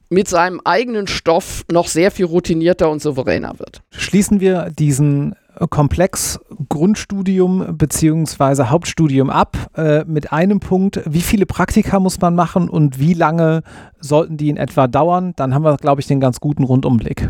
mit 0.10 0.28
seinem 0.28 0.62
eigenen 0.64 1.08
Stoff 1.08 1.66
noch 1.72 1.88
sehr 1.88 2.12
viel 2.12 2.26
routinierter 2.26 2.90
und 2.90 3.02
souveräner 3.02 3.58
wird. 3.58 3.82
Schließen 3.92 4.40
wir 4.40 4.70
diesen 4.78 5.36
Komplex 5.70 6.40
Grundstudium 6.70 7.78
bzw. 7.78 8.66
Hauptstudium 8.66 9.30
ab 9.30 9.58
äh, 9.76 10.04
mit 10.06 10.32
einem 10.32 10.60
Punkt, 10.60 11.02
wie 11.06 11.22
viele 11.22 11.46
Praktika 11.46 12.00
muss 12.00 12.20
man 12.20 12.36
machen 12.36 12.70
und 12.70 13.00
wie 13.00 13.14
lange 13.14 13.62
sollten 14.00 14.38
die 14.38 14.50
in 14.50 14.58
etwa 14.58 14.88
dauern? 14.88 15.34
Dann 15.36 15.54
haben 15.54 15.64
wir, 15.64 15.78
glaube 15.78 16.02
ich, 16.02 16.08
den 16.08 16.20
ganz 16.20 16.40
guten 16.40 16.64
Rundumblick. 16.64 17.30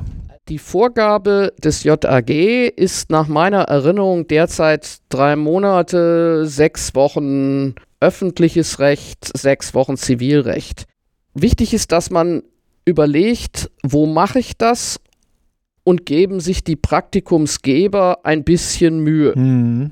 Die 0.50 0.60
Vorgabe 0.60 1.54
des 1.64 1.86
JAG 1.86 2.30
ist 2.30 3.10
nach 3.10 3.30
meiner 3.30 3.62
Erinnerung 3.62 4.28
derzeit 4.28 4.98
drei 5.08 5.38
Monate, 5.38 6.46
sechs 6.46 6.94
Wochen 6.96 7.76
öffentliches 8.02 8.80
Recht, 8.80 9.32
sechs 9.38 9.74
Wochen 9.74 9.96
Zivilrecht. 9.96 10.84
Wichtig 11.34 11.74
ist, 11.74 11.94
dass 11.94 12.10
man 12.10 12.44
überlegt, 12.84 13.72
wo 13.84 14.06
mache 14.06 14.40
ich 14.40 14.58
das 14.58 15.00
und 15.86 16.06
geben 16.06 16.42
sich 16.42 16.66
die 16.66 16.76
Praktikumsgeber 16.76 18.26
ein 18.26 18.44
bisschen 18.44 19.00
Mühe. 19.00 19.34
Mhm. 19.38 19.92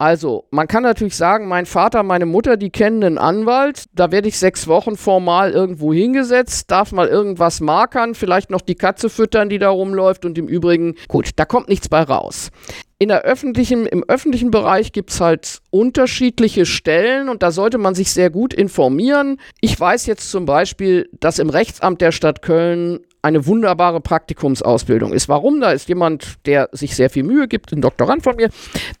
Also, 0.00 0.44
man 0.52 0.68
kann 0.68 0.84
natürlich 0.84 1.16
sagen, 1.16 1.48
mein 1.48 1.66
Vater, 1.66 2.04
meine 2.04 2.24
Mutter, 2.24 2.56
die 2.56 2.70
kennen 2.70 3.02
einen 3.02 3.18
Anwalt. 3.18 3.86
Da 3.92 4.12
werde 4.12 4.28
ich 4.28 4.38
sechs 4.38 4.68
Wochen 4.68 4.96
formal 4.96 5.50
irgendwo 5.50 5.92
hingesetzt, 5.92 6.70
darf 6.70 6.92
mal 6.92 7.08
irgendwas 7.08 7.60
markern, 7.60 8.14
vielleicht 8.14 8.48
noch 8.48 8.60
die 8.60 8.76
Katze 8.76 9.10
füttern, 9.10 9.48
die 9.48 9.58
da 9.58 9.70
rumläuft 9.70 10.24
und 10.24 10.38
im 10.38 10.46
Übrigen, 10.46 10.94
gut, 11.08 11.30
da 11.34 11.44
kommt 11.44 11.68
nichts 11.68 11.88
bei 11.88 12.02
raus. 12.02 12.52
in 13.00 13.08
der 13.08 13.22
öffentlichen, 13.22 13.86
im 13.86 14.04
öffentlichen 14.08 14.50
Bereich 14.50 14.92
gibt 14.92 15.10
es 15.10 15.20
halt 15.20 15.60
unterschiedliche 15.70 16.66
Stellen 16.66 17.28
und 17.28 17.42
da 17.44 17.52
sollte 17.52 17.78
man 17.78 17.94
sich 17.94 18.12
sehr 18.12 18.28
gut 18.28 18.52
informieren. 18.52 19.38
Ich 19.60 19.78
weiß 19.78 20.06
jetzt 20.06 20.30
zum 20.30 20.46
Beispiel, 20.46 21.08
dass 21.20 21.38
im 21.38 21.48
Rechtsamt 21.48 22.00
der 22.00 22.10
Stadt 22.10 22.42
Köln 22.42 23.00
eine 23.22 23.46
wunderbare 23.46 24.00
Praktikumsausbildung 24.00 25.12
ist. 25.12 25.28
Warum? 25.28 25.60
Da 25.60 25.70
ist 25.70 25.88
jemand, 25.88 26.44
der 26.46 26.70
sich 26.72 26.96
sehr 26.96 27.10
viel 27.10 27.22
Mühe 27.22 27.46
gibt, 27.46 27.72
ein 27.72 27.80
Doktorand 27.80 28.24
von 28.24 28.36
mir, 28.36 28.50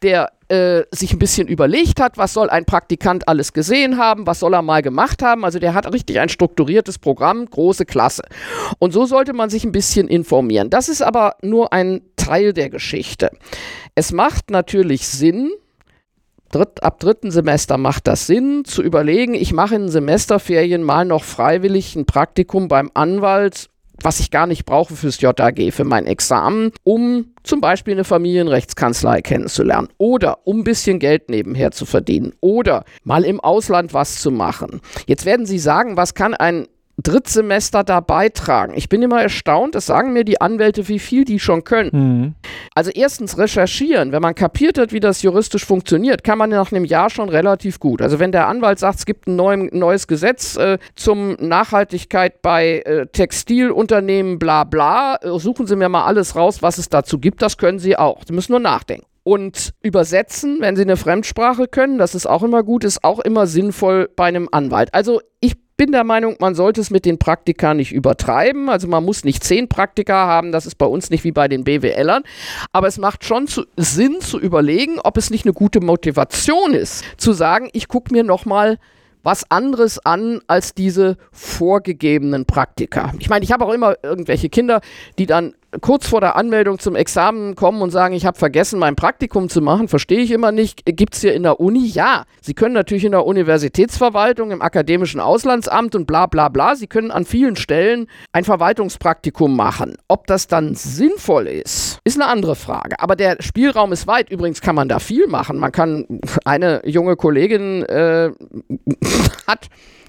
der 0.02 0.30
äh, 0.48 0.84
sich 0.90 1.12
ein 1.12 1.18
bisschen 1.18 1.48
überlegt 1.48 2.00
hat, 2.00 2.18
was 2.18 2.32
soll 2.32 2.50
ein 2.50 2.64
Praktikant 2.64 3.28
alles 3.28 3.52
gesehen 3.52 3.98
haben, 3.98 4.26
was 4.26 4.40
soll 4.40 4.54
er 4.54 4.62
mal 4.62 4.82
gemacht 4.82 5.22
haben. 5.22 5.44
Also 5.44 5.58
der 5.58 5.74
hat 5.74 5.92
richtig 5.92 6.20
ein 6.20 6.28
strukturiertes 6.28 6.98
Programm, 6.98 7.46
große 7.46 7.84
Klasse. 7.84 8.22
Und 8.78 8.92
so 8.92 9.04
sollte 9.06 9.32
man 9.32 9.50
sich 9.50 9.64
ein 9.64 9.72
bisschen 9.72 10.08
informieren. 10.08 10.70
Das 10.70 10.88
ist 10.88 11.02
aber 11.02 11.36
nur 11.42 11.72
ein 11.72 12.02
Teil 12.16 12.52
der 12.52 12.70
Geschichte. 12.70 13.30
Es 13.94 14.12
macht 14.12 14.50
natürlich 14.50 15.06
Sinn, 15.06 15.50
Dritt, 16.50 16.82
ab 16.82 16.98
dritten 16.98 17.30
Semester 17.30 17.76
macht 17.76 18.06
das 18.06 18.26
Sinn, 18.26 18.64
zu 18.64 18.82
überlegen, 18.82 19.34
ich 19.34 19.52
mache 19.52 19.74
in 19.74 19.90
Semesterferien 19.90 20.82
mal 20.82 21.04
noch 21.04 21.22
freiwillig 21.22 21.94
ein 21.94 22.06
Praktikum 22.06 22.68
beim 22.68 22.90
Anwalt 22.94 23.68
was 24.02 24.20
ich 24.20 24.30
gar 24.30 24.46
nicht 24.46 24.64
brauche 24.64 24.94
fürs 24.94 25.20
JAG, 25.20 25.72
für 25.72 25.84
mein 25.84 26.06
Examen, 26.06 26.72
um 26.84 27.34
zum 27.42 27.60
Beispiel 27.60 27.94
eine 27.94 28.04
Familienrechtskanzlei 28.04 29.22
kennenzulernen 29.22 29.88
oder 29.98 30.46
um 30.46 30.60
ein 30.60 30.64
bisschen 30.64 30.98
Geld 30.98 31.30
nebenher 31.30 31.70
zu 31.70 31.86
verdienen 31.86 32.32
oder 32.40 32.84
mal 33.04 33.24
im 33.24 33.40
Ausland 33.40 33.94
was 33.94 34.20
zu 34.20 34.30
machen. 34.30 34.80
Jetzt 35.06 35.24
werden 35.24 35.46
Sie 35.46 35.58
sagen, 35.58 35.96
was 35.96 36.14
kann 36.14 36.34
ein 36.34 36.66
Drittsemester 37.02 37.84
da 37.84 38.00
beitragen. 38.00 38.72
Ich 38.76 38.88
bin 38.88 39.02
immer 39.02 39.22
erstaunt, 39.22 39.74
das 39.74 39.86
sagen 39.86 40.12
mir 40.12 40.24
die 40.24 40.40
Anwälte, 40.40 40.88
wie 40.88 40.98
viel 40.98 41.24
die 41.24 41.38
schon 41.38 41.62
können. 41.62 41.90
Mhm. 41.92 42.34
Also 42.74 42.90
erstens 42.92 43.38
recherchieren. 43.38 44.10
Wenn 44.10 44.22
man 44.22 44.34
kapiert 44.34 44.78
hat, 44.78 44.92
wie 44.92 45.00
das 45.00 45.22
juristisch 45.22 45.64
funktioniert, 45.64 46.24
kann 46.24 46.38
man 46.38 46.50
nach 46.50 46.72
einem 46.72 46.84
Jahr 46.84 47.08
schon 47.08 47.28
relativ 47.28 47.78
gut. 47.78 48.02
Also 48.02 48.18
wenn 48.18 48.32
der 48.32 48.48
Anwalt 48.48 48.80
sagt, 48.80 48.98
es 48.98 49.06
gibt 49.06 49.28
ein 49.28 49.36
neues 49.36 50.08
Gesetz 50.08 50.56
äh, 50.56 50.78
zum 50.96 51.36
Nachhaltigkeit 51.40 52.42
bei 52.42 52.80
äh, 52.80 53.06
Textilunternehmen, 53.06 54.38
bla 54.38 54.64
bla, 54.64 55.16
äh, 55.22 55.38
suchen 55.38 55.66
Sie 55.66 55.76
mir 55.76 55.88
mal 55.88 56.04
alles 56.04 56.34
raus, 56.34 56.62
was 56.62 56.78
es 56.78 56.88
dazu 56.88 57.18
gibt. 57.18 57.42
Das 57.42 57.58
können 57.58 57.78
Sie 57.78 57.96
auch. 57.96 58.22
Sie 58.26 58.32
müssen 58.32 58.52
nur 58.52 58.60
nachdenken. 58.60 59.06
Und 59.22 59.74
übersetzen, 59.82 60.56
wenn 60.60 60.74
Sie 60.74 60.82
eine 60.82 60.96
Fremdsprache 60.96 61.68
können, 61.68 61.98
das 61.98 62.14
ist 62.14 62.26
auch 62.26 62.42
immer 62.42 62.62
gut, 62.62 62.82
ist 62.82 63.04
auch 63.04 63.18
immer 63.18 63.46
sinnvoll 63.46 64.08
bei 64.16 64.24
einem 64.24 64.48
Anwalt. 64.50 64.94
Also 64.94 65.20
ich 65.40 65.54
bin 65.78 65.92
der 65.92 66.04
Meinung, 66.04 66.36
man 66.40 66.54
sollte 66.54 66.82
es 66.82 66.90
mit 66.90 67.06
den 67.06 67.18
Praktika 67.18 67.72
nicht 67.72 67.92
übertreiben. 67.92 68.68
Also 68.68 68.88
man 68.88 69.04
muss 69.04 69.24
nicht 69.24 69.42
zehn 69.42 69.68
Praktika 69.68 70.26
haben, 70.26 70.52
das 70.52 70.66
ist 70.66 70.74
bei 70.74 70.84
uns 70.84 71.08
nicht 71.08 71.24
wie 71.24 71.32
bei 71.32 71.48
den 71.48 71.64
BWLern. 71.64 72.24
Aber 72.72 72.88
es 72.88 72.98
macht 72.98 73.24
schon 73.24 73.46
zu, 73.46 73.64
Sinn 73.76 74.20
zu 74.20 74.38
überlegen, 74.38 74.98
ob 74.98 75.16
es 75.16 75.30
nicht 75.30 75.46
eine 75.46 75.54
gute 75.54 75.80
Motivation 75.80 76.74
ist, 76.74 77.04
zu 77.16 77.32
sagen, 77.32 77.70
ich 77.72 77.88
gucke 77.88 78.12
mir 78.12 78.24
nochmal 78.24 78.78
was 79.22 79.50
anderes 79.50 80.04
an 80.04 80.40
als 80.46 80.74
diese 80.74 81.16
vorgegebenen 81.32 82.44
Praktika. 82.44 83.12
Ich 83.18 83.28
meine, 83.28 83.44
ich 83.44 83.52
habe 83.52 83.64
auch 83.64 83.72
immer 83.72 83.96
irgendwelche 84.02 84.48
Kinder, 84.48 84.80
die 85.18 85.26
dann 85.26 85.54
kurz 85.80 86.08
vor 86.08 86.20
der 86.20 86.36
Anmeldung 86.36 86.78
zum 86.78 86.96
Examen 86.96 87.54
kommen 87.54 87.82
und 87.82 87.90
sagen, 87.90 88.14
ich 88.14 88.24
habe 88.24 88.38
vergessen, 88.38 88.78
mein 88.78 88.96
Praktikum 88.96 89.48
zu 89.48 89.60
machen, 89.60 89.88
verstehe 89.88 90.20
ich 90.20 90.30
immer 90.30 90.50
nicht. 90.50 90.82
Gibt 90.84 91.14
es 91.14 91.20
hier 91.20 91.34
in 91.34 91.42
der 91.42 91.60
Uni? 91.60 91.86
Ja. 91.86 92.24
Sie 92.40 92.54
können 92.54 92.74
natürlich 92.74 93.04
in 93.04 93.12
der 93.12 93.26
Universitätsverwaltung, 93.26 94.50
im 94.50 94.62
akademischen 94.62 95.20
Auslandsamt 95.20 95.94
und 95.94 96.06
bla 96.06 96.26
bla 96.26 96.48
bla, 96.48 96.74
Sie 96.74 96.86
können 96.86 97.10
an 97.10 97.24
vielen 97.24 97.56
Stellen 97.56 98.06
ein 98.32 98.44
Verwaltungspraktikum 98.44 99.54
machen. 99.54 99.96
Ob 100.08 100.26
das 100.26 100.46
dann 100.46 100.74
sinnvoll 100.74 101.46
ist, 101.46 101.98
ist 102.04 102.20
eine 102.20 102.30
andere 102.30 102.56
Frage. 102.56 103.00
Aber 103.00 103.16
der 103.16 103.36
Spielraum 103.40 103.92
ist 103.92 104.06
weit. 104.06 104.30
Übrigens 104.30 104.60
kann 104.60 104.74
man 104.74 104.88
da 104.88 104.98
viel 104.98 105.26
machen. 105.26 105.58
Man 105.58 105.72
kann, 105.72 106.06
eine 106.44 106.82
junge 106.86 107.16
Kollegin 107.16 107.82
äh, 107.84 108.30
hat 109.46 109.68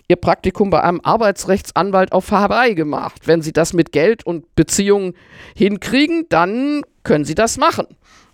ihr 0.10 0.18
Praktikum 0.18 0.72
bei 0.72 0.84
einem 0.84 0.99
Arbeitsrechtsanwalt 1.01 2.12
auf 2.12 2.32
Hawaii 2.32 2.76
gemacht. 2.76 3.28
Wenn 3.28 3.41
sie 3.41 3.53
das 3.53 3.74
mit 3.74 3.93
Geld 3.93 4.26
und 4.26 4.53
Beziehungen 4.55 5.14
hinkriegen, 5.55 6.26
dann 6.30 6.82
können 7.03 7.24
sie 7.24 7.36
das 7.36 7.57
machen. 7.57 7.86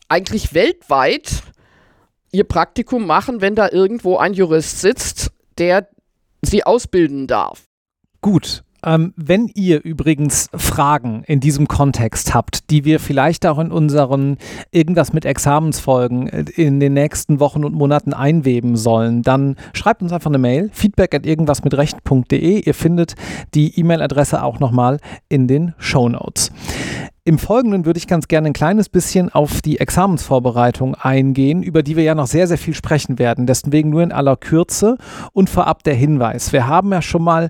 Eigentlich 0.08 0.54
weltweit 0.54 1.44
ihr 2.32 2.46
Praktikum 2.46 3.06
machen, 3.06 3.42
wenn 3.42 3.56
da 3.56 3.70
irgendwo 3.70 4.18
ein 4.18 4.34
Jurist 4.34 4.80
sitzt, 4.82 5.32
der 5.58 5.88
sie 6.42 6.66
ausbilden 6.66 7.28
darf. 7.28 7.64
Gut, 8.22 8.64
ähm, 8.86 9.14
wenn 9.18 9.50
ihr 9.54 9.84
übrigens 9.84 10.50
Fragen 10.56 11.24
in 11.26 11.40
diesem 11.40 11.68
Kontext 11.68 12.34
habt, 12.34 12.70
die 12.70 12.86
wir 12.86 13.00
vielleicht 13.00 13.46
auch 13.46 13.60
in 13.60 13.72
unseren 13.72 14.38
irgendwas 14.72 15.12
mit 15.12 15.26
Examensfolgen 15.26 16.28
äh, 16.28 16.46
in 16.56 16.80
den 16.80 16.94
nächsten 16.94 17.40
Wochen 17.40 17.66
und 17.66 17.74
Monaten 17.74 18.14
einweben 18.14 18.78
sollen, 18.78 19.24
dann 19.24 19.56
schreibt 19.74 20.02
uns 20.04 20.14
einfach 20.14 20.30
eine 20.30 20.38
Mail, 20.38 20.70
feedback 20.72 21.16
at 21.16 21.26
irgendwasmitrecht.de. 21.26 22.62
Ihr 22.62 22.74
findet 22.74 23.16
die 23.56 23.78
E-Mail-Adresse 23.80 24.44
auch 24.44 24.60
nochmal 24.60 25.00
in 25.30 25.48
den 25.48 25.74
Show 25.78 26.08
Notes. 26.08 26.52
Im 27.28 27.40
Folgenden 27.40 27.88
würde 27.88 27.98
ich 27.98 28.06
ganz 28.06 28.28
gerne 28.28 28.50
ein 28.50 28.54
kleines 28.54 28.88
bisschen 28.88 29.34
auf 29.34 29.64
die 29.64 29.80
Examensvorbereitung 29.80 30.94
eingehen, 30.94 31.64
über 31.64 31.82
die 31.82 31.96
wir 31.96 32.04
ja 32.04 32.14
noch 32.14 32.28
sehr, 32.28 32.46
sehr 32.46 32.60
viel 32.60 32.76
sprechen 32.76 33.18
werden. 33.18 33.48
Deswegen 33.48 33.90
nur 33.90 34.04
in 34.04 34.12
aller 34.12 34.36
Kürze 34.36 34.98
und 35.34 35.50
vorab 35.50 35.84
der 35.84 35.96
Hinweis. 35.96 36.54
Wir 36.54 36.68
haben 36.68 36.92
ja 36.92 37.02
schon 37.02 37.24
mal 37.24 37.50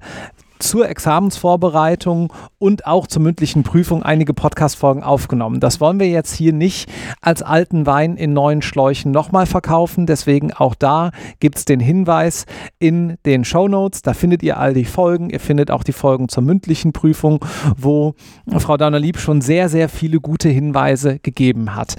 zur 0.60 0.90
Examensvorbereitung 0.90 2.32
und 2.58 2.86
auch 2.86 3.08
zur 3.08 3.22
mündlichen 3.22 3.64
Prüfung 3.64 4.04
einige 4.04 4.34
Podcast-Folgen 4.34 5.04
aufgenommen. 5.04 5.60
Das 5.60 5.80
wollen 5.80 6.00
wir 6.00 6.08
jetzt 6.08 6.34
hier 6.36 6.54
nicht 6.54 6.90
als 7.22 7.42
alten 7.42 7.86
Wein 7.86 8.18
in 8.18 8.34
neuen 8.34 8.62
Schläuchen 8.62 9.12
nochmal 9.12 9.46
verkaufen. 9.46 10.06
Deswegen 10.06 10.54
auch 10.54 10.76
da 10.76 11.12
gibt 11.40 11.58
es 11.58 11.66
den 11.66 11.80
Hinweis 11.80 12.46
in 12.80 13.18
den 13.26 13.46
Show 13.46 13.68
Notes. 13.68 14.02
Da 14.02 14.14
findet 14.14 14.44
ihr 14.44 14.58
all 14.58 14.74
die 14.74 14.86
Folgen. 14.86 15.30
Ihr 15.30 15.40
findet 15.40 15.72
auch 15.72 15.84
die 15.84 15.94
Folgen 15.94 16.30
zur 16.30 16.44
mündlichen 16.44 16.94
Prüfung, 16.94 17.44
wo 17.78 18.14
Frau 18.58 18.78
Dauner-Lieb 18.78 19.18
schon 19.20 19.42
sehr, 19.42 19.70
sehr 19.70 19.90
viele 19.90 20.20
gute 20.20 20.50
Hinweise 20.50 21.20
gegeben 21.20 21.76
hat. 21.76 21.96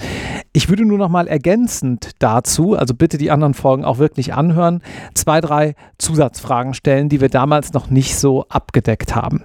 Ich 0.57 0.71
würde 0.71 0.87
nur 0.87 0.97
noch 0.97 1.11
mal 1.11 1.29
ergänzend 1.29 2.13
dazu, 2.19 2.79
also 2.79 2.95
bitte 2.95 3.19
die 3.19 3.31
anderen 3.31 3.53
Folgen 3.53 3.85
auch 3.85 3.99
wirklich 3.99 4.33
anhören, 4.33 4.81
zwei, 5.13 5.43
drei 5.43 5.75
Zusatzfragen 5.99 6.73
stellen, 6.73 7.11
die 7.11 7.21
wir 7.21 7.29
damals 7.29 7.75
noch 7.75 7.91
nicht 7.91 8.17
so 8.17 8.47
abgedeckt 8.49 9.15
haben. 9.15 9.45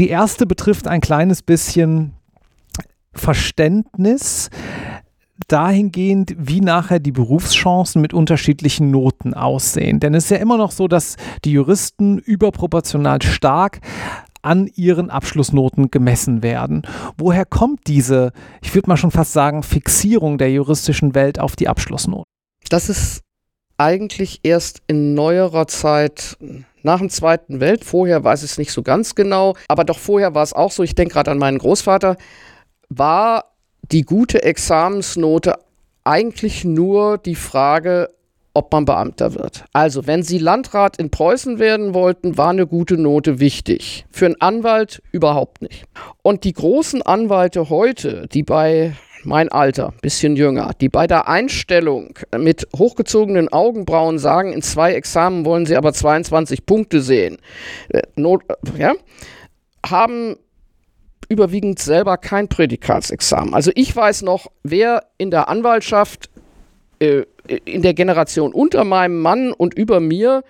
Die 0.00 0.08
erste 0.08 0.46
betrifft 0.46 0.88
ein 0.88 1.00
kleines 1.00 1.42
bisschen 1.42 2.14
Verständnis 3.12 4.50
dahingehend, 5.46 6.34
wie 6.36 6.60
nachher 6.60 6.98
die 6.98 7.12
Berufschancen 7.12 8.02
mit 8.02 8.12
unterschiedlichen 8.12 8.90
Noten 8.90 9.34
aussehen. 9.34 10.00
Denn 10.00 10.14
es 10.14 10.24
ist 10.24 10.30
ja 10.30 10.38
immer 10.38 10.56
noch 10.56 10.72
so, 10.72 10.88
dass 10.88 11.14
die 11.44 11.52
Juristen 11.52 12.18
überproportional 12.18 13.22
stark 13.22 13.80
an 14.42 14.68
ihren 14.74 15.10
Abschlussnoten 15.10 15.90
gemessen 15.90 16.42
werden. 16.42 16.82
Woher 17.16 17.44
kommt 17.44 17.86
diese, 17.86 18.32
ich 18.62 18.74
würde 18.74 18.88
mal 18.88 18.96
schon 18.96 19.10
fast 19.10 19.32
sagen, 19.32 19.62
Fixierung 19.62 20.38
der 20.38 20.50
juristischen 20.50 21.14
Welt 21.14 21.38
auf 21.38 21.56
die 21.56 21.68
Abschlussnoten? 21.68 22.24
Das 22.68 22.88
ist 22.88 23.22
eigentlich 23.76 24.40
erst 24.42 24.82
in 24.86 25.14
neuerer 25.14 25.66
Zeit 25.66 26.36
nach 26.82 26.98
dem 26.98 27.10
Zweiten 27.10 27.60
Welt. 27.60 27.84
Vorher 27.84 28.22
weiß 28.22 28.42
ich 28.42 28.52
es 28.52 28.58
nicht 28.58 28.72
so 28.72 28.82
ganz 28.82 29.14
genau, 29.14 29.54
aber 29.68 29.84
doch 29.84 29.98
vorher 29.98 30.34
war 30.34 30.42
es 30.42 30.52
auch 30.52 30.70
so. 30.70 30.82
Ich 30.82 30.94
denke 30.94 31.14
gerade 31.14 31.30
an 31.30 31.38
meinen 31.38 31.58
Großvater. 31.58 32.16
War 32.88 33.44
die 33.90 34.02
gute 34.02 34.42
Examensnote 34.42 35.56
eigentlich 36.04 36.64
nur 36.64 37.18
die 37.18 37.34
Frage, 37.34 38.10
ob 38.54 38.72
man 38.72 38.84
Beamter 38.84 39.34
wird. 39.34 39.64
Also, 39.72 40.06
wenn 40.06 40.22
Sie 40.22 40.38
Landrat 40.38 40.96
in 40.96 41.10
Preußen 41.10 41.58
werden 41.58 41.94
wollten, 41.94 42.36
war 42.36 42.50
eine 42.50 42.66
gute 42.66 42.96
Note 42.96 43.38
wichtig. 43.40 44.06
Für 44.10 44.26
einen 44.26 44.40
Anwalt 44.40 45.02
überhaupt 45.12 45.62
nicht. 45.62 45.84
Und 46.22 46.44
die 46.44 46.52
großen 46.52 47.02
Anwälte 47.02 47.70
heute, 47.70 48.26
die 48.32 48.42
bei 48.42 48.94
mein 49.24 49.50
Alter, 49.50 49.92
bisschen 50.00 50.36
jünger, 50.36 50.72
die 50.80 50.88
bei 50.88 51.06
der 51.06 51.28
Einstellung 51.28 52.18
mit 52.36 52.66
hochgezogenen 52.76 53.48
Augenbrauen 53.52 54.18
sagen, 54.18 54.52
in 54.52 54.62
zwei 54.62 54.94
Examen 54.94 55.44
wollen 55.44 55.66
sie 55.66 55.76
aber 55.76 55.92
22 55.92 56.64
Punkte 56.64 57.02
sehen, 57.02 57.36
äh, 57.90 58.02
Not, 58.16 58.44
ja, 58.78 58.94
haben 59.84 60.36
überwiegend 61.28 61.78
selber 61.78 62.16
kein 62.16 62.48
Prädikatsexamen. 62.48 63.54
Also 63.54 63.70
ich 63.74 63.94
weiß 63.94 64.22
noch, 64.22 64.46
wer 64.62 65.04
in 65.16 65.30
der 65.30 65.48
Anwaltschaft 65.48 66.28
äh, 66.98 67.22
in 67.64 67.82
der 67.82 67.94
Generation 67.94 68.52
unter 68.52 68.84
meinem 68.84 69.20
Mann 69.20 69.52
und 69.52 69.74
über 69.74 70.00
mir, 70.00 70.42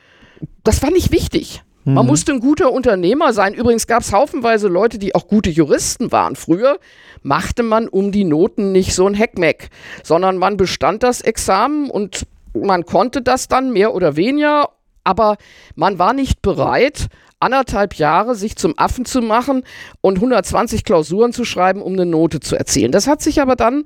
das 0.64 0.82
war 0.82 0.90
nicht 0.90 1.12
wichtig. 1.12 1.62
Man 1.84 2.05
mhm. 2.05 2.11
musste 2.11 2.32
ein 2.32 2.40
guter 2.40 2.72
Unternehmer 2.72 3.32
sein. 3.32 3.55
Übrigens 3.55 3.86
gab 3.86 4.03
es 4.03 4.12
haufenweise 4.12 4.68
Leute, 4.68 4.98
die 4.98 5.14
auch 5.14 5.26
gute 5.26 5.51
Juristen 5.51 6.12
waren. 6.12 6.36
Früher 6.36 6.78
machte 7.22 7.62
man 7.62 7.88
um 7.88 8.12
die 8.12 8.24
Noten 8.24 8.72
nicht 8.72 8.94
so 8.94 9.07
ein 9.07 9.14
Heckmeck, 9.14 9.70
sondern 10.03 10.36
man 10.36 10.57
bestand 10.57 11.03
das 11.03 11.22
Examen 11.22 11.90
und 11.90 12.26
man 12.53 12.84
konnte 12.84 13.22
das 13.22 13.48
dann 13.48 13.72
mehr 13.72 13.94
oder 13.94 14.16
weniger 14.16 14.70
aber 15.05 15.36
man 15.74 15.98
war 15.98 16.12
nicht 16.12 16.42
bereit, 16.42 17.09
anderthalb 17.40 17.94
Jahre 17.94 18.34
sich 18.34 18.57
zum 18.57 18.78
Affen 18.78 19.05
zu 19.05 19.22
machen 19.22 19.64
und 20.03 20.16
120 20.16 20.84
Klausuren 20.84 21.32
zu 21.32 21.44
schreiben, 21.44 21.82
um 21.82 21.94
eine 21.94 22.07
Note 22.07 22.40
zu 22.40 22.55
erzielen. 22.55 22.92
Das 22.92 23.07
hat 23.07 23.22
sich 23.22 23.40
aber 23.40 23.57
dann 23.57 23.84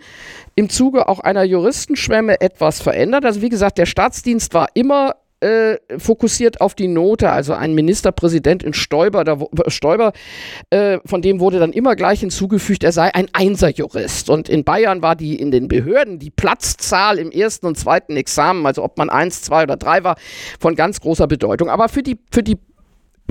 im 0.56 0.68
Zuge 0.68 1.08
auch 1.08 1.20
einer 1.20 1.44
Juristenschwemme 1.44 2.40
etwas 2.40 2.82
verändert. 2.82 3.24
Also 3.24 3.42
wie 3.42 3.48
gesagt, 3.48 3.78
der 3.78 3.86
Staatsdienst 3.86 4.54
war 4.54 4.68
immer 4.74 5.14
äh, 5.44 5.78
fokussiert 5.98 6.62
auf 6.62 6.74
die 6.74 6.88
Note. 6.88 7.30
Also 7.30 7.52
ein 7.52 7.74
Ministerpräsident 7.74 8.62
in 8.62 8.72
Stoiber, 8.72 9.24
da, 9.24 9.38
Stoiber 9.68 10.12
äh, 10.70 10.98
von 11.04 11.20
dem 11.20 11.38
wurde 11.38 11.58
dann 11.58 11.72
immer 11.72 11.96
gleich 11.96 12.20
hinzugefügt, 12.20 12.82
er 12.82 12.92
sei 12.92 13.14
ein 13.14 13.28
Einserjurist. 13.32 14.30
Und 14.30 14.48
in 14.48 14.64
Bayern 14.64 15.02
war 15.02 15.16
die 15.16 15.38
in 15.38 15.50
den 15.50 15.68
Behörden 15.68 16.18
die 16.18 16.30
Platzzahl 16.30 17.18
im 17.18 17.30
ersten 17.30 17.66
und 17.66 17.78
zweiten 17.78 18.16
Examen, 18.16 18.64
also 18.64 18.82
ob 18.82 18.96
man 18.96 19.10
eins, 19.10 19.42
zwei 19.42 19.64
oder 19.64 19.76
drei 19.76 20.02
war, 20.02 20.16
von 20.58 20.74
ganz 20.76 21.00
großer 21.00 21.26
Bedeutung. 21.26 21.68
Aber 21.68 21.90
für 21.90 22.02
die, 22.02 22.18
für 22.30 22.42
die, 22.42 22.56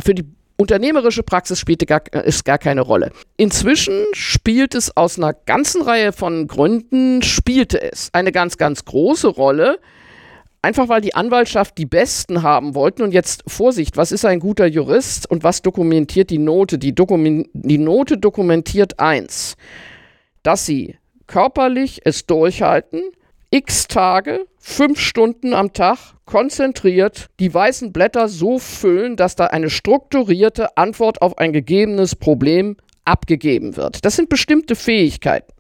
für 0.04 0.14
die 0.14 0.26
Unternehmerische 0.56 1.24
Praxis 1.24 1.60
spielte 1.60 1.88
gar, 1.88 2.02
ist 2.14 2.46
gar 2.46 2.60
keine 2.60 2.82
Rolle. 2.82 3.12
Inzwischen 3.38 4.06
spielt 4.14 4.76
es 4.76 4.96
aus 4.96 5.18
einer 5.18 5.34
ganzen 5.34 5.82
Reihe 5.82 6.14
von 6.14 6.48
Gründen, 6.48 7.24
spielte 7.24 7.82
es 7.82 8.10
eine 8.14 8.32
ganz, 8.32 8.58
ganz 8.58 8.86
große 8.86 9.30
Rolle, 9.30 9.80
Einfach 10.64 10.88
weil 10.88 11.02
die 11.02 11.14
Anwaltschaft 11.14 11.78
die 11.78 11.86
Besten 11.86 12.42
haben 12.42 12.74
wollten. 12.74 13.02
Und 13.02 13.14
jetzt 13.14 13.44
Vorsicht, 13.48 13.98
was 13.98 14.14
ist 14.14 14.24
ein 14.24 14.40
guter 14.40 14.66
Jurist 14.66 15.30
und 15.30 15.44
was 15.44 15.62
dokumentiert 15.62 16.30
die 16.30 16.38
Note? 16.38 16.78
Die, 16.78 16.96
Dokumen 16.96 17.50
die 17.52 17.78
Note 17.78 18.18
dokumentiert 18.18 18.98
eins, 18.98 19.58
dass 20.42 20.66
sie 20.66 20.96
körperlich 21.28 22.02
es 22.06 22.26
durchhalten, 22.28 23.02
x 23.50 23.90
Tage, 23.90 24.46
fünf 24.58 25.02
Stunden 25.02 25.54
am 25.54 25.74
Tag 25.74 25.98
konzentriert 26.26 27.28
die 27.42 27.54
weißen 27.54 27.92
Blätter 27.92 28.30
so 28.30 28.58
füllen, 28.58 29.18
dass 29.18 29.36
da 29.36 29.48
eine 29.48 29.70
strukturierte 29.70 30.78
Antwort 30.78 31.22
auf 31.22 31.38
ein 31.38 31.52
gegebenes 31.52 32.16
Problem 32.16 32.78
abgegeben 33.04 33.76
wird. 33.76 34.06
Das 34.06 34.16
sind 34.16 34.30
bestimmte 34.30 34.78
Fähigkeiten. 34.78 35.53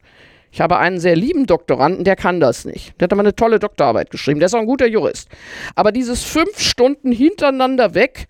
Ich 0.54 0.62
habe 0.62 0.78
einen 0.78 1.00
sehr 1.00 1.16
lieben 1.16 1.48
Doktoranden, 1.48 2.04
der 2.04 2.16
kann 2.16 2.40
das 2.40 2.64
nicht. 2.64 2.94
Der 3.00 3.06
hat 3.06 3.12
aber 3.14 3.22
eine 3.22 3.36
tolle 3.36 3.58
Doktorarbeit 3.58 4.12
geschrieben. 4.12 4.40
Der 4.40 4.46
ist 4.46 4.54
auch 4.54 4.60
ein 4.60 4.68
guter 4.68 4.86
Jurist. 4.86 5.28
Aber 5.74 5.92
dieses 5.92 6.24
fünf 6.24 6.60
Stunden 6.60 7.12
hintereinander 7.12 7.96
weg, 7.96 8.28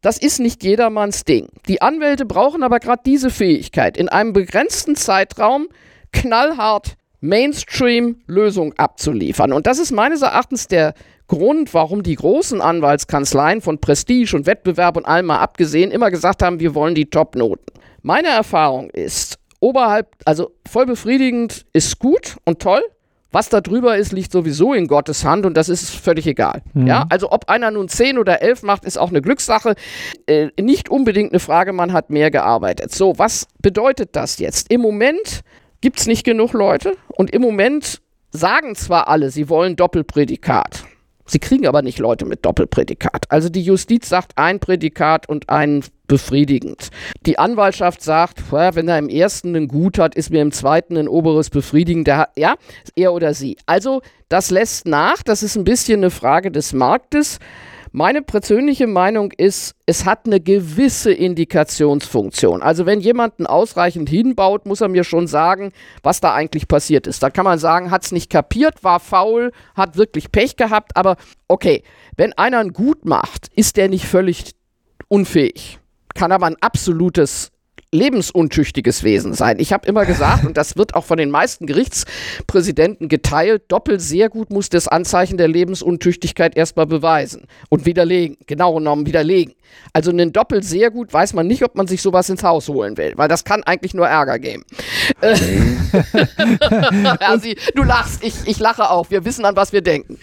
das 0.00 0.16
ist 0.16 0.38
nicht 0.38 0.62
jedermanns 0.62 1.24
Ding. 1.24 1.48
Die 1.66 1.82
Anwälte 1.82 2.24
brauchen 2.24 2.62
aber 2.62 2.78
gerade 2.78 3.02
diese 3.04 3.30
Fähigkeit, 3.30 3.96
in 3.96 4.08
einem 4.08 4.32
begrenzten 4.32 4.94
Zeitraum 4.94 5.66
knallhart 6.12 6.94
Mainstream-Lösung 7.18 8.74
abzuliefern. 8.74 9.52
Und 9.52 9.66
das 9.66 9.80
ist 9.80 9.90
meines 9.90 10.22
Erachtens 10.22 10.68
der 10.68 10.94
Grund, 11.26 11.74
warum 11.74 12.04
die 12.04 12.14
großen 12.14 12.60
Anwaltskanzleien 12.60 13.60
von 13.60 13.80
Prestige 13.80 14.36
und 14.36 14.46
Wettbewerb 14.46 14.96
und 14.96 15.04
allem 15.04 15.26
mal 15.26 15.40
abgesehen 15.40 15.90
immer 15.90 16.12
gesagt 16.12 16.44
haben, 16.44 16.60
wir 16.60 16.76
wollen 16.76 16.94
die 16.94 17.10
Top-Noten. 17.10 17.66
Meine 18.02 18.28
Erfahrung 18.28 18.88
ist, 18.90 19.40
oberhalb, 19.66 20.14
also 20.24 20.52
voll 20.68 20.86
befriedigend 20.86 21.66
ist 21.72 21.98
gut 21.98 22.36
und 22.44 22.60
toll. 22.60 22.82
Was 23.32 23.48
da 23.48 23.60
drüber 23.60 23.96
ist, 23.98 24.12
liegt 24.12 24.30
sowieso 24.32 24.72
in 24.72 24.86
Gottes 24.86 25.24
Hand 25.24 25.44
und 25.44 25.56
das 25.56 25.68
ist 25.68 25.90
völlig 25.90 26.26
egal. 26.26 26.62
Mhm. 26.72 26.86
Ja, 26.86 27.06
also 27.10 27.32
ob 27.32 27.50
einer 27.50 27.70
nun 27.70 27.88
10 27.88 28.18
oder 28.18 28.40
11 28.40 28.62
macht, 28.62 28.84
ist 28.84 28.96
auch 28.96 29.10
eine 29.10 29.20
Glückssache. 29.20 29.74
Äh, 30.26 30.50
nicht 30.60 30.88
unbedingt 30.88 31.32
eine 31.32 31.40
Frage, 31.40 31.72
man 31.72 31.92
hat 31.92 32.08
mehr 32.08 32.30
gearbeitet. 32.30 32.94
So, 32.94 33.18
was 33.18 33.48
bedeutet 33.60 34.14
das 34.14 34.38
jetzt? 34.38 34.70
Im 34.70 34.80
Moment 34.80 35.40
gibt 35.80 35.98
es 35.98 36.06
nicht 36.06 36.24
genug 36.24 36.52
Leute 36.52 36.96
und 37.08 37.30
im 37.32 37.42
Moment 37.42 38.00
sagen 38.30 38.76
zwar 38.76 39.08
alle, 39.08 39.30
sie 39.30 39.48
wollen 39.48 39.76
Doppelprädikat. 39.76 40.84
Sie 41.26 41.40
kriegen 41.40 41.66
aber 41.66 41.82
nicht 41.82 41.98
Leute 41.98 42.24
mit 42.24 42.46
Doppelprädikat. 42.46 43.26
Also 43.28 43.48
die 43.48 43.62
Justiz 43.62 44.08
sagt 44.08 44.32
ein 44.36 44.60
Prädikat 44.60 45.28
und 45.28 45.50
ein 45.50 45.82
befriedigend. 46.06 46.88
Die 47.24 47.38
Anwaltschaft 47.38 48.02
sagt, 48.02 48.52
wenn 48.52 48.88
er 48.88 48.98
im 48.98 49.08
ersten 49.08 49.54
ein 49.56 49.68
Gut 49.68 49.98
hat, 49.98 50.14
ist 50.14 50.30
mir 50.30 50.42
im 50.42 50.52
zweiten 50.52 50.96
ein 50.96 51.08
oberes 51.08 51.50
befriedigend. 51.50 52.08
ja, 52.08 52.54
er 52.94 53.12
oder 53.12 53.34
sie. 53.34 53.56
Also 53.66 54.02
das 54.28 54.50
lässt 54.50 54.86
nach. 54.86 55.22
Das 55.22 55.42
ist 55.42 55.56
ein 55.56 55.64
bisschen 55.64 56.00
eine 56.00 56.10
Frage 56.10 56.50
des 56.50 56.72
Marktes. 56.72 57.38
Meine 57.92 58.20
persönliche 58.20 58.86
Meinung 58.86 59.32
ist, 59.32 59.74
es 59.86 60.04
hat 60.04 60.26
eine 60.26 60.38
gewisse 60.38 61.12
Indikationsfunktion. 61.12 62.60
Also 62.60 62.84
wenn 62.84 63.00
jemanden 63.00 63.46
ausreichend 63.46 64.10
hinbaut, 64.10 64.66
muss 64.66 64.82
er 64.82 64.88
mir 64.88 65.02
schon 65.02 65.26
sagen, 65.26 65.72
was 66.02 66.20
da 66.20 66.34
eigentlich 66.34 66.68
passiert 66.68 67.06
ist. 67.06 67.22
Da 67.22 67.30
kann 67.30 67.46
man 67.46 67.58
sagen, 67.58 67.90
hat 67.90 68.04
es 68.04 68.12
nicht 68.12 68.28
kapiert, 68.28 68.84
war 68.84 69.00
faul, 69.00 69.50
hat 69.74 69.96
wirklich 69.96 70.30
Pech 70.30 70.56
gehabt, 70.56 70.94
aber 70.94 71.16
okay, 71.48 71.84
wenn 72.18 72.34
einer 72.34 72.58
ein 72.58 72.74
Gut 72.74 73.06
macht, 73.06 73.48
ist 73.54 73.78
der 73.78 73.88
nicht 73.88 74.04
völlig 74.04 74.52
unfähig. 75.08 75.78
Kann 76.16 76.32
aber 76.32 76.46
ein 76.46 76.56
absolutes 76.60 77.52
lebensuntüchtiges 77.92 79.04
Wesen 79.04 79.32
sein. 79.32 79.58
Ich 79.58 79.72
habe 79.72 79.86
immer 79.86 80.04
gesagt, 80.04 80.44
und 80.44 80.56
das 80.56 80.76
wird 80.76 80.94
auch 80.94 81.04
von 81.04 81.18
den 81.18 81.30
meisten 81.30 81.66
Gerichtspräsidenten 81.66 83.08
geteilt, 83.08 83.62
doppelt 83.68 84.00
sehr 84.00 84.28
gut 84.28 84.50
muss 84.50 84.68
das 84.68 84.88
Anzeichen 84.88 85.36
der 85.36 85.48
Lebensuntüchtigkeit 85.48 86.56
erstmal 86.56 86.86
beweisen 86.86 87.46
und 87.68 87.86
widerlegen, 87.86 88.36
genau 88.46 88.74
genommen 88.74 89.06
widerlegen. 89.06 89.54
Also 89.92 90.10
einen 90.10 90.32
doppelt 90.32 90.64
sehr 90.64 90.90
gut 90.90 91.12
weiß 91.12 91.34
man 91.34 91.46
nicht, 91.46 91.62
ob 91.62 91.76
man 91.76 91.86
sich 91.86 92.02
sowas 92.02 92.28
ins 92.28 92.42
Haus 92.42 92.68
holen 92.68 92.96
will, 92.96 93.12
weil 93.16 93.28
das 93.28 93.44
kann 93.44 93.62
eigentlich 93.62 93.94
nur 93.94 94.08
Ärger 94.08 94.38
geben. 94.38 94.64
ja, 97.20 97.38
sie, 97.38 97.56
du 97.74 97.82
lachst, 97.82 98.24
ich, 98.24 98.34
ich 98.46 98.58
lache 98.58 98.90
auch. 98.90 99.10
Wir 99.10 99.24
wissen, 99.24 99.44
an 99.44 99.56
was 99.56 99.72
wir 99.72 99.82
denken. 99.82 100.18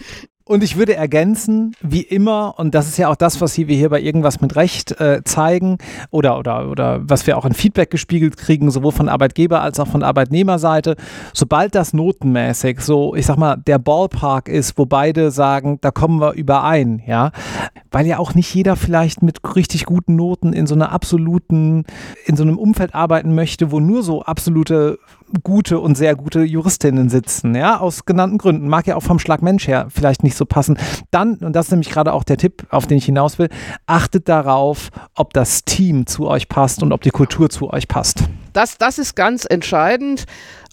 Und 0.46 0.62
ich 0.62 0.76
würde 0.76 0.94
ergänzen, 0.94 1.74
wie 1.80 2.02
immer, 2.02 2.56
und 2.58 2.74
das 2.74 2.86
ist 2.86 2.98
ja 2.98 3.08
auch 3.08 3.16
das, 3.16 3.40
was 3.40 3.56
wir 3.56 3.64
hier 3.64 3.88
bei 3.88 3.98
irgendwas 3.98 4.42
mit 4.42 4.56
Recht 4.56 5.00
äh, 5.00 5.22
zeigen 5.24 5.78
oder, 6.10 6.38
oder, 6.38 6.68
oder 6.68 7.00
was 7.02 7.26
wir 7.26 7.38
auch 7.38 7.46
in 7.46 7.54
Feedback 7.54 7.90
gespiegelt 7.90 8.36
kriegen, 8.36 8.70
sowohl 8.70 8.92
von 8.92 9.08
Arbeitgeber 9.08 9.62
als 9.62 9.80
auch 9.80 9.88
von 9.88 10.02
Arbeitnehmerseite, 10.02 10.96
sobald 11.32 11.74
das 11.74 11.94
notenmäßig 11.94 12.80
so, 12.80 13.14
ich 13.14 13.24
sag 13.24 13.38
mal, 13.38 13.56
der 13.56 13.78
Ballpark 13.78 14.50
ist, 14.50 14.76
wo 14.76 14.84
beide 14.84 15.30
sagen, 15.30 15.78
da 15.80 15.90
kommen 15.90 16.20
wir 16.20 16.32
überein, 16.32 17.02
ja, 17.06 17.30
weil 17.94 18.08
ja 18.08 18.18
auch 18.18 18.34
nicht 18.34 18.52
jeder 18.52 18.74
vielleicht 18.74 19.22
mit 19.22 19.38
richtig 19.54 19.86
guten 19.86 20.16
Noten 20.16 20.52
in 20.52 20.66
so 20.66 20.74
einer 20.74 20.90
absoluten, 20.90 21.84
in 22.26 22.34
so 22.34 22.42
einem 22.42 22.58
Umfeld 22.58 22.92
arbeiten 22.92 23.36
möchte, 23.36 23.70
wo 23.70 23.78
nur 23.78 24.02
so 24.02 24.24
absolute 24.24 24.98
gute 25.44 25.78
und 25.78 25.94
sehr 25.94 26.16
gute 26.16 26.42
Juristinnen 26.42 27.08
sitzen, 27.08 27.54
ja, 27.54 27.78
aus 27.78 28.04
genannten 28.04 28.38
Gründen. 28.38 28.66
Mag 28.66 28.88
ja 28.88 28.96
auch 28.96 29.02
vom 29.04 29.20
Schlag 29.20 29.42
Mensch 29.42 29.68
her 29.68 29.86
vielleicht 29.90 30.24
nicht 30.24 30.36
so 30.36 30.44
passen. 30.44 30.76
Dann, 31.12 31.36
und 31.36 31.54
das 31.54 31.66
ist 31.66 31.70
nämlich 31.70 31.90
gerade 31.90 32.12
auch 32.12 32.24
der 32.24 32.36
Tipp, 32.36 32.66
auf 32.70 32.88
den 32.88 32.98
ich 32.98 33.04
hinaus 33.04 33.38
will, 33.38 33.48
achtet 33.86 34.28
darauf, 34.28 34.90
ob 35.14 35.32
das 35.32 35.64
Team 35.64 36.08
zu 36.08 36.26
euch 36.26 36.48
passt 36.48 36.82
und 36.82 36.92
ob 36.92 37.00
die 37.02 37.10
Kultur 37.10 37.48
zu 37.48 37.72
euch 37.72 37.86
passt. 37.86 38.24
Das, 38.52 38.76
das 38.76 38.98
ist 38.98 39.14
ganz 39.14 39.46
entscheidend. 39.48 40.24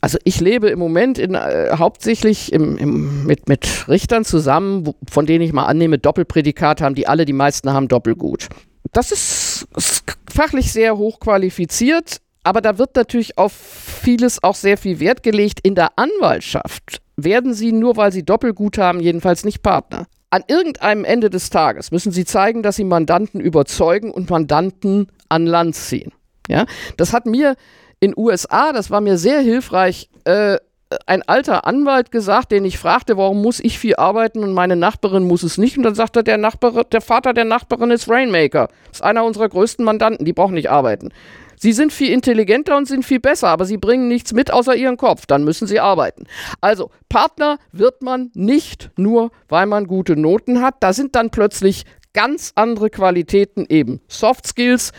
Also 0.01 0.17
ich 0.23 0.39
lebe 0.39 0.69
im 0.69 0.79
Moment 0.79 1.17
in, 1.19 1.35
äh, 1.35 1.75
hauptsächlich 1.77 2.51
im, 2.51 2.77
im, 2.77 3.25
mit, 3.25 3.47
mit 3.47 3.87
Richtern 3.87 4.25
zusammen, 4.25 4.87
wo, 4.87 4.95
von 5.09 5.25
denen 5.25 5.43
ich 5.43 5.53
mal 5.53 5.65
annehme, 5.65 5.99
Doppelprädikat 5.99 6.81
haben, 6.81 6.95
die 6.95 7.07
alle, 7.07 7.25
die 7.25 7.33
meisten 7.33 7.71
haben 7.71 7.87
Doppelgut. 7.87 8.49
Das 8.93 9.11
ist, 9.11 9.67
ist 9.77 10.03
fachlich 10.27 10.73
sehr 10.73 10.97
hoch 10.97 11.19
qualifiziert 11.19 12.19
aber 12.43 12.61
da 12.61 12.77
wird 12.77 12.95
natürlich 12.95 13.37
auf 13.37 13.51
vieles 13.53 14.43
auch 14.43 14.55
sehr 14.55 14.77
viel 14.77 14.99
Wert 14.99 15.23
gelegt. 15.23 15.59
In 15.61 15.75
der 15.75 15.91
Anwaltschaft 15.97 17.01
werden 17.15 17.53
sie 17.53 17.71
nur, 17.71 17.97
weil 17.97 18.11
sie 18.11 18.23
Doppelgut 18.23 18.77
haben, 18.77 18.99
jedenfalls 18.99 19.43
nicht 19.43 19.61
Partner. 19.61 20.07
An 20.31 20.43
irgendeinem 20.47 21.03
Ende 21.03 21.29
des 21.29 21.49
Tages 21.49 21.91
müssen 21.91 22.11
sie 22.11 22.25
zeigen, 22.25 22.63
dass 22.63 22.77
sie 22.77 22.83
Mandanten 22.83 23.41
überzeugen 23.41 24.11
und 24.11 24.29
Mandanten 24.29 25.07
an 25.29 25.45
Land 25.45 25.75
ziehen. 25.75 26.13
Ja? 26.47 26.65
Das 26.97 27.13
hat 27.13 27.25
mir 27.25 27.55
in 28.01 28.13
USA, 28.17 28.73
das 28.73 28.91
war 28.91 28.99
mir 28.99 29.17
sehr 29.17 29.39
hilfreich, 29.39 30.09
äh, 30.25 30.57
ein 31.05 31.21
alter 31.21 31.65
Anwalt 31.65 32.11
gesagt, 32.11 32.51
den 32.51 32.65
ich 32.65 32.77
fragte, 32.77 33.15
warum 33.15 33.41
muss 33.41 33.61
ich 33.61 33.79
viel 33.79 33.95
arbeiten 33.95 34.43
und 34.43 34.51
meine 34.51 34.75
Nachbarin 34.75 35.23
muss 35.23 35.43
es 35.43 35.57
nicht. 35.57 35.77
Und 35.77 35.83
dann 35.83 35.95
sagte 35.95 36.21
der 36.21 36.37
Nachbar, 36.37 36.83
der 36.83 36.99
Vater 36.99 37.33
der 37.33 37.45
Nachbarin 37.45 37.91
ist 37.91 38.09
Rainmaker. 38.09 38.67
Ist 38.91 39.01
einer 39.01 39.23
unserer 39.23 39.47
größten 39.47 39.85
Mandanten, 39.85 40.25
die 40.25 40.33
brauchen 40.33 40.55
nicht 40.55 40.69
arbeiten. 40.69 41.13
Sie 41.55 41.71
sind 41.71 41.93
viel 41.93 42.11
intelligenter 42.11 42.75
und 42.75 42.87
sind 42.87 43.05
viel 43.05 43.19
besser, 43.19 43.49
aber 43.49 43.65
sie 43.65 43.77
bringen 43.77 44.07
nichts 44.07 44.33
mit 44.33 44.51
außer 44.51 44.75
ihren 44.75 44.97
Kopf. 44.97 45.27
Dann 45.27 45.43
müssen 45.43 45.67
sie 45.67 45.79
arbeiten. 45.79 46.25
Also, 46.59 46.89
Partner 47.07 47.57
wird 47.71 48.01
man 48.01 48.31
nicht 48.33 48.89
nur, 48.97 49.31
weil 49.47 49.67
man 49.67 49.85
gute 49.85 50.15
Noten 50.17 50.61
hat. 50.61 50.75
Da 50.79 50.91
sind 50.91 51.15
dann 51.15 51.29
plötzlich 51.29 51.85
ganz 52.13 52.51
andere 52.55 52.89
Qualitäten, 52.89 53.65
eben 53.69 54.01
Soft 54.07 54.47
Skills 54.47 54.91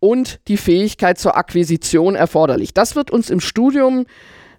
und 0.00 0.40
die 0.48 0.56
Fähigkeit 0.56 1.18
zur 1.18 1.36
Akquisition 1.36 2.14
erforderlich. 2.14 2.74
Das 2.74 2.96
wird 2.96 3.10
uns 3.10 3.30
im 3.30 3.40
Studium 3.40 4.06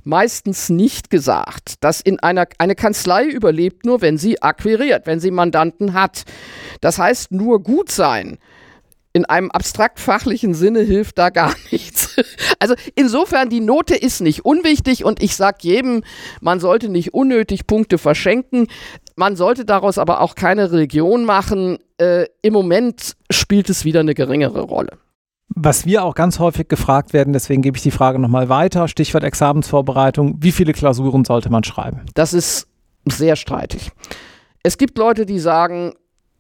meistens 0.04 0.70
nicht 0.70 1.10
gesagt, 1.10 1.76
dass 1.82 2.02
in 2.02 2.20
einer 2.20 2.48
eine 2.58 2.76
Kanzlei 2.76 3.26
überlebt 3.26 3.86
nur, 3.86 4.02
wenn 4.02 4.18
sie 4.18 4.42
akquiriert, 4.42 5.06
wenn 5.06 5.20
sie 5.20 5.32
Mandanten 5.32 5.94
hat. 5.94 6.24
Das 6.80 6.98
heißt, 6.98 7.32
nur 7.32 7.62
gut 7.62 7.92
sein 7.92 8.38
in 9.14 9.26
einem 9.26 9.52
abstrakt 9.52 10.00
fachlichen 10.00 10.54
Sinne 10.54 10.82
hilft 10.82 11.18
da 11.18 11.30
gar 11.30 11.54
nichts. 11.72 12.16
Also 12.60 12.76
insofern, 12.96 13.50
die 13.50 13.60
Note 13.60 13.96
ist 13.96 14.22
nicht 14.22 14.46
unwichtig 14.46 15.04
und 15.04 15.22
ich 15.22 15.36
sage 15.36 15.58
jedem, 15.62 16.04
man 16.40 16.60
sollte 16.60 16.90
nicht 16.90 17.14
unnötig 17.14 17.68
Punkte 17.68 17.98
verschenken. 17.98 18.68
Man 19.16 19.36
sollte 19.36 19.66
daraus 19.66 19.98
aber 19.98 20.22
auch 20.22 20.36
keine 20.36 20.72
Religion 20.72 21.26
machen. 21.26 21.78
Äh, 21.98 22.26
Im 22.42 22.54
Moment 22.54 23.16
spielt 23.30 23.70
es 23.70 23.86
wieder 23.86 24.00
eine 24.00 24.14
geringere 24.14 24.62
Rolle. 24.62 24.98
Was 25.56 25.86
wir 25.86 26.04
auch 26.04 26.16
ganz 26.16 26.40
häufig 26.40 26.70
gefragt 26.70 27.14
werden, 27.14 27.34
deswegen 27.34 27.62
gebe 27.62 27.78
ich 27.78 27.84
die 27.84 27.92
Frage 27.92 28.20
nochmal 28.20 28.50
weiter, 28.50 28.88
Stichwort 28.88 29.24
Examensvorbereitung, 29.24 30.38
wie 30.40 30.52
viele 30.52 30.72
Klausuren 30.74 31.26
sollte 31.26 31.50
man 31.50 31.64
schreiben? 31.64 32.02
Das 32.14 32.34
ist 32.34 32.68
sehr 33.06 33.36
streitig. 33.36 33.92
Es 34.64 34.78
gibt 34.78 34.98
Leute, 34.98 35.26
die 35.26 35.40
sagen, 35.40 35.94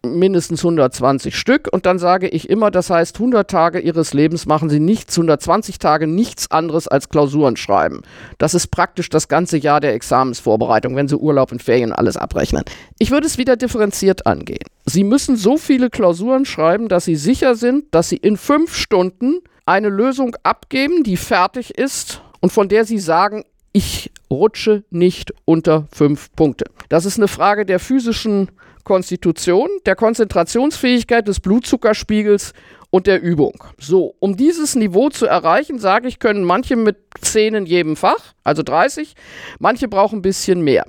mindestens 0.04 0.62
120 0.62 1.38
Stück 1.38 1.68
und 1.72 1.86
dann 1.86 2.00
sage 2.00 2.28
ich 2.28 2.50
immer, 2.50 2.72
das 2.72 2.90
heißt 2.90 3.16
100 3.16 3.50
Tage 3.50 3.80
ihres 3.80 4.14
Lebens 4.14 4.46
machen 4.46 4.70
sie 4.70 4.80
nichts, 4.80 5.18
120 5.18 5.78
Tage 5.78 6.08
nichts 6.08 6.50
anderes 6.50 6.88
als 6.88 7.10
Klausuren 7.10 7.56
schreiben. 7.56 8.02
Das 8.38 8.54
ist 8.54 8.68
praktisch 8.68 9.10
das 9.10 9.28
ganze 9.28 9.58
Jahr 9.58 9.80
der 9.80 9.94
Examensvorbereitung, 9.94 10.96
wenn 10.96 11.08
sie 11.08 11.18
Urlaub 11.18 11.52
und 11.52 11.62
Ferien 11.62 11.94
alles 11.94 12.18
abrechnen. 12.18 12.64
Ich 12.98 13.12
würde 13.12 13.28
es 13.28 13.38
wieder 13.38 13.58
differenziert 13.58 14.26
angehen. 14.26 14.66
Sie 14.86 15.04
müssen 15.04 15.36
so 15.36 15.58
viele 15.58 15.90
Klausuren 15.90 16.46
schreiben, 16.46 16.88
dass 16.88 17.06
sie 17.06 17.16
sicher 17.16 17.56
sind, 17.56 17.86
dass 17.92 18.10
sie 18.10 18.18
in 18.18 18.38
fünf 18.38 18.76
Stunden 18.76 19.42
eine 19.66 19.90
Lösung 19.90 20.36
abgeben, 20.42 21.04
die 21.04 21.18
fertig 21.18 21.78
ist 21.78 22.22
und 22.40 22.52
von 22.52 22.68
der 22.70 22.86
sie 22.86 23.00
sagen, 23.00 23.44
ich 23.74 24.12
rutsche 24.30 24.84
nicht 24.90 25.34
unter 25.46 25.88
fünf 25.94 26.34
Punkte. 26.36 26.66
Das 26.90 27.06
ist 27.06 27.18
eine 27.18 27.28
Frage 27.28 27.66
der 27.66 27.80
physischen 27.80 28.50
Konstitution, 28.84 29.70
der 29.86 29.96
Konzentrationsfähigkeit 29.96 31.28
des 31.28 31.40
Blutzuckerspiegels 31.40 32.54
und 32.90 33.08
der 33.08 33.22
Übung. 33.22 33.64
So, 33.80 34.16
um 34.20 34.38
dieses 34.38 34.76
Niveau 34.76 35.10
zu 35.10 35.26
erreichen, 35.26 35.80
sage 35.80 36.08
ich, 36.08 36.20
können 36.20 36.44
manche 36.44 36.76
mit 36.76 36.98
10 37.22 37.56
in 37.56 37.66
jedem 37.66 37.96
Fach, 37.96 38.34
also 38.44 38.64
30, 38.64 39.16
manche 39.60 39.88
brauchen 39.88 40.20
ein 40.20 40.22
bisschen 40.22 40.62
mehr. 40.62 40.86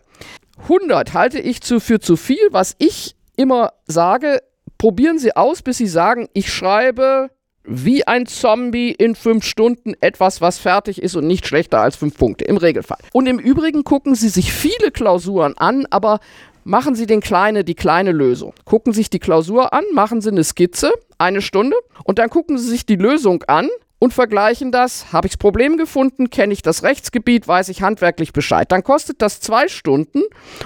100 0.65 1.15
halte 1.15 1.39
ich 1.39 1.61
zu, 1.63 1.81
für 1.81 2.01
zu 2.01 2.17
viel, 2.17 2.49
was 2.51 2.75
ich 2.79 3.17
immer 3.37 3.73
sage, 3.87 4.43
probieren 4.79 5.19
Sie 5.19 5.35
aus, 5.35 5.63
bis 5.63 5.79
Sie 5.79 5.87
sagen, 5.87 6.29
ich 6.35 6.53
schreibe 6.53 7.31
wie 7.65 8.07
ein 8.07 8.27
Zombie 8.27 8.91
in 8.91 9.15
fünf 9.15 9.45
Stunden 9.45 9.95
etwas, 10.01 10.41
was 10.41 10.59
fertig 10.59 11.01
ist 11.01 11.15
und 11.15 11.27
nicht 11.27 11.47
schlechter 11.47 11.81
als 11.81 11.97
fünf 11.97 12.19
Punkte, 12.19 12.45
im 12.45 12.57
Regelfall. 12.57 12.99
Und 13.13 13.27
im 13.27 13.39
Übrigen 13.39 13.85
gucken 13.85 14.15
Sie 14.15 14.29
sich 14.29 14.53
viele 14.53 14.91
Klausuren 14.91 15.57
an, 15.57 15.87
aber 15.91 16.19
machen 16.65 16.95
Sie 16.95 17.07
den 17.07 17.21
kleine, 17.21 17.65
die 17.65 17.75
kleine 17.75 18.13
Lösung. 18.13 18.55
Gucken 18.65 18.93
sich 18.93 19.11
die 19.11 19.19
Klausur 19.19 19.73
an, 19.73 19.85
machen 19.93 20.21
Sie 20.21 20.31
eine 20.31 20.45
Skizze, 20.45 20.93
eine 21.19 21.43
Stunde, 21.43 21.77
und 22.05 22.19
dann 22.19 22.31
gucken 22.31 22.59
Sie 22.59 22.69
sich 22.69 22.87
die 22.87 22.97
Lösung 22.97 23.43
an 23.45 23.69
und 23.99 24.13
vergleichen 24.13 24.73
das. 24.73 25.13
Habe 25.13 25.29
ich 25.29 25.35
das 25.35 25.39
Problem 25.39 25.77
gefunden? 25.77 26.29
Kenne 26.31 26.53
ich 26.53 26.63
das 26.63 26.83
Rechtsgebiet? 26.83 27.47
Weiß 27.47 27.69
ich 27.69 27.83
handwerklich 27.83 28.33
Bescheid? 28.33 28.71
Dann 28.73 28.83
kostet 28.83 29.23
das 29.23 29.41
zwei 29.41 29.69
Stunden 29.69 30.23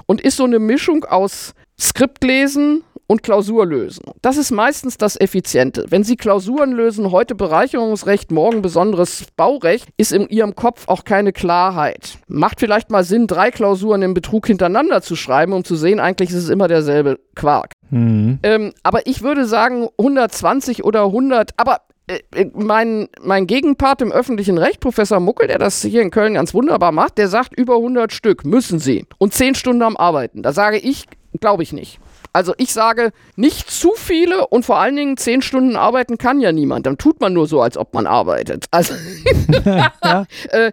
und 0.06 0.20
ist 0.20 0.38
so 0.38 0.44
eine 0.44 0.58
Mischung 0.58 1.04
aus 1.04 1.54
Skriptlesen, 1.78 2.82
und 3.06 3.22
Klausur 3.22 3.66
lösen. 3.66 4.04
Das 4.22 4.36
ist 4.36 4.50
meistens 4.50 4.98
das 4.98 5.18
Effiziente. 5.18 5.86
Wenn 5.88 6.04
Sie 6.04 6.16
Klausuren 6.16 6.72
lösen, 6.72 7.10
heute 7.10 7.34
Bereicherungsrecht, 7.34 8.30
morgen 8.30 8.62
besonderes 8.62 9.26
Baurecht, 9.36 9.88
ist 9.96 10.12
in 10.12 10.28
Ihrem 10.28 10.54
Kopf 10.54 10.88
auch 10.88 11.04
keine 11.04 11.32
Klarheit. 11.32 12.18
Macht 12.28 12.60
vielleicht 12.60 12.90
mal 12.90 13.04
Sinn, 13.04 13.26
drei 13.26 13.50
Klausuren 13.50 14.02
im 14.02 14.14
Betrug 14.14 14.46
hintereinander 14.46 15.02
zu 15.02 15.16
schreiben, 15.16 15.52
um 15.52 15.64
zu 15.64 15.76
sehen, 15.76 16.00
eigentlich 16.00 16.30
ist 16.30 16.36
es 16.36 16.48
immer 16.48 16.68
derselbe 16.68 17.18
Quark. 17.34 17.72
Mhm. 17.90 18.38
Ähm, 18.42 18.72
aber 18.82 19.06
ich 19.06 19.22
würde 19.22 19.46
sagen 19.46 19.88
120 19.98 20.84
oder 20.84 21.04
100, 21.04 21.52
aber 21.56 21.82
äh, 22.08 22.46
mein, 22.54 23.08
mein 23.20 23.46
Gegenpart 23.46 24.00
im 24.00 24.12
öffentlichen 24.12 24.58
Recht, 24.58 24.80
Professor 24.80 25.18
Muckel, 25.18 25.48
der 25.48 25.58
das 25.58 25.82
hier 25.82 26.02
in 26.02 26.10
Köln 26.10 26.34
ganz 26.34 26.54
wunderbar 26.54 26.92
macht, 26.92 27.18
der 27.18 27.28
sagt, 27.28 27.58
über 27.58 27.76
100 27.76 28.12
Stück 28.12 28.44
müssen 28.44 28.78
sie 28.78 29.06
und 29.18 29.34
10 29.34 29.56
Stunden 29.56 29.82
am 29.82 29.96
Arbeiten. 29.96 30.42
Da 30.42 30.52
sage 30.52 30.78
ich, 30.78 31.06
glaube 31.40 31.62
ich 31.62 31.72
nicht. 31.72 31.98
Also 32.36 32.52
ich 32.58 32.74
sage, 32.74 33.12
nicht 33.36 33.70
zu 33.70 33.94
viele 33.96 34.46
und 34.48 34.66
vor 34.66 34.78
allen 34.78 34.94
Dingen 34.94 35.16
zehn 35.16 35.40
Stunden 35.40 35.74
arbeiten 35.74 36.18
kann 36.18 36.38
ja 36.38 36.52
niemand. 36.52 36.84
Dann 36.84 36.98
tut 36.98 37.18
man 37.18 37.32
nur 37.32 37.46
so, 37.46 37.62
als 37.62 37.78
ob 37.78 37.94
man 37.94 38.06
arbeitet. 38.06 38.66
Also 38.70 38.92
ja. 39.64 40.26
äh, 40.50 40.70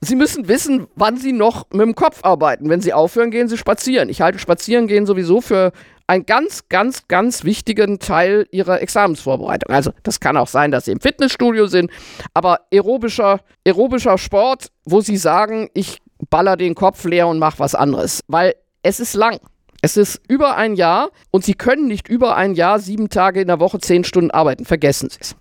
Sie 0.00 0.16
müssen 0.16 0.48
wissen, 0.48 0.88
wann 0.96 1.16
Sie 1.16 1.30
noch 1.30 1.66
mit 1.70 1.82
dem 1.82 1.94
Kopf 1.94 2.24
arbeiten. 2.24 2.68
Wenn 2.68 2.80
Sie 2.80 2.92
aufhören, 2.92 3.30
gehen 3.30 3.46
Sie 3.46 3.56
spazieren. 3.56 4.08
Ich 4.08 4.22
halte 4.22 4.40
Spazierengehen 4.40 5.06
sowieso 5.06 5.40
für 5.40 5.70
einen 6.08 6.26
ganz, 6.26 6.68
ganz, 6.68 7.06
ganz 7.06 7.44
wichtigen 7.44 8.00
Teil 8.00 8.48
Ihrer 8.50 8.82
Examensvorbereitung. 8.82 9.72
Also 9.72 9.92
das 10.02 10.18
kann 10.18 10.36
auch 10.36 10.48
sein, 10.48 10.72
dass 10.72 10.86
Sie 10.86 10.90
im 10.90 11.00
Fitnessstudio 11.00 11.68
sind, 11.68 11.92
aber 12.34 12.62
aerobischer, 12.72 13.38
aerobischer 13.64 14.18
Sport, 14.18 14.66
wo 14.84 15.00
Sie 15.00 15.16
sagen, 15.16 15.70
ich 15.74 15.98
baller 16.28 16.56
den 16.56 16.74
Kopf 16.74 17.04
leer 17.04 17.28
und 17.28 17.38
mache 17.38 17.60
was 17.60 17.76
anderes. 17.76 18.20
Weil 18.26 18.56
es 18.82 18.98
ist 18.98 19.14
lang. 19.14 19.38
Es 19.84 19.98
ist 19.98 20.22
über 20.28 20.56
ein 20.56 20.76
Jahr 20.76 21.10
und 21.30 21.44
Sie 21.44 21.52
können 21.52 21.88
nicht 21.88 22.08
über 22.08 22.36
ein 22.36 22.54
Jahr 22.54 22.78
sieben 22.78 23.10
Tage 23.10 23.42
in 23.42 23.48
der 23.48 23.60
Woche 23.60 23.78
zehn 23.80 24.02
Stunden 24.02 24.30
arbeiten. 24.30 24.64
Vergessen 24.64 25.10
Sie 25.10 25.18
es. 25.20 25.36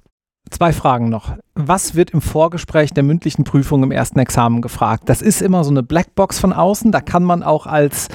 Zwei 0.51 0.73
Fragen 0.73 1.07
noch. 1.07 1.37
Was 1.55 1.95
wird 1.95 2.09
im 2.09 2.19
Vorgespräch 2.19 2.91
der 2.91 3.03
mündlichen 3.03 3.45
Prüfung 3.45 3.83
im 3.83 3.91
ersten 3.91 4.19
Examen 4.19 4.61
gefragt? 4.61 5.03
Das 5.07 5.21
ist 5.21 5.41
immer 5.41 5.63
so 5.63 5.71
eine 5.71 5.81
Blackbox 5.81 6.39
von 6.39 6.51
außen. 6.51 6.91
Da 6.91 6.99
kann 6.99 7.23
man 7.23 7.41
auch 7.41 7.67
als 7.67 8.09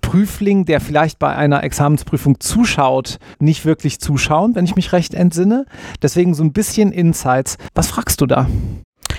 Prüfling, 0.00 0.64
der 0.64 0.80
vielleicht 0.80 1.18
bei 1.18 1.36
einer 1.36 1.62
Examensprüfung 1.62 2.40
zuschaut, 2.40 3.18
nicht 3.38 3.66
wirklich 3.66 4.00
zuschauen, 4.00 4.54
wenn 4.54 4.64
ich 4.64 4.76
mich 4.76 4.94
recht 4.94 5.12
entsinne. 5.12 5.66
Deswegen 6.00 6.32
so 6.32 6.42
ein 6.44 6.54
bisschen 6.54 6.92
Insights. 6.92 7.58
Was 7.74 7.88
fragst 7.88 8.22
du 8.22 8.26
da? 8.26 8.48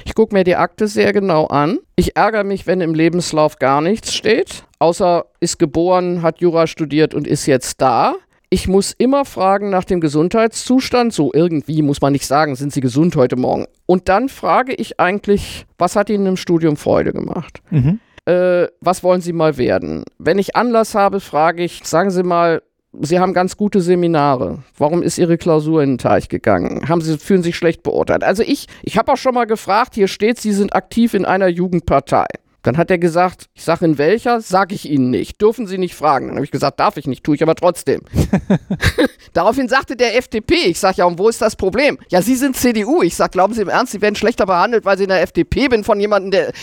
Ich 0.06 0.14
gucke 0.14 0.34
mir 0.36 0.44
die 0.44 0.56
Akte 0.56 0.88
sehr 0.88 1.12
genau 1.14 1.48
an. 1.48 1.80
Ich 1.96 2.16
ärgere 2.16 2.44
mich, 2.44 2.68
wenn 2.68 2.80
im 2.80 2.94
Lebenslauf 2.94 3.58
gar 3.58 3.82
nichts 3.82 4.14
steht, 4.14 4.64
außer 4.80 5.26
ist 5.40 5.58
geboren, 5.58 6.22
hat 6.22 6.40
Jura 6.40 6.68
studiert 6.68 7.14
und 7.16 7.28
ist 7.28 7.48
jetzt 7.48 7.82
da. 7.82 8.14
Ich 8.52 8.68
muss 8.68 8.94
immer 8.94 9.26
fragen 9.26 9.72
nach 9.72 9.84
dem 9.84 10.00
Gesundheitszustand. 10.00 11.12
So 11.12 11.34
irgendwie 11.34 11.82
muss 11.82 12.02
man 12.02 12.14
nicht 12.14 12.28
sagen, 12.28 12.56
sind 12.56 12.72
Sie 12.72 12.82
gesund 12.82 13.16
heute 13.16 13.36
Morgen? 13.36 13.66
Und 13.88 14.08
dann 14.08 14.30
frage 14.30 14.74
ich 14.74 15.00
eigentlich, 15.00 15.66
was 15.80 15.96
hat 15.96 16.12
Ihnen 16.12 16.28
im 16.28 16.38
Studium 16.38 16.78
Freude 16.78 17.12
gemacht? 17.12 17.62
Mhm. 17.72 18.00
Äh, 18.26 18.68
was 18.82 19.04
wollen 19.04 19.22
Sie 19.22 19.34
mal 19.34 19.58
werden? 19.58 20.04
Wenn 20.20 20.38
ich 20.38 20.56
Anlass 20.56 20.94
habe, 20.94 21.20
frage 21.20 21.64
ich, 21.64 21.84
sagen 21.84 22.12
Sie 22.12 22.24
mal, 22.24 22.62
Sie 23.02 23.20
haben 23.20 23.34
ganz 23.34 23.58
gute 23.58 23.82
Seminare. 23.82 24.60
Warum 24.78 25.04
ist 25.04 25.18
Ihre 25.18 25.38
Klausur 25.38 25.84
in 25.84 25.94
den 25.94 25.98
Teich 25.98 26.30
gegangen? 26.30 26.88
Haben 26.88 27.02
Sie, 27.02 27.18
fühlen 27.18 27.44
sich 27.44 27.56
schlecht 27.56 27.84
beurteilt? 27.84 28.24
Also 28.24 28.44
ich, 28.44 28.68
ich 28.84 28.98
habe 28.98 29.12
auch 29.12 29.18
schon 29.18 29.34
mal 29.34 29.46
gefragt, 29.46 29.96
hier 29.96 30.08
steht, 30.08 30.40
Sie 30.40 30.54
sind 30.54 30.76
aktiv 30.76 31.14
in 31.14 31.26
einer 31.26 31.48
Jugendpartei. 31.48 32.26
Dann 32.66 32.78
hat 32.78 32.90
er 32.90 32.98
gesagt, 32.98 33.46
ich 33.54 33.64
sage 33.64 33.86
in 33.86 34.00
welcher, 34.00 34.42
sage 34.42 34.74
ich 34.74 34.90
Ihnen 34.90 35.12
nicht. 35.12 35.40
Dürfen 35.40 35.68
Sie 35.68 35.78
nicht 35.78 35.94
fragen. 35.94 36.28
Dann 36.28 36.38
habe 36.38 36.46
ich 36.46 36.52
gesagt, 36.52 36.80
darf 36.80 36.98
ich 36.98 37.06
nicht, 37.06 37.24
tue 37.24 37.36
ich 37.36 37.44
aber 37.44 37.54
trotzdem. 37.54 38.02
Daraufhin 39.34 39.70
sagte 39.70 39.96
der 39.96 40.18
FDP, 40.18 40.56
ich 40.66 40.80
sage 40.80 40.98
ja, 40.98 41.06
und 41.06 41.20
wo 41.20 41.30
ist 41.30 41.42
das 41.42 41.56
Problem? 41.56 42.00
Ja, 42.10 42.24
Sie 42.24 42.34
sind 42.34 42.58
CDU. 42.58 43.04
Ich 43.04 43.16
sage, 43.16 43.32
glauben 43.32 43.54
Sie 43.54 43.62
im 43.62 43.70
Ernst, 43.70 43.92
Sie 43.92 44.02
werden 44.02 44.16
schlechter 44.16 44.48
behandelt, 44.48 44.84
weil 44.84 44.98
Sie 44.98 45.04
in 45.04 45.10
der 45.10 45.22
FDP 45.22 45.68
bin 45.68 45.84
von 45.84 46.00
jemandem, 46.00 46.32
der. 46.32 46.54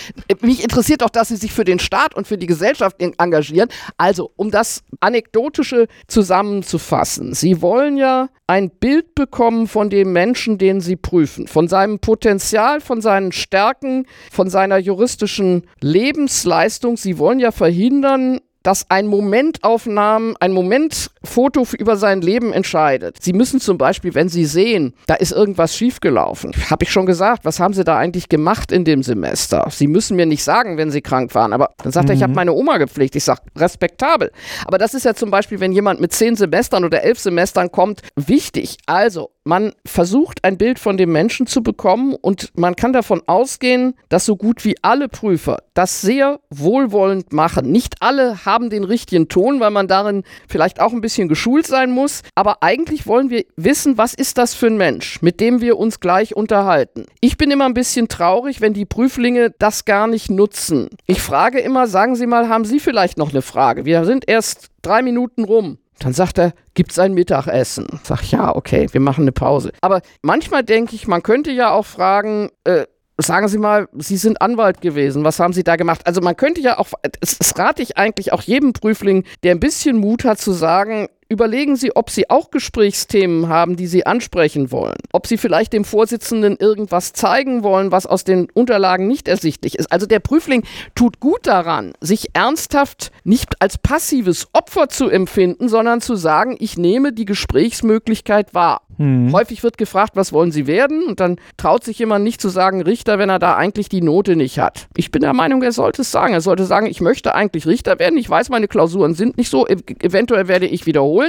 Mich 0.41 0.65
interessiert 0.65 1.03
doch, 1.03 1.11
dass 1.11 1.29
Sie 1.29 1.37
sich 1.37 1.53
für 1.53 1.65
den 1.65 1.79
Staat 1.79 2.17
und 2.17 2.27
für 2.27 2.37
die 2.37 2.47
Gesellschaft 2.47 2.97
engagieren. 3.01 3.69
Also, 3.97 4.33
um 4.35 4.51
das 4.51 4.83
Anekdotische 4.99 5.87
zusammenzufassen. 6.09 7.35
Sie 7.35 7.63
wollen 7.63 7.97
ja 7.97 8.29
ein 8.53 8.71
Bild 8.71 9.15
bekommen 9.15 9.67
von 9.67 9.89
dem 9.89 10.13
Menschen, 10.13 10.59
den 10.59 10.81
Sie 10.81 10.97
prüfen, 10.97 11.47
von 11.47 11.69
seinem 11.69 12.01
Potenzial, 12.01 12.81
von 12.81 13.01
seinen 13.01 13.33
Stärken, 13.33 14.07
von 14.31 14.51
seiner 14.51 14.79
juristischen 14.79 15.67
Lebensleistung. 15.93 16.97
Sie 16.97 17.19
wollen 17.19 17.39
ja 17.39 17.53
verhindern, 17.53 18.41
dass 18.63 18.91
ein 18.91 19.07
Momentaufnahmen, 19.07 20.37
ein 20.41 20.53
Momentfoto 20.53 21.67
über 21.79 21.97
sein 21.97 22.21
Leben 22.21 22.53
entscheidet. 22.53 23.17
Sie 23.21 23.33
müssen 23.33 23.61
zum 23.61 23.79
Beispiel, 23.79 24.15
wenn 24.15 24.29
Sie 24.29 24.45
sehen, 24.45 24.95
da 25.07 25.15
ist 25.15 25.33
irgendwas 25.33 25.77
schiefgelaufen, 25.77 26.53
habe 26.71 26.85
ich 26.85 26.93
schon 26.93 27.07
gesagt, 27.07 27.45
was 27.45 27.61
haben 27.61 27.75
Sie 27.75 27.85
da 27.85 27.99
eigentlich 27.99 28.29
gemacht 28.29 28.73
in 28.73 28.85
dem 28.85 29.03
Semester? 29.03 29.67
Sie 29.71 29.87
müssen 29.87 30.17
mir 30.17 30.27
nicht 30.27 30.45
sagen, 30.45 30.77
wenn 30.77 30.91
Sie 30.91 31.03
krank 31.03 31.35
waren, 31.35 31.53
aber 31.53 31.71
dann 31.83 31.93
sagt 31.93 32.07
mhm. 32.07 32.11
er, 32.11 32.17
ich 32.17 32.23
habe 32.23 32.31
mhm. 32.31 32.37
meine 32.37 32.53
Oma 32.53 32.79
gepflegt. 32.79 33.17
Ich 33.17 33.25
sage, 33.25 33.43
respektabel. 33.57 34.31
Aber 34.65 34.79
das 34.79 34.95
ist 34.95 35.05
ja 35.05 35.15
zum 35.15 35.31
Beispiel, 35.31 35.61
wenn 35.61 35.73
jemand 35.73 36.01
mit 36.01 36.13
zehn 36.13 36.37
Semestern 36.37 36.85
oder 36.85 37.03
elf 37.03 37.19
Semestern 37.19 37.71
kommt, 37.71 38.03
wichtig. 38.17 38.79
Also, 38.87 39.31
man 39.45 39.73
versucht 39.85 40.45
ein 40.45 40.59
Bild 40.59 40.79
von 40.79 40.97
dem 40.97 41.13
Menschen 41.13 41.47
zu 41.47 41.63
bekommen 41.63 42.15
und 42.15 42.51
man 42.57 42.77
kann 42.77 42.93
davon 42.93 43.23
ausgehen, 43.27 43.95
dass 44.09 44.25
so 44.25 44.37
gut 44.37 44.65
wie 44.65 44.77
alle 44.83 45.09
Prüfer 45.09 45.63
das 45.75 46.01
sehr 46.01 46.41
wohlwollend 46.51 47.33
machen. 47.33 47.73
Nicht 47.73 47.97
alle 48.01 48.45
haben 48.45 48.71
den 48.71 48.85
richtigen 48.85 49.29
Ton, 49.29 49.61
weil 49.61 49.71
man 49.71 49.89
darin 49.89 50.23
vielleicht 50.49 50.81
auch 50.81 50.93
ein 50.93 51.01
bisschen 51.01 51.29
geschult 51.29 51.67
sein 51.67 51.91
muss, 51.91 52.23
aber 52.35 52.63
eigentlich 52.63 53.07
wollen 53.07 53.31
wir 53.31 53.45
wissen, 53.57 53.99
was 53.99 54.15
ist 54.15 54.39
das 54.39 54.55
für 54.55 54.67
ein 54.67 54.77
Mensch, 54.77 55.21
mit 55.23 55.41
dem 55.41 55.61
wir 55.61 55.79
uns 55.79 56.01
gleich 56.01 56.37
unterhalten. 56.37 57.07
Ich 57.21 57.37
bin 57.37 57.51
immer 57.51 57.67
ein 57.67 57.75
bisschen 57.75 58.09
traurig, 58.09 58.61
wenn 58.61 58.75
die 58.75 58.85
Prüflinge 58.85 59.51
das 59.59 59.85
gar 59.85 60.07
nicht 60.07 60.31
nutzen. 60.31 60.89
Ich 61.07 61.21
frage 61.21 61.61
immer, 61.61 61.87
sagen 61.87 62.17
Sie 62.17 62.27
mal, 62.27 62.49
haben 62.49 62.65
Sie 62.65 62.81
vielleicht 62.81 63.19
noch 63.19 63.31
eine 63.31 63.43
Frage? 63.43 63.85
Wir 63.85 64.05
sind 64.05 64.29
erst 64.29 64.71
drei 64.83 65.03
Minuten 65.03 65.45
rum. 65.45 65.79
Dann 66.03 66.13
sagt 66.13 66.39
er, 66.39 66.53
gibt's 66.75 66.99
ein 66.99 67.15
Mittagessen? 67.15 68.01
Sag 68.03 68.31
ja, 68.33 68.55
okay, 68.55 68.89
wir 68.91 69.01
machen 69.01 69.23
eine 69.23 69.33
Pause. 69.33 69.73
Aber 69.81 70.03
manchmal 70.23 70.65
denke 70.65 70.97
ich, 70.97 71.07
man 71.07 71.23
könnte 71.23 71.53
ja 71.53 71.71
auch 71.71 71.87
fragen, 71.87 72.51
äh, 72.65 72.87
Sagen 73.19 73.47
Sie 73.47 73.59
mal, 73.59 73.89
Sie 73.99 74.17
sind 74.17 74.41
Anwalt 74.41 74.81
gewesen. 74.81 75.23
Was 75.23 75.39
haben 75.39 75.53
Sie 75.53 75.63
da 75.63 75.77
gemacht? 75.77 76.01
Also 76.07 76.23
man 76.23 76.35
könnte 76.37 76.61
ja 76.63 76.79
auch, 76.79 76.89
das, 77.21 77.59
rate 77.59 77.83
ich 77.83 77.99
eigentlich 77.99 78.33
auch 78.33 78.41
jedem 78.41 78.73
Prüfling, 78.73 79.25
der 79.43 79.55
ein 79.55 79.61
bisschen 79.61 79.99
Mut 79.99 80.25
hat 80.25 80.41
zu 80.41 80.53
sagen, 80.53 81.09
überlegen 81.33 81.77
Sie, 81.77 81.97
ob 81.97 82.11
Sie 82.11 82.31
auch 82.31 82.51
Gesprächsthemen 82.51 83.49
haben, 83.49 83.77
die 83.77 83.87
Sie 83.87 84.07
ansprechen 84.07 84.71
wollen. 84.71 84.99
Ob 85.13 85.27
Sie 85.27 85.37
vielleicht 85.37 85.73
dem 85.73 85.85
Vorsitzenden 85.85 86.57
irgendwas 86.57 87.13
zeigen 87.13 87.63
wollen, 87.63 87.91
was 87.91 88.07
aus 88.07 88.25
den 88.25 88.49
Unterlagen 88.53 89.09
nicht 89.09 89.27
ersichtlich 89.29 89.79
ist. 89.79 89.91
Also 89.91 90.07
der 90.07 90.21
Prüfling 90.21 90.65
tut 90.95 91.19
gut 91.19 91.47
daran, 91.47 91.93
sich 92.01 92.31
ernsthaft 92.35 93.11
nicht 93.25 93.61
als 93.61 93.79
passives 93.79 94.49
Opfer 94.53 94.89
zu 94.89 95.09
empfinden, 95.09 95.69
sondern 95.69 96.01
zu 96.01 96.15
sagen, 96.15 96.57
ich 96.61 96.77
nehme 96.77 97.13
die 97.13 97.25
Gesprächsmöglichkeit 97.25 98.55
wahr. 98.55 98.83
Mhm. 98.99 99.33
Häufig 99.33 99.63
wird 99.63 99.79
gefragt, 99.79 100.13
was 100.15 100.33
wollen 100.33 100.53
Sie 100.53 100.67
werden? 100.67 101.05
Und 101.05 101.21
dann 101.21 101.37
traut 101.57 101.85
sich 101.85 101.99
jemand 101.99 102.25
nicht 102.25 102.41
zu 102.41 102.49
sagen 102.49 102.83
Richter, 102.83 103.19
wenn 103.19 103.29
er 103.29 103.39
da 103.39 103.57
eigentlich 103.57 103.89
die 103.89 104.03
Note 104.03 104.37
nicht 104.37 104.59
hat. 104.59 104.89
Ich 104.97 105.11
bin 105.11 105.23
der 105.23 105.33
Meinung, 105.33 105.63
er 105.63 105.73
sollte 105.73 106.03
es 106.03 106.11
sagen. 106.11 106.35
Er 106.35 106.41
sollte 106.41 106.65
sagen, 106.65 106.87
ich 106.87 107.01
möchte 107.01 107.35
eigentlich 107.35 107.67
Richter 107.67 107.99
werden. 107.99 108.19
Ich 108.19 108.29
weiß, 108.29 108.51
meine 108.51 108.69
Klausuren 108.69 109.15
sind 109.15 109.39
nicht 109.39 109.51
so. 109.51 109.67
E 109.67 109.77
eventuell 110.01 110.49
werde 110.49 110.67
ich 110.67 110.87
wiederholen. 110.87 111.22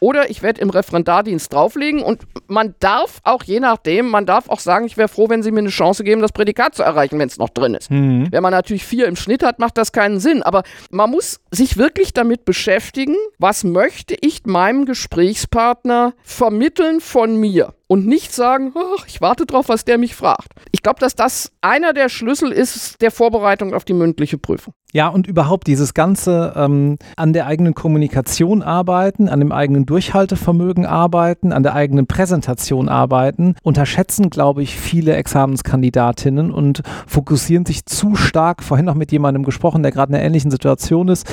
Oder 0.00 0.30
ich 0.30 0.42
werde 0.42 0.60
im 0.60 0.70
Referendardienst 0.70 1.52
drauflegen. 1.52 2.02
Und 2.02 2.22
man 2.46 2.74
darf 2.80 3.20
auch, 3.24 3.42
je 3.44 3.60
nachdem, 3.60 4.08
man 4.08 4.26
darf 4.26 4.48
auch 4.48 4.60
sagen, 4.60 4.86
ich 4.86 4.96
wäre 4.96 5.08
froh, 5.08 5.28
wenn 5.28 5.42
Sie 5.42 5.50
mir 5.50 5.60
eine 5.60 5.68
Chance 5.70 6.04
geben, 6.04 6.20
das 6.20 6.32
Prädikat 6.32 6.74
zu 6.74 6.82
erreichen, 6.82 7.18
wenn 7.18 7.28
es 7.28 7.38
noch 7.38 7.50
drin 7.50 7.74
ist. 7.74 7.90
Mhm. 7.90 8.28
Wenn 8.30 8.42
man 8.42 8.52
natürlich 8.52 8.84
vier 8.84 9.06
im 9.06 9.16
Schnitt 9.16 9.42
hat, 9.42 9.58
macht 9.58 9.78
das 9.78 9.92
keinen 9.92 10.20
Sinn. 10.20 10.42
Aber 10.42 10.62
man 10.90 11.10
muss 11.10 11.40
sich 11.50 11.76
wirklich 11.76 12.12
damit 12.12 12.44
beschäftigen, 12.44 13.16
was 13.38 13.64
möchte 13.64 14.16
ich 14.20 14.44
meinem 14.44 14.84
Gesprächspartner 14.84 16.14
vermitteln 16.22 17.00
von 17.00 17.36
mir 17.36 17.74
und 17.88 18.06
nicht 18.06 18.32
sagen, 18.32 18.72
oh, 18.74 19.00
ich 19.06 19.20
warte 19.20 19.46
drauf, 19.46 19.68
was 19.68 19.84
der 19.84 19.98
mich 19.98 20.14
fragt. 20.14 20.52
Ich 20.70 20.82
glaube, 20.82 21.00
dass 21.00 21.16
das 21.16 21.50
einer 21.62 21.94
der 21.94 22.08
Schlüssel 22.08 22.52
ist 22.52 23.00
der 23.00 23.10
Vorbereitung 23.10 23.74
auf 23.74 23.84
die 23.84 23.94
mündliche 23.94 24.38
Prüfung. 24.38 24.74
Ja, 24.92 25.08
und 25.08 25.26
überhaupt 25.26 25.66
dieses 25.66 25.92
ganze 25.92 26.54
ähm, 26.56 26.98
an 27.16 27.32
der 27.32 27.46
eigenen 27.46 27.74
Kommunikation 27.74 28.62
arbeiten, 28.62 29.28
an 29.28 29.40
dem 29.40 29.52
eigenen 29.52 29.84
Durchhaltevermögen 29.86 30.86
arbeiten, 30.86 31.52
an 31.52 31.62
der 31.62 31.74
eigenen 31.74 32.06
Präsentation 32.06 32.88
arbeiten, 32.88 33.54
unterschätzen, 33.62 34.30
glaube 34.30 34.62
ich, 34.62 34.78
viele 34.78 35.16
Examenskandidatinnen 35.16 36.50
und 36.50 36.82
fokussieren 37.06 37.66
sich 37.66 37.84
zu 37.86 38.16
stark, 38.16 38.62
vorhin 38.62 38.86
noch 38.86 38.94
mit 38.94 39.12
jemandem 39.12 39.44
gesprochen, 39.44 39.82
der 39.82 39.92
gerade 39.92 40.10
in 40.10 40.16
einer 40.16 40.24
ähnlichen 40.24 40.50
Situation 40.50 41.08
ist, 41.08 41.26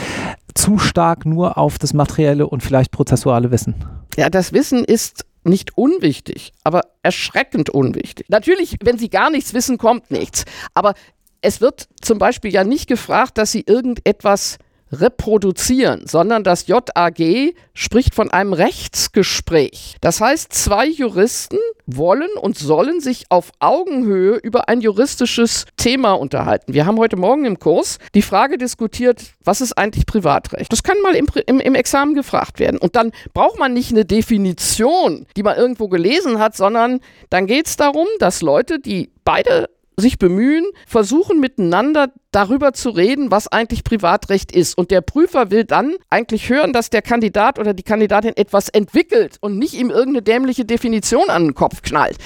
zu 0.54 0.78
stark 0.78 1.26
nur 1.26 1.58
auf 1.58 1.78
das 1.78 1.94
materielle 1.94 2.48
und 2.48 2.64
vielleicht 2.64 2.92
prozessuale 2.92 3.52
Wissen. 3.52 3.76
Ja, 4.18 4.30
das 4.30 4.54
Wissen 4.54 4.84
ist 4.84 5.26
nicht 5.46 5.78
unwichtig, 5.78 6.54
aber 6.64 6.82
erschreckend 7.04 7.70
unwichtig. 7.70 8.28
Natürlich, 8.30 8.78
wenn 8.84 8.98
Sie 8.98 9.10
gar 9.10 9.30
nichts 9.30 9.54
wissen, 9.54 9.78
kommt 9.78 10.12
nichts. 10.12 10.46
Aber 10.74 10.94
es 11.42 11.62
wird 11.62 11.88
zum 12.02 12.18
Beispiel 12.18 12.52
ja 12.52 12.64
nicht 12.64 12.88
gefragt, 12.88 13.38
dass 13.38 13.52
Sie 13.52 13.64
irgendetwas 13.66 14.58
reproduzieren, 14.92 16.08
sondern 16.08 16.44
das 16.44 16.68
JAG 16.68 17.54
spricht 17.74 18.16
von 18.16 18.32
einem 18.32 18.54
Rechtsgespräch. 18.54 19.98
Das 20.02 20.22
heißt, 20.22 20.54
zwei 20.54 20.88
Juristen 20.88 21.58
wollen 21.86 22.30
und 22.40 22.58
sollen 22.58 23.00
sich 23.00 23.26
auf 23.30 23.52
Augenhöhe 23.60 24.36
über 24.38 24.70
ein 24.70 24.82
juristisches 24.82 25.66
Thema 25.78 26.14
unterhalten. 26.14 26.74
Wir 26.74 26.86
haben 26.86 26.98
heute 26.98 27.18
Morgen 27.18 27.46
im 27.46 27.60
Kurs 27.60 28.00
die 28.14 28.22
Frage 28.22 28.58
diskutiert, 28.58 29.22
was 29.44 29.62
ist 29.62 29.74
eigentlich 29.78 30.06
Privatrecht? 30.06 30.72
Das 30.72 30.84
kann 30.84 31.00
mal 31.02 31.16
im, 31.16 31.28
im, 31.46 31.60
im 31.60 31.76
Examen 31.76 32.16
gefragt 32.16 32.60
werden. 32.60 32.78
Und 32.78 32.96
dann 32.96 33.12
braucht 33.34 33.60
man 33.60 33.74
nicht 33.74 33.92
eine 33.92 34.06
Definition, 34.06 35.26
die 35.36 35.44
man 35.44 35.58
irgendwo 35.58 35.88
gelesen 35.88 36.40
hat, 36.40 36.56
sondern 36.56 37.00
dann 37.30 37.48
geht 37.48 37.68
es 37.68 37.78
darum, 37.78 38.08
dass 38.20 38.42
Leute, 38.42 38.80
die 38.80 39.12
beide 39.24 39.70
sich 39.98 40.18
bemühen, 40.18 40.66
versuchen 40.88 41.40
miteinander 41.40 42.12
darüber 42.32 42.74
zu 42.74 42.90
reden, 42.90 43.32
was 43.32 43.48
eigentlich 43.48 43.84
Privatrecht 43.84 44.52
ist. 44.52 44.78
Und 44.78 44.92
der 44.92 45.02
Prüfer 45.02 45.52
will 45.52 45.64
dann 45.64 45.96
eigentlich 46.10 46.50
hören, 46.50 46.74
dass 46.74 46.90
der 46.90 47.02
Kandidat 47.02 47.60
oder 47.60 47.74
die 47.74 47.84
Kandidatin 47.84 48.36
etwas 48.36 48.70
entwickelt 48.70 49.38
und 49.40 49.58
nicht 49.58 49.74
ihm 49.74 49.90
irgendeine 49.90 50.22
dämliche 50.22 50.66
Definition 50.66 51.30
an 51.30 51.46
den 51.46 51.54
Kopf 51.54 51.82
knallt. 51.82 52.18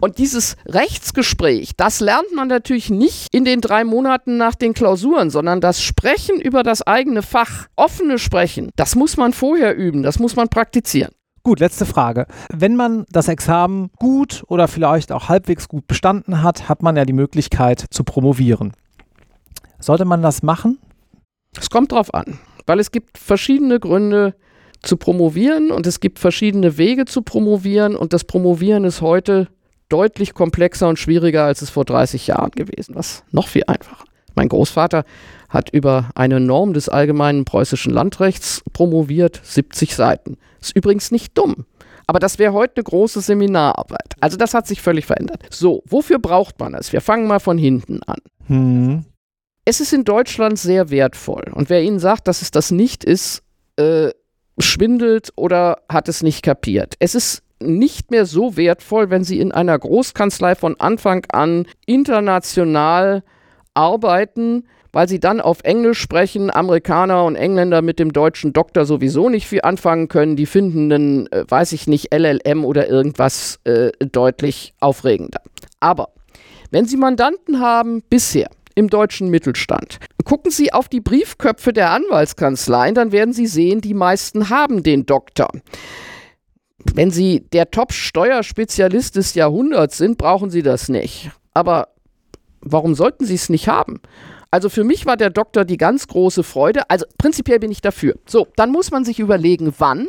Und 0.00 0.18
dieses 0.18 0.56
Rechtsgespräch, 0.66 1.72
das 1.76 2.00
lernt 2.00 2.32
man 2.34 2.48
natürlich 2.48 2.88
nicht 2.88 3.28
in 3.32 3.44
den 3.44 3.60
drei 3.60 3.84
Monaten 3.84 4.38
nach 4.38 4.54
den 4.54 4.72
Klausuren, 4.72 5.30
sondern 5.30 5.60
das 5.60 5.82
Sprechen 5.82 6.40
über 6.40 6.62
das 6.62 6.86
eigene 6.86 7.22
Fach, 7.22 7.66
offene 7.76 8.18
Sprechen, 8.18 8.70
das 8.76 8.94
muss 8.94 9.16
man 9.16 9.32
vorher 9.32 9.76
üben, 9.76 10.02
das 10.02 10.18
muss 10.18 10.34
man 10.36 10.48
praktizieren. 10.48 11.12
Gut, 11.48 11.60
letzte 11.60 11.86
Frage. 11.86 12.26
Wenn 12.52 12.76
man 12.76 13.06
das 13.08 13.26
Examen 13.26 13.88
gut 13.96 14.44
oder 14.48 14.68
vielleicht 14.68 15.10
auch 15.10 15.30
halbwegs 15.30 15.66
gut 15.66 15.86
bestanden 15.86 16.42
hat, 16.42 16.68
hat 16.68 16.82
man 16.82 16.94
ja 16.94 17.06
die 17.06 17.14
Möglichkeit 17.14 17.86
zu 17.88 18.04
promovieren. 18.04 18.74
Sollte 19.78 20.04
man 20.04 20.20
das 20.20 20.42
machen? 20.42 20.78
Es 21.58 21.70
kommt 21.70 21.92
drauf 21.92 22.12
an, 22.12 22.38
weil 22.66 22.80
es 22.80 22.90
gibt 22.90 23.16
verschiedene 23.16 23.80
Gründe 23.80 24.34
zu 24.82 24.98
promovieren 24.98 25.70
und 25.70 25.86
es 25.86 26.00
gibt 26.00 26.18
verschiedene 26.18 26.76
Wege 26.76 27.06
zu 27.06 27.22
promovieren 27.22 27.96
und 27.96 28.12
das 28.12 28.24
Promovieren 28.24 28.84
ist 28.84 29.00
heute 29.00 29.48
deutlich 29.88 30.34
komplexer 30.34 30.86
und 30.86 30.98
schwieriger, 30.98 31.44
als 31.44 31.62
es 31.62 31.70
vor 31.70 31.86
30 31.86 32.26
Jahren 32.26 32.50
gewesen, 32.50 32.94
was 32.94 33.24
noch 33.30 33.48
viel 33.48 33.62
einfacher. 33.66 34.04
Mein 34.34 34.50
Großvater 34.50 35.04
hat 35.48 35.70
über 35.70 36.10
eine 36.14 36.40
Norm 36.40 36.74
des 36.74 36.88
allgemeinen 36.88 37.44
preußischen 37.44 37.92
Landrechts 37.92 38.62
promoviert, 38.72 39.40
70 39.42 39.94
Seiten. 39.94 40.36
Ist 40.60 40.76
übrigens 40.76 41.10
nicht 41.10 41.36
dumm. 41.36 41.64
Aber 42.06 42.18
das 42.18 42.38
wäre 42.38 42.54
heute 42.54 42.76
eine 42.76 42.84
große 42.84 43.20
Seminararbeit. 43.20 44.14
Also 44.20 44.36
das 44.36 44.54
hat 44.54 44.66
sich 44.66 44.80
völlig 44.80 45.06
verändert. 45.06 45.44
So, 45.50 45.82
wofür 45.86 46.18
braucht 46.18 46.58
man 46.58 46.74
es? 46.74 46.92
Wir 46.92 47.02
fangen 47.02 47.26
mal 47.26 47.38
von 47.38 47.58
hinten 47.58 48.00
an. 48.04 48.18
Hm. 48.46 49.04
Es 49.66 49.80
ist 49.80 49.92
in 49.92 50.04
Deutschland 50.04 50.58
sehr 50.58 50.88
wertvoll. 50.88 51.44
Und 51.52 51.68
wer 51.68 51.82
Ihnen 51.82 51.98
sagt, 51.98 52.26
dass 52.26 52.40
es 52.40 52.50
das 52.50 52.70
nicht 52.70 53.04
ist, 53.04 53.42
äh, 53.76 54.10
schwindelt 54.58 55.32
oder 55.36 55.82
hat 55.90 56.08
es 56.08 56.22
nicht 56.22 56.42
kapiert. 56.42 56.94
Es 56.98 57.14
ist 57.14 57.42
nicht 57.60 58.10
mehr 58.10 58.24
so 58.24 58.56
wertvoll, 58.56 59.10
wenn 59.10 59.24
Sie 59.24 59.40
in 59.40 59.52
einer 59.52 59.78
Großkanzlei 59.78 60.54
von 60.54 60.80
Anfang 60.80 61.26
an 61.30 61.66
international 61.84 63.22
arbeiten, 63.74 64.64
weil 64.92 65.08
sie 65.08 65.20
dann 65.20 65.40
auf 65.40 65.60
Englisch 65.64 66.00
sprechen. 66.00 66.50
Amerikaner 66.54 67.24
und 67.24 67.36
Engländer 67.36 67.82
mit 67.82 67.98
dem 67.98 68.12
deutschen 68.12 68.52
Doktor 68.52 68.86
sowieso 68.86 69.28
nicht 69.28 69.46
viel 69.46 69.62
anfangen 69.62 70.08
können. 70.08 70.36
Die 70.36 70.46
finden 70.46 70.92
einen, 70.92 71.32
äh, 71.32 71.44
weiß 71.48 71.72
ich 71.72 71.86
nicht, 71.86 72.12
LLM 72.14 72.64
oder 72.64 72.88
irgendwas 72.88 73.58
äh, 73.64 73.90
deutlich 74.00 74.74
aufregender. 74.80 75.40
Aber 75.80 76.10
wenn 76.70 76.86
Sie 76.86 76.96
Mandanten 76.96 77.60
haben 77.60 78.02
bisher 78.08 78.50
im 78.74 78.90
deutschen 78.90 79.30
Mittelstand, 79.30 79.98
gucken 80.24 80.50
Sie 80.50 80.72
auf 80.72 80.88
die 80.88 81.00
Briefköpfe 81.00 81.72
der 81.72 81.90
Anwaltskanzleien, 81.90 82.94
dann 82.94 83.12
werden 83.12 83.32
Sie 83.32 83.46
sehen, 83.46 83.80
die 83.80 83.94
meisten 83.94 84.50
haben 84.50 84.82
den 84.82 85.06
Doktor. 85.06 85.48
Wenn 86.94 87.10
Sie 87.10 87.40
der 87.52 87.70
Top-Steuerspezialist 87.70 89.16
des 89.16 89.34
Jahrhunderts 89.34 89.98
sind, 89.98 90.16
brauchen 90.18 90.50
Sie 90.50 90.62
das 90.62 90.88
nicht. 90.88 91.30
Aber 91.54 91.88
warum 92.60 92.94
sollten 92.94 93.24
Sie 93.24 93.34
es 93.34 93.48
nicht 93.48 93.68
haben? 93.68 94.00
Also 94.50 94.68
für 94.68 94.84
mich 94.84 95.04
war 95.04 95.16
der 95.16 95.30
Doktor 95.30 95.64
die 95.64 95.76
ganz 95.76 96.06
große 96.06 96.42
Freude. 96.42 96.88
Also 96.88 97.04
prinzipiell 97.18 97.58
bin 97.58 97.70
ich 97.70 97.82
dafür. 97.82 98.14
So, 98.26 98.48
dann 98.56 98.70
muss 98.70 98.90
man 98.90 99.04
sich 99.04 99.18
überlegen, 99.20 99.74
wann. 99.78 100.08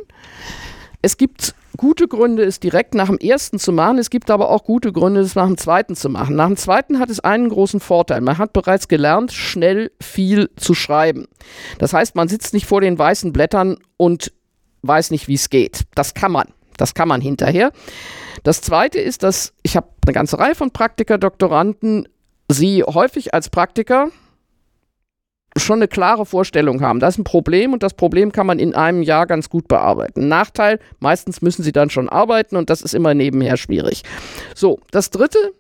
Es 1.02 1.18
gibt 1.18 1.56
gute 1.76 2.08
Gründe, 2.08 2.44
es 2.44 2.60
direkt 2.60 2.94
nach 2.94 3.08
dem 3.08 3.18
ersten 3.18 3.60
zu 3.60 3.72
machen. 3.72 3.98
Es 3.98 4.10
gibt 4.10 4.30
aber 4.32 4.50
auch 4.50 4.64
gute 4.64 4.92
Gründe, 4.92 5.22
es 5.22 5.36
nach 5.36 5.48
dem 5.48 5.58
zweiten 5.58 5.96
zu 5.96 6.10
machen. 6.10 6.36
Nach 6.36 6.48
dem 6.48 6.58
zweiten 6.58 7.00
hat 7.00 7.10
es 7.10 7.20
einen 7.20 7.50
großen 7.50 7.80
Vorteil. 7.80 8.22
Man 8.22 8.38
hat 8.38 8.54
bereits 8.54 8.88
gelernt, 8.88 9.32
schnell 9.32 9.92
viel 10.02 10.50
zu 10.56 10.74
schreiben. 10.74 11.28
Das 11.78 11.94
heißt, 11.94 12.16
man 12.16 12.28
sitzt 12.28 12.54
nicht 12.54 12.66
vor 12.66 12.82
den 12.82 12.98
weißen 12.98 13.34
Blättern 13.34 13.78
und 13.98 14.32
weiß 14.82 15.12
nicht, 15.12 15.28
wie 15.28 15.36
es 15.36 15.50
geht. 15.50 15.84
Das 15.96 16.14
kann 16.14 16.32
man. 16.32 16.48
Das 16.78 16.94
kann 16.94 17.10
man 17.10 17.20
hinterher. 17.20 17.72
Das 18.44 18.62
zweite 18.62 19.00
ist, 19.00 19.24
dass 19.24 19.54
ich 19.64 19.76
habe 19.76 19.88
eine 20.06 20.14
ganze 20.14 20.40
Reihe 20.40 20.56
von 20.56 20.72
Praktiker, 20.72 21.18
Doktoranden, 21.18 22.08
sie 22.50 22.84
häufig 22.84 23.34
als 23.34 23.50
Praktiker 23.50 24.10
schon 25.58 25.80
eine 25.80 25.88
klare 25.88 26.26
Vorstellung 26.26 26.82
haben. 26.82 27.00
Das 27.00 27.16
ist 27.16 27.20
ein 27.20 27.24
Problem 27.24 27.74
und 27.74 27.84
das 27.84 27.94
Problem 27.94 28.32
kann 28.32 28.48
man 28.48 28.60
in 28.60 28.76
einem 28.76 29.02
Jahr 29.02 29.26
ganz 29.28 29.50
gut 29.50 29.68
bearbeiten. 29.68 30.28
Nachteil, 30.28 30.80
meistens 31.00 31.42
müssen 31.42 31.64
sie 31.64 31.72
dann 31.72 31.90
schon 31.90 32.10
arbeiten 32.10 32.56
und 32.56 32.70
das 32.70 32.82
ist 32.82 32.94
immer 32.94 33.14
nebenher 33.14 33.58
schwierig. 33.58 34.04
So, 34.56 34.80
das 34.92 35.10
dritte, 35.10 35.54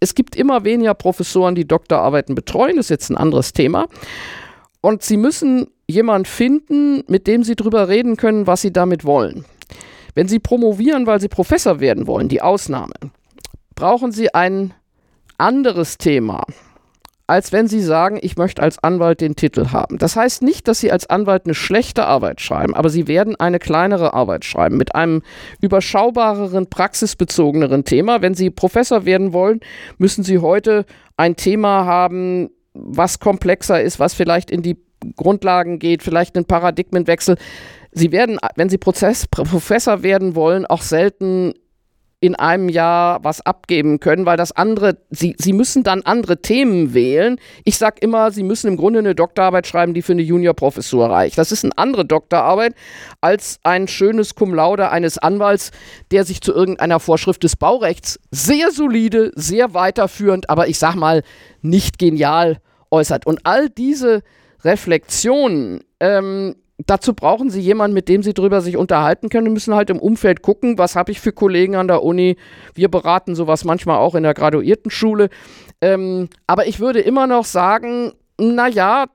es 0.00 0.14
gibt 0.14 0.36
immer 0.36 0.64
weniger 0.64 0.94
Professoren, 0.94 1.54
die 1.54 1.66
Doktorarbeiten 1.66 2.34
betreuen, 2.34 2.76
das 2.76 2.86
ist 2.86 2.90
jetzt 2.90 3.10
ein 3.10 3.16
anderes 3.16 3.52
Thema. 3.52 3.86
Und 4.80 5.02
sie 5.02 5.16
müssen 5.16 5.68
jemanden 5.88 6.26
finden, 6.26 7.04
mit 7.06 7.26
dem 7.26 7.42
sie 7.42 7.56
darüber 7.56 7.88
reden 7.88 8.16
können, 8.16 8.46
was 8.46 8.60
sie 8.60 8.72
damit 8.72 9.04
wollen. 9.04 9.44
Wenn 10.14 10.28
sie 10.28 10.38
promovieren, 10.38 11.06
weil 11.06 11.20
sie 11.20 11.28
Professor 11.28 11.80
werden 11.80 12.06
wollen, 12.06 12.28
die 12.28 12.42
Ausnahme, 12.42 12.94
brauchen 13.74 14.12
sie 14.12 14.32
ein 14.32 14.74
anderes 15.38 15.98
Thema 15.98 16.44
als 17.26 17.52
wenn 17.52 17.68
Sie 17.68 17.80
sagen, 17.80 18.18
ich 18.20 18.36
möchte 18.36 18.62
als 18.62 18.82
Anwalt 18.82 19.20
den 19.20 19.34
Titel 19.34 19.70
haben. 19.72 19.98
Das 19.98 20.14
heißt 20.14 20.42
nicht, 20.42 20.68
dass 20.68 20.80
Sie 20.80 20.92
als 20.92 21.08
Anwalt 21.08 21.46
eine 21.46 21.54
schlechte 21.54 22.04
Arbeit 22.06 22.40
schreiben, 22.40 22.74
aber 22.74 22.90
Sie 22.90 23.08
werden 23.08 23.36
eine 23.36 23.58
kleinere 23.58 24.12
Arbeit 24.12 24.44
schreiben 24.44 24.76
mit 24.76 24.94
einem 24.94 25.22
überschaubareren, 25.60 26.68
praxisbezogeneren 26.68 27.84
Thema. 27.84 28.20
Wenn 28.20 28.34
Sie 28.34 28.50
Professor 28.50 29.06
werden 29.06 29.32
wollen, 29.32 29.60
müssen 29.96 30.22
Sie 30.22 30.38
heute 30.38 30.84
ein 31.16 31.36
Thema 31.36 31.86
haben, 31.86 32.50
was 32.74 33.20
komplexer 33.20 33.80
ist, 33.80 33.98
was 33.98 34.14
vielleicht 34.14 34.50
in 34.50 34.62
die 34.62 34.76
Grundlagen 35.16 35.78
geht, 35.78 36.02
vielleicht 36.02 36.36
einen 36.36 36.46
Paradigmenwechsel. 36.46 37.36
Sie 37.92 38.12
werden, 38.12 38.38
wenn 38.56 38.68
Sie 38.68 38.78
Prozess, 38.78 39.26
Professor 39.28 40.02
werden 40.02 40.34
wollen, 40.34 40.66
auch 40.66 40.82
selten 40.82 41.54
in 42.24 42.34
einem 42.34 42.70
Jahr 42.70 43.22
was 43.22 43.42
abgeben 43.42 44.00
können, 44.00 44.24
weil 44.24 44.38
das 44.38 44.50
andere, 44.50 44.96
sie, 45.10 45.36
sie 45.36 45.52
müssen 45.52 45.82
dann 45.82 46.00
andere 46.00 46.40
Themen 46.40 46.94
wählen. 46.94 47.38
Ich 47.64 47.76
sage 47.76 47.96
immer, 48.00 48.30
sie 48.30 48.42
müssen 48.42 48.68
im 48.68 48.78
Grunde 48.78 49.00
eine 49.00 49.14
Doktorarbeit 49.14 49.66
schreiben, 49.66 49.92
die 49.92 50.00
für 50.00 50.12
eine 50.12 50.22
Juniorprofessur 50.22 51.10
reicht. 51.10 51.36
Das 51.36 51.52
ist 51.52 51.64
eine 51.64 51.76
andere 51.76 52.06
Doktorarbeit 52.06 52.74
als 53.20 53.58
ein 53.62 53.88
schönes 53.88 54.34
Cum 54.34 54.54
laude 54.54 54.88
eines 54.90 55.18
Anwalts, 55.18 55.70
der 56.12 56.24
sich 56.24 56.40
zu 56.40 56.54
irgendeiner 56.54 56.98
Vorschrift 56.98 57.42
des 57.42 57.56
Baurechts 57.56 58.18
sehr 58.30 58.70
solide, 58.70 59.30
sehr 59.34 59.74
weiterführend, 59.74 60.48
aber 60.48 60.66
ich 60.66 60.78
sag 60.78 60.94
mal 60.94 61.24
nicht 61.60 61.98
genial 61.98 62.56
äußert. 62.90 63.26
Und 63.26 63.40
all 63.44 63.68
diese 63.68 64.22
Reflexionen 64.64 65.80
ähm, 66.00 66.54
dazu 66.78 67.14
brauchen 67.14 67.50
sie 67.50 67.60
jemanden, 67.60 67.94
mit 67.94 68.08
dem 68.08 68.22
sie 68.22 68.34
drüber 68.34 68.60
sich 68.60 68.76
unterhalten 68.76 69.28
können. 69.28 69.46
Die 69.46 69.52
müssen 69.52 69.74
halt 69.74 69.90
im 69.90 69.98
Umfeld 69.98 70.42
gucken, 70.42 70.78
was 70.78 70.96
habe 70.96 71.12
ich 71.12 71.20
für 71.20 71.32
Kollegen 71.32 71.76
an 71.76 71.88
der 71.88 72.02
Uni. 72.02 72.36
Wir 72.74 72.90
beraten 72.90 73.34
sowas 73.34 73.64
manchmal 73.64 73.98
auch 73.98 74.14
in 74.14 74.22
der 74.22 74.34
Graduiertenschule. 74.34 75.28
Ähm, 75.80 76.28
aber 76.46 76.66
ich 76.66 76.80
würde 76.80 77.00
immer 77.00 77.26
noch 77.26 77.44
sagen, 77.44 78.12
naja, 78.38 79.06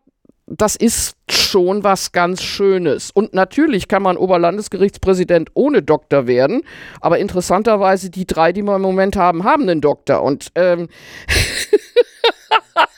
das 0.49 0.75
ist 0.75 1.15
schon 1.29 1.83
was 1.83 2.11
ganz 2.11 2.41
Schönes. 2.41 3.11
Und 3.11 3.33
natürlich 3.33 3.87
kann 3.87 4.01
man 4.01 4.17
Oberlandesgerichtspräsident 4.17 5.51
ohne 5.53 5.83
Doktor 5.83 6.25
werden, 6.27 6.63
aber 7.01 7.19
interessanterweise 7.19 8.09
die 8.09 8.25
drei, 8.25 8.51
die 8.51 8.63
wir 8.63 8.75
im 8.75 8.81
Moment 8.81 9.15
haben, 9.15 9.43
haben 9.43 9.63
einen 9.63 9.81
Doktor. 9.81 10.23
Und 10.23 10.51
ähm, 10.55 10.89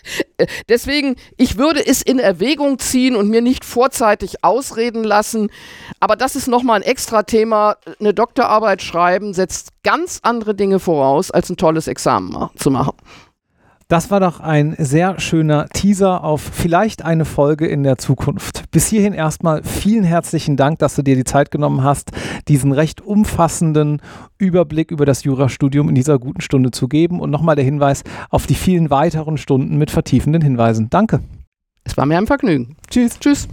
Deswegen, 0.69 1.15
ich 1.37 1.57
würde 1.57 1.85
es 1.85 2.01
in 2.01 2.19
Erwägung 2.19 2.79
ziehen 2.79 3.15
und 3.15 3.29
mir 3.29 3.41
nicht 3.41 3.65
vorzeitig 3.65 4.43
ausreden 4.43 5.03
lassen. 5.03 5.49
Aber 5.99 6.15
das 6.15 6.35
ist 6.35 6.47
nochmal 6.47 6.77
ein 6.77 6.83
extra 6.83 7.23
Thema. 7.23 7.77
Eine 7.99 8.13
Doktorarbeit 8.13 8.81
schreiben 8.81 9.33
setzt 9.33 9.69
ganz 9.83 10.19
andere 10.23 10.55
Dinge 10.55 10.79
voraus, 10.79 11.31
als 11.31 11.49
ein 11.49 11.57
tolles 11.57 11.87
Examen 11.87 12.49
zu 12.55 12.71
machen. 12.71 12.93
Das 13.91 14.09
war 14.09 14.21
doch 14.21 14.39
ein 14.39 14.73
sehr 14.77 15.19
schöner 15.19 15.67
Teaser 15.67 16.23
auf 16.23 16.39
vielleicht 16.41 17.03
eine 17.03 17.25
Folge 17.25 17.67
in 17.67 17.83
der 17.83 17.97
Zukunft. 17.97 18.71
Bis 18.71 18.87
hierhin 18.87 19.11
erstmal 19.11 19.65
vielen 19.65 20.05
herzlichen 20.05 20.55
Dank, 20.55 20.79
dass 20.79 20.95
du 20.95 21.01
dir 21.01 21.17
die 21.17 21.25
Zeit 21.25 21.51
genommen 21.51 21.83
hast, 21.83 22.11
diesen 22.47 22.71
recht 22.71 23.01
umfassenden 23.01 24.01
Überblick 24.37 24.91
über 24.91 25.05
das 25.05 25.25
Jurastudium 25.25 25.89
in 25.89 25.95
dieser 25.95 26.19
guten 26.19 26.39
Stunde 26.39 26.71
zu 26.71 26.87
geben. 26.87 27.19
Und 27.19 27.31
nochmal 27.31 27.57
der 27.57 27.65
Hinweis 27.65 28.05
auf 28.29 28.47
die 28.47 28.55
vielen 28.55 28.91
weiteren 28.91 29.35
Stunden 29.35 29.77
mit 29.77 29.91
vertiefenden 29.91 30.41
Hinweisen. 30.41 30.89
Danke. 30.89 31.19
Es 31.83 31.97
war 31.97 32.05
mir 32.05 32.17
ein 32.17 32.27
Vergnügen. 32.27 32.77
Tschüss. 32.89 33.19
Tschüss. 33.19 33.49